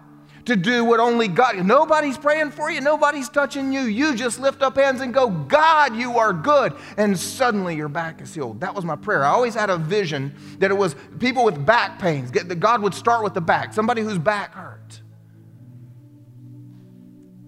to 0.46 0.58
do 0.58 0.84
what 0.84 1.00
only 1.00 1.28
God, 1.30 1.64
nobody's 1.66 2.18
praying 2.18 2.52
for 2.52 2.70
you, 2.70 2.82
nobody's 2.82 3.30
touching 3.30 3.72
you. 3.72 3.82
You 3.82 4.16
just 4.16 4.40
lift 4.40 4.62
up 4.62 4.76
hands 4.76 5.00
and 5.00 5.14
go, 5.14 5.30
God, 5.30 5.96
you 5.96 6.18
are 6.18 6.34
good. 6.34 6.74
And 6.98 7.18
suddenly 7.18 7.76
your 7.76 7.88
back 7.88 8.20
is 8.20 8.34
healed. 8.34 8.60
That 8.60 8.76
was 8.76 8.84
my 8.84 8.96
prayer. 8.98 9.24
I 9.24 9.30
always 9.30 9.54
had 9.54 9.70
a 9.70 9.78
vision 9.78 10.36
that 10.60 10.72
it 10.72 10.74
was 10.74 10.96
people 11.20 11.46
with 11.46 11.66
back 11.66 12.00
pains, 12.00 12.32
that 12.32 12.60
God 12.60 12.82
would 12.82 12.94
start 12.94 13.24
with 13.24 13.36
the 13.36 13.42
back, 13.42 13.74
somebody 13.74 14.02
whose 14.02 14.18
back 14.18 14.54
hurt. 14.54 15.02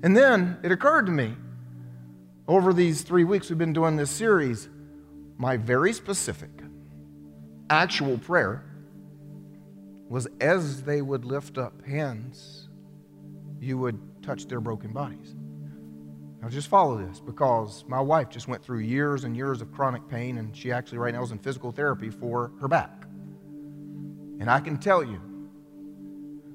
And 0.04 0.16
then 0.16 0.58
it 0.64 0.72
occurred 0.72 1.06
to 1.08 1.12
me 1.12 1.36
over 2.48 2.74
these 2.74 3.02
three 3.02 3.24
weeks 3.24 3.50
we've 3.50 3.58
been 3.58 3.74
doing 3.74 3.96
this 3.96 4.12
series, 4.12 4.70
my 5.38 5.58
very 5.58 5.94
specific, 5.94 6.50
actual 7.70 8.18
prayer 8.18 8.66
was 10.10 10.28
as 10.42 10.84
they 10.84 11.02
would 11.02 11.26
lift 11.26 11.58
up 11.58 11.86
hands, 11.86 12.70
you 13.60 13.78
would 13.78 14.00
touch 14.22 14.48
their 14.48 14.60
broken 14.60 14.92
bodies. 14.92 15.36
Now, 16.42 16.50
just 16.50 16.68
follow 16.68 16.98
this 16.98 17.22
because 17.22 17.86
my 17.88 18.02
wife 18.02 18.30
just 18.30 18.50
went 18.50 18.62
through 18.62 18.80
years 18.80 19.24
and 19.24 19.36
years 19.36 19.62
of 19.62 19.72
chronic 19.72 20.08
pain, 20.10 20.38
and 20.38 20.56
she 20.56 20.74
actually 20.74 20.98
right 20.98 21.14
now 21.14 21.24
is 21.24 21.32
in 21.32 21.40
physical 21.40 21.72
therapy 21.72 22.10
for 22.10 22.52
her 22.60 22.68
back. 22.68 23.06
And 24.42 24.50
I 24.50 24.60
can 24.60 24.78
tell 24.78 25.02
you 25.02 25.22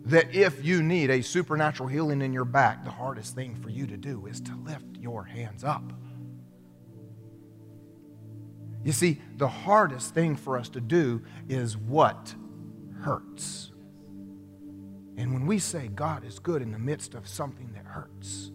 that 0.09 0.34
if 0.34 0.64
you 0.64 0.82
need 0.82 1.11
a 1.11 1.22
supernatural 1.22 1.88
healing 1.88 2.22
in 2.22 2.32
your 2.32 2.44
back, 2.44 2.84
the 2.84 2.90
hardest 2.90 3.34
thing 3.34 3.54
for 3.54 3.68
you 3.68 3.86
to 3.86 3.96
do 3.96 4.26
is 4.26 4.40
to 4.40 4.54
lift 4.56 4.96
your 4.98 5.24
hands 5.24 5.64
up. 5.64 5.92
You 8.84 8.92
see, 8.92 9.20
the 9.36 9.48
hardest 9.48 10.14
thing 10.14 10.36
for 10.36 10.56
us 10.56 10.70
to 10.70 10.80
do 10.80 11.22
is 11.48 11.76
what 11.76 12.34
hurts. 13.00 13.70
And 15.16 15.34
when 15.34 15.46
we 15.46 15.59
say 15.59 15.88
God 15.88 16.24
is 16.24 16.38
good 16.38 16.62
in 16.62 16.72
the 16.72 16.78
midst 16.78 17.14
of 17.14 17.28
something 17.28 17.72
that 17.74 17.84
hurts, 17.84 18.50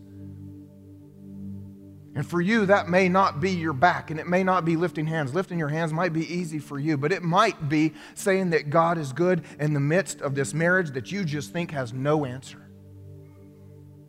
and 2.16 2.28
for 2.28 2.42
you, 2.42 2.68
that 2.68 2.90
may 2.90 3.10
not 3.10 3.42
be 3.42 3.50
your 3.50 3.74
back 3.74 4.12
and 4.12 4.20
it 4.20 4.28
may 4.28 4.44
not 4.44 4.66
be 4.66 4.76
lifting 4.76 5.08
hands. 5.08 5.34
Lifting 5.34 5.58
your 5.58 5.70
hands 5.70 5.92
might 5.92 6.14
be 6.14 6.32
easy 6.32 6.60
for 6.60 6.80
you, 6.80 6.96
but 6.96 7.12
it 7.12 7.24
might 7.24 7.70
be 7.70 7.94
saying 8.14 8.52
that 8.52 8.70
God 8.70 8.98
is 9.00 9.12
good 9.12 9.44
in 9.60 9.74
the 9.74 9.80
midst 9.80 10.22
of 10.22 10.36
this 10.36 10.54
marriage 10.54 10.92
that 10.92 11.12
you 11.12 11.24
just 11.24 11.52
think 11.52 11.72
has 11.72 11.92
no 11.92 12.26
answer. 12.26 12.60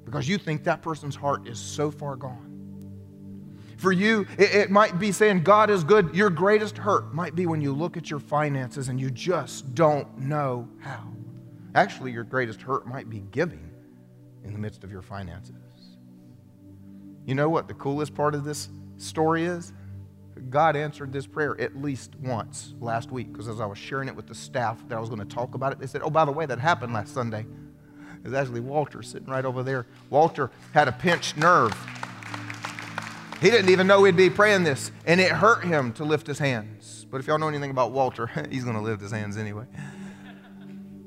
Because 0.04 0.28
you 0.28 0.36
think 0.36 0.64
that 0.64 0.82
person's 0.82 1.16
heart 1.16 1.48
is 1.48 1.58
so 1.58 1.90
far 1.90 2.14
gone. 2.14 2.50
For 3.78 3.90
you, 3.90 4.26
it, 4.38 4.54
it 4.54 4.70
might 4.70 4.98
be 4.98 5.10
saying 5.10 5.42
God 5.42 5.70
is 5.70 5.82
good. 5.82 6.14
Your 6.14 6.30
greatest 6.30 6.76
hurt 6.76 7.14
might 7.14 7.34
be 7.34 7.46
when 7.46 7.62
you 7.62 7.72
look 7.72 7.96
at 7.96 8.10
your 8.10 8.20
finances 8.20 8.88
and 8.88 9.00
you 9.00 9.10
just 9.10 9.74
don't 9.74 10.18
know 10.18 10.68
how. 10.78 11.08
Actually, 11.74 12.12
your 12.12 12.22
greatest 12.22 12.60
hurt 12.60 12.86
might 12.86 13.08
be 13.08 13.20
giving 13.30 13.70
in 14.44 14.52
the 14.52 14.58
midst 14.58 14.84
of 14.84 14.92
your 14.92 15.02
finances. 15.02 15.63
You 17.26 17.34
know 17.34 17.48
what 17.48 17.68
the 17.68 17.74
coolest 17.74 18.14
part 18.14 18.34
of 18.34 18.44
this 18.44 18.68
story 18.96 19.44
is? 19.44 19.72
God 20.50 20.76
answered 20.76 21.12
this 21.12 21.26
prayer 21.26 21.58
at 21.60 21.76
least 21.76 22.14
once 22.16 22.74
last 22.80 23.10
week 23.10 23.32
because 23.32 23.48
as 23.48 23.60
I 23.60 23.66
was 23.66 23.78
sharing 23.78 24.08
it 24.08 24.16
with 24.16 24.26
the 24.26 24.34
staff 24.34 24.82
that 24.88 24.96
I 24.96 25.00
was 25.00 25.08
going 25.08 25.26
to 25.26 25.34
talk 25.34 25.54
about 25.54 25.72
it, 25.72 25.78
they 25.78 25.86
said, 25.86 26.02
Oh, 26.02 26.10
by 26.10 26.24
the 26.24 26.32
way, 26.32 26.44
that 26.46 26.58
happened 26.58 26.92
last 26.92 27.14
Sunday. 27.14 27.46
Was 28.24 28.32
actually 28.32 28.60
Walter 28.60 29.02
sitting 29.02 29.28
right 29.28 29.44
over 29.44 29.62
there. 29.62 29.86
Walter 30.08 30.50
had 30.72 30.88
a 30.88 30.92
pinched 30.92 31.36
nerve. 31.36 31.76
He 33.42 33.50
didn't 33.50 33.68
even 33.68 33.86
know 33.86 34.00
we'd 34.00 34.16
be 34.16 34.30
praying 34.30 34.64
this, 34.64 34.90
and 35.04 35.20
it 35.20 35.30
hurt 35.30 35.62
him 35.62 35.92
to 35.94 36.04
lift 36.04 36.26
his 36.26 36.38
hands. 36.38 37.04
But 37.10 37.20
if 37.20 37.26
y'all 37.26 37.38
know 37.38 37.48
anything 37.48 37.70
about 37.70 37.92
Walter, 37.92 38.26
he's 38.50 38.64
going 38.64 38.76
to 38.76 38.82
lift 38.82 39.02
his 39.02 39.12
hands 39.12 39.36
anyway. 39.36 39.66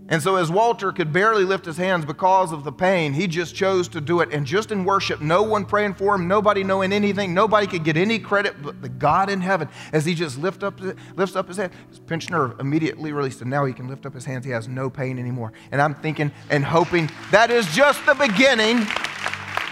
And 0.09 0.21
so, 0.21 0.37
as 0.37 0.49
Walter 0.49 0.93
could 0.93 1.11
barely 1.11 1.43
lift 1.43 1.65
his 1.65 1.75
hands 1.75 2.05
because 2.05 2.53
of 2.53 2.63
the 2.63 2.71
pain, 2.71 3.13
he 3.13 3.27
just 3.27 3.55
chose 3.55 3.89
to 3.89 3.99
do 3.99 4.21
it. 4.21 4.31
And 4.31 4.45
just 4.45 4.71
in 4.71 4.85
worship, 4.85 5.19
no 5.19 5.43
one 5.43 5.65
praying 5.65 5.95
for 5.95 6.15
him, 6.15 6.27
nobody 6.27 6.63
knowing 6.63 6.93
anything, 6.93 7.33
nobody 7.33 7.67
could 7.67 7.83
get 7.83 7.97
any 7.97 8.17
credit 8.17 8.61
but 8.61 8.81
the 8.81 8.87
God 8.87 9.29
in 9.29 9.41
heaven. 9.41 9.67
As 9.91 10.05
he 10.05 10.15
just 10.15 10.37
lift 10.37 10.63
up, 10.63 10.79
lifts 11.15 11.35
up 11.35 11.47
his 11.49 11.57
hand, 11.57 11.73
his 11.89 11.99
pinched 11.99 12.29
nerve 12.29 12.57
immediately 12.59 13.11
released. 13.11 13.41
And 13.41 13.49
now 13.49 13.65
he 13.65 13.73
can 13.73 13.89
lift 13.89 14.05
up 14.05 14.13
his 14.13 14.23
hands. 14.23 14.45
He 14.45 14.51
has 14.51 14.67
no 14.69 14.89
pain 14.89 15.19
anymore. 15.19 15.51
And 15.71 15.81
I'm 15.81 15.95
thinking 15.95 16.31
and 16.49 16.63
hoping 16.63 17.09
that 17.31 17.51
is 17.51 17.67
just 17.75 18.05
the 18.05 18.15
beginning 18.15 18.77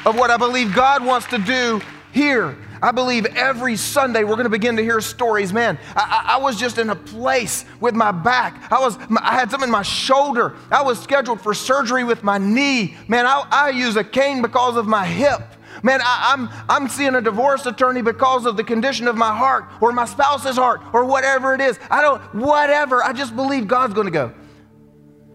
of 0.05 0.17
what 0.17 0.31
I 0.31 0.37
believe 0.37 0.75
God 0.75 1.03
wants 1.05 1.27
to 1.27 1.37
do 1.37 1.81
here 2.15 2.57
I 2.81 2.91
believe 2.91 3.25
every 3.25 3.77
Sunday 3.77 4.23
we're 4.23 4.35
going 4.35 4.43
to 4.43 4.49
begin 4.49 4.75
to 4.75 4.83
hear 4.83 5.01
stories. 5.01 5.51
Man, 5.51 5.79
I, 5.95 6.35
I, 6.35 6.37
was 6.37 6.55
just 6.55 6.77
in 6.77 6.91
a 6.91 6.95
place 6.95 7.65
with 7.79 7.95
my 7.95 8.11
back. 8.11 8.71
I 8.71 8.79
was, 8.79 8.97
I 9.21 9.33
had 9.33 9.49
something 9.49 9.67
in 9.67 9.71
my 9.71 9.81
shoulder. 9.81 10.55
I 10.71 10.83
was 10.83 11.01
scheduled 11.01 11.41
for 11.41 11.55
surgery 11.55 12.03
with 12.03 12.23
my 12.23 12.37
knee. 12.37 12.95
Man, 13.07 13.25
I, 13.25 13.47
I 13.49 13.69
use 13.69 13.95
a 13.95 14.03
cane 14.03 14.43
because 14.43 14.77
of 14.77 14.85
my 14.85 15.03
hip. 15.03 15.41
Man, 15.81 15.99
I, 16.03 16.33
I'm, 16.33 16.49
I'm 16.69 16.87
seeing 16.87 17.15
a 17.15 17.21
divorce 17.21 17.65
attorney 17.65 18.03
because 18.03 18.45
of 18.45 18.55
the 18.55 18.63
condition 18.63 19.07
of 19.07 19.15
my 19.15 19.35
heart 19.35 19.65
or 19.81 19.91
my 19.91 20.05
spouse's 20.05 20.57
heart 20.57 20.81
or 20.93 21.05
whatever 21.05 21.55
it 21.55 21.61
is. 21.61 21.79
I 21.89 22.01
don't, 22.01 22.21
whatever. 22.35 23.03
I 23.03 23.13
just 23.13 23.35
believe 23.35 23.67
God's 23.67 23.95
going 23.95 24.05
to 24.05 24.11
go 24.11 24.31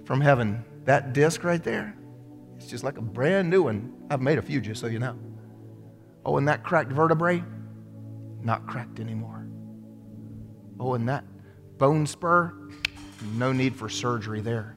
from 0.05 0.21
heaven. 0.21 0.65
That 0.85 1.13
disc 1.13 1.43
right 1.43 1.63
there, 1.63 1.97
it's 2.57 2.67
just 2.67 2.85
like 2.85 2.97
a 2.97 3.03
brand 3.03 3.51
new 3.51 3.65
one. 3.65 3.93
I've 4.09 4.21
made 4.21 4.39
a 4.39 4.43
few 4.43 4.61
just 4.61 4.81
so 4.81 4.87
you 4.87 4.99
know. 4.99 5.19
Oh, 6.25 6.37
and 6.37 6.49
that 6.49 6.63
cracked 6.63 6.93
vertebrae, 6.93 7.43
not 8.43 8.67
cracked 8.67 9.01
anymore. 9.01 9.47
Oh, 10.79 10.95
and 10.95 11.09
that 11.09 11.25
bone 11.79 12.07
spur, 12.07 12.55
no 13.35 13.53
need 13.53 13.75
for 13.75 13.89
surgery 13.89 14.41
there. 14.41 14.77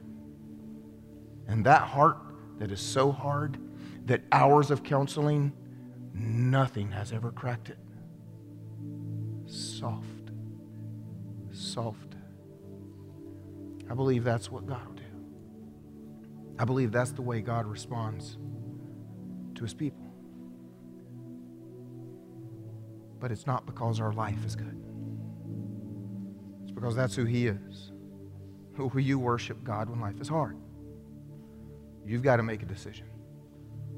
And 1.48 1.66
that 1.66 1.82
heart 1.82 2.18
that 2.60 2.72
is 2.72 2.80
so 2.80 3.12
hard 3.12 3.58
that 4.06 4.22
hours 4.32 4.72
of 4.72 4.84
counseling, 4.84 5.54
nothing 6.14 6.92
has 6.92 7.12
ever 7.12 7.32
cracked 7.32 7.70
it. 7.70 7.78
Soft. 9.46 10.32
Soft. 11.52 12.16
I 13.90 13.94
believe 13.94 14.24
that's 14.24 14.50
what 14.50 14.66
God 14.66 14.88
will 14.88 14.96
do. 14.96 15.04
I 16.58 16.66
believe 16.66 16.92
that's 16.92 17.12
the 17.12 17.22
way 17.22 17.42
God 17.42 17.66
responds 17.66 18.38
to 19.56 19.64
his 19.64 19.74
people. 19.74 20.13
But 23.24 23.32
it's 23.32 23.48
not 23.48 23.66
because 23.66 24.02
our 24.02 24.12
life 24.12 24.44
is 24.46 24.54
good. 24.54 24.78
It's 26.64 26.74
because 26.74 26.94
that's 26.94 27.16
who 27.16 27.24
He 27.24 27.48
is. 27.48 27.94
Who 28.76 29.00
you 29.00 29.18
worship 29.18 29.64
God 29.64 29.90
when 29.90 30.02
life 30.02 30.20
is 30.20 30.28
hard. 30.28 30.58
You've 32.06 32.22
got 32.22 32.36
to 32.36 32.44
make 32.44 32.64
a 32.64 32.66
decision. 32.66 33.06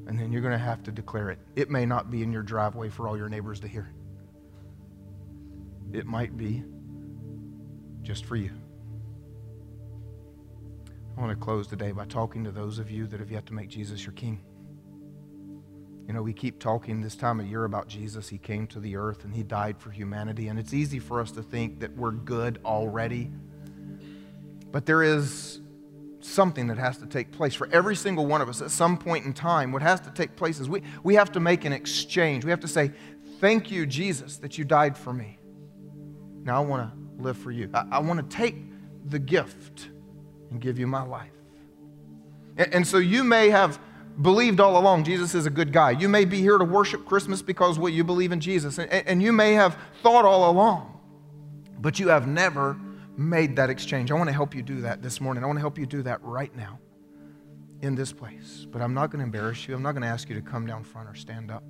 And 0.05 0.19
then 0.19 0.31
you're 0.31 0.43
going 0.43 0.51
to 0.51 0.59
have 0.59 0.83
to 0.83 0.91
declare 0.91 1.31
it. 1.31 1.39
It 1.55 1.71
may 1.71 1.87
not 1.87 2.11
be 2.11 2.21
in 2.21 2.31
your 2.31 2.43
driveway 2.43 2.89
for 2.89 3.07
all 3.07 3.17
your 3.17 3.27
neighbors 3.27 3.59
to 3.61 3.67
hear. 3.67 3.95
It 5.91 6.05
might 6.05 6.37
be 6.37 6.63
just 8.03 8.25
for 8.25 8.35
you. 8.35 8.51
I 11.17 11.21
want 11.21 11.31
to 11.31 11.43
close 11.43 11.65
today 11.65 11.93
by 11.93 12.05
talking 12.05 12.43
to 12.43 12.51
those 12.51 12.77
of 12.77 12.91
you 12.91 13.07
that 13.07 13.19
have 13.19 13.31
yet 13.31 13.47
to 13.47 13.55
make 13.55 13.69
Jesus 13.69 14.05
your 14.05 14.13
king. 14.13 14.43
You 16.07 16.13
know, 16.13 16.21
we 16.21 16.33
keep 16.33 16.59
talking 16.59 17.01
this 17.01 17.15
time 17.15 17.39
of 17.39 17.47
year 17.47 17.63
about 17.63 17.87
Jesus. 17.87 18.29
He 18.29 18.37
came 18.37 18.67
to 18.67 18.79
the 18.79 18.95
earth 18.95 19.23
and 19.23 19.33
he 19.33 19.41
died 19.41 19.79
for 19.79 19.89
humanity. 19.89 20.47
And 20.49 20.59
it's 20.59 20.73
easy 20.73 20.99
for 20.99 21.19
us 21.19 21.31
to 21.31 21.41
think 21.41 21.79
that 21.79 21.95
we're 21.97 22.11
good 22.11 22.59
already. 22.63 23.31
But 24.71 24.85
there 24.85 25.01
is 25.01 25.61
something 26.19 26.67
that 26.67 26.77
has 26.77 26.97
to 26.97 27.05
take 27.07 27.31
place 27.31 27.53
for 27.55 27.67
every 27.71 27.95
single 27.95 28.25
one 28.25 28.41
of 28.41 28.49
us 28.49 28.61
at 28.61 28.71
some 28.71 28.97
point 28.97 29.25
in 29.25 29.33
time. 29.33 29.71
What 29.71 29.81
has 29.81 29.99
to 30.01 30.11
take 30.11 30.35
place 30.35 30.59
is 30.59 30.69
we, 30.69 30.83
we 31.03 31.15
have 31.15 31.31
to 31.33 31.39
make 31.39 31.65
an 31.65 31.73
exchange. 31.73 32.45
We 32.45 32.51
have 32.51 32.59
to 32.61 32.67
say, 32.67 32.91
Thank 33.39 33.69
you, 33.69 33.85
Jesus, 33.85 34.37
that 34.37 34.57
you 34.57 34.63
died 34.63 34.97
for 34.97 35.11
me. 35.11 35.37
Now 36.43 36.63
I 36.63 36.65
want 36.65 36.89
to 36.89 37.21
live 37.21 37.37
for 37.37 37.51
you. 37.51 37.69
I, 37.73 37.85
I 37.91 37.99
want 37.99 38.29
to 38.29 38.35
take 38.35 38.55
the 39.05 39.19
gift 39.19 39.89
and 40.51 40.61
give 40.61 40.79
you 40.79 40.87
my 40.87 41.03
life. 41.03 41.31
And, 42.57 42.73
and 42.73 42.87
so 42.87 42.97
you 42.97 43.23
may 43.23 43.49
have 43.49 43.79
believed 44.21 44.59
all 44.59 44.79
along 44.79 45.03
Jesus 45.03 45.35
is 45.35 45.45
a 45.45 45.49
good 45.49 45.71
guy. 45.73 45.91
You 45.91 46.09
may 46.09 46.25
be 46.25 46.39
here 46.39 46.57
to 46.57 46.65
worship 46.65 47.05
Christmas 47.05 47.41
because 47.41 47.77
what 47.77 47.93
you 47.93 48.03
believe 48.03 48.31
in 48.31 48.39
Jesus, 48.39 48.77
and, 48.77 48.89
and 48.91 49.21
you 49.21 49.31
may 49.31 49.53
have 49.53 49.77
thought 50.01 50.25
all 50.25 50.49
along, 50.49 50.99
but 51.79 51.99
you 51.99 52.09
have 52.09 52.27
never 52.27 52.77
made 53.17 53.55
that 53.55 53.69
exchange. 53.69 54.11
I 54.11 54.15
want 54.15 54.27
to 54.27 54.33
help 54.33 54.55
you 54.55 54.61
do 54.61 54.81
that 54.81 55.01
this 55.01 55.21
morning. 55.21 55.43
I 55.43 55.47
want 55.47 55.57
to 55.57 55.61
help 55.61 55.77
you 55.77 55.85
do 55.85 56.01
that 56.03 56.21
right 56.23 56.53
now 56.55 56.79
in 57.81 57.95
this 57.95 58.11
place. 58.11 58.65
But 58.69 58.81
I'm 58.81 58.93
not 58.93 59.11
going 59.11 59.19
to 59.19 59.25
embarrass 59.25 59.67
you. 59.67 59.75
I'm 59.75 59.83
not 59.83 59.93
going 59.93 60.03
to 60.03 60.07
ask 60.07 60.29
you 60.29 60.35
to 60.35 60.41
come 60.41 60.65
down 60.65 60.83
front 60.83 61.09
or 61.09 61.15
stand 61.15 61.51
up. 61.51 61.63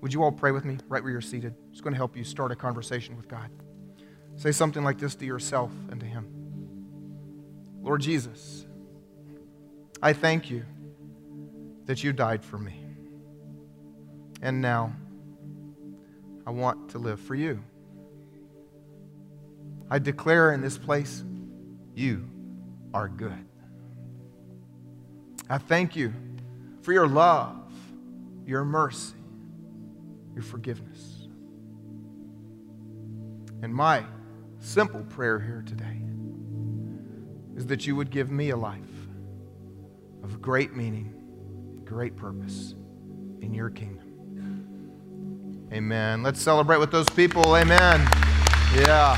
Would 0.00 0.12
you 0.12 0.22
all 0.22 0.32
pray 0.32 0.50
with 0.50 0.64
me 0.64 0.78
right 0.88 1.02
where 1.02 1.12
you're 1.12 1.20
seated? 1.20 1.54
It's 1.70 1.80
going 1.80 1.92
to 1.92 1.96
help 1.96 2.16
you 2.16 2.24
start 2.24 2.50
a 2.50 2.56
conversation 2.56 3.16
with 3.16 3.28
God. 3.28 3.50
Say 4.36 4.50
something 4.50 4.82
like 4.82 4.98
this 4.98 5.14
to 5.16 5.26
yourself 5.26 5.70
and 5.90 6.00
to 6.00 6.06
Him 6.06 6.26
Lord 7.82 8.00
Jesus, 8.00 8.64
I 10.00 10.12
thank 10.12 10.50
you 10.50 10.64
that 11.86 12.04
you 12.04 12.12
died 12.12 12.44
for 12.44 12.58
me. 12.58 12.78
And 14.40 14.60
now 14.60 14.92
I 16.46 16.50
want 16.50 16.90
to 16.90 16.98
live 16.98 17.20
for 17.20 17.34
you. 17.34 17.62
I 19.90 19.98
declare 19.98 20.52
in 20.52 20.60
this 20.60 20.78
place, 20.78 21.22
you 21.94 22.28
are 22.94 23.08
good. 23.08 23.46
I 25.48 25.58
thank 25.58 25.96
you 25.96 26.12
for 26.82 26.92
your 26.92 27.06
love, 27.06 27.72
your 28.46 28.64
mercy, 28.64 29.14
your 30.34 30.42
forgiveness. 30.42 31.28
And 33.62 33.74
my 33.74 34.04
simple 34.60 35.02
prayer 35.02 35.38
here 35.38 35.62
today 35.66 36.00
is 37.56 37.66
that 37.66 37.86
you 37.86 37.94
would 37.94 38.10
give 38.10 38.30
me 38.30 38.50
a 38.50 38.56
life 38.56 38.80
of 40.24 40.40
great 40.40 40.74
meaning 40.74 41.21
great 41.92 42.16
purpose 42.16 42.74
in 43.42 43.52
your 43.52 43.68
kingdom. 43.68 44.08
Amen. 45.72 46.22
Let's 46.22 46.40
celebrate 46.40 46.78
with 46.78 46.90
those 46.90 47.08
people. 47.10 47.54
Amen. 47.54 48.00
Yeah. 48.74 49.16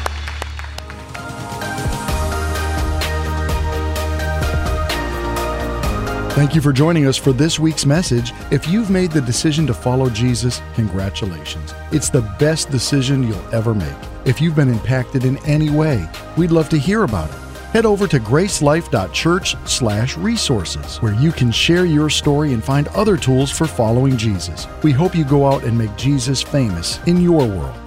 Thank 6.33 6.57
you 6.57 6.61
for 6.61 6.73
joining 6.73 7.07
us 7.07 7.17
for 7.17 7.33
this 7.33 7.61
week's 7.61 7.87
message. 7.87 8.33
If 8.51 8.67
you've 8.67 8.91
made 8.91 9.13
the 9.13 9.21
decision 9.21 9.69
to 9.69 9.75
follow 9.75 10.11
Jesus, 10.11 10.61
congratulations. 10.75 11.73
It's 11.93 12.11
the 12.11 12.23
best 12.41 12.71
decision 12.71 13.23
you'll 13.23 13.55
ever 13.55 13.73
make. 13.73 13.95
If 14.25 14.41
you've 14.41 14.57
been 14.57 14.69
impacted 14.69 15.25
in 15.25 15.39
any 15.47 15.71
way, 15.71 16.09
we'd 16.37 16.51
love 16.51 16.69
to 16.71 16.79
hear 16.79 17.05
about 17.05 17.31
it 17.31 17.44
head 17.75 17.85
over 17.85 18.07
to 18.07 18.19
gracelife.church/resources 18.19 21.03
where 21.03 21.15
you 21.15 21.33
can 21.33 21.53
share 21.53 21.85
your 21.85 22.09
story 22.09 22.55
and 22.55 22.65
find 22.65 22.89
other 22.89 23.19
tools 23.19 23.51
for 23.51 23.67
following 23.67 24.17
Jesus. 24.17 24.67
We 24.83 24.93
hope 24.93 25.15
you 25.15 25.25
go 25.25 25.47
out 25.47 25.65
and 25.65 25.77
make 25.77 25.95
Jesus 25.97 26.41
famous 26.41 26.99
in 27.07 27.21
your 27.21 27.47
world. 27.47 27.84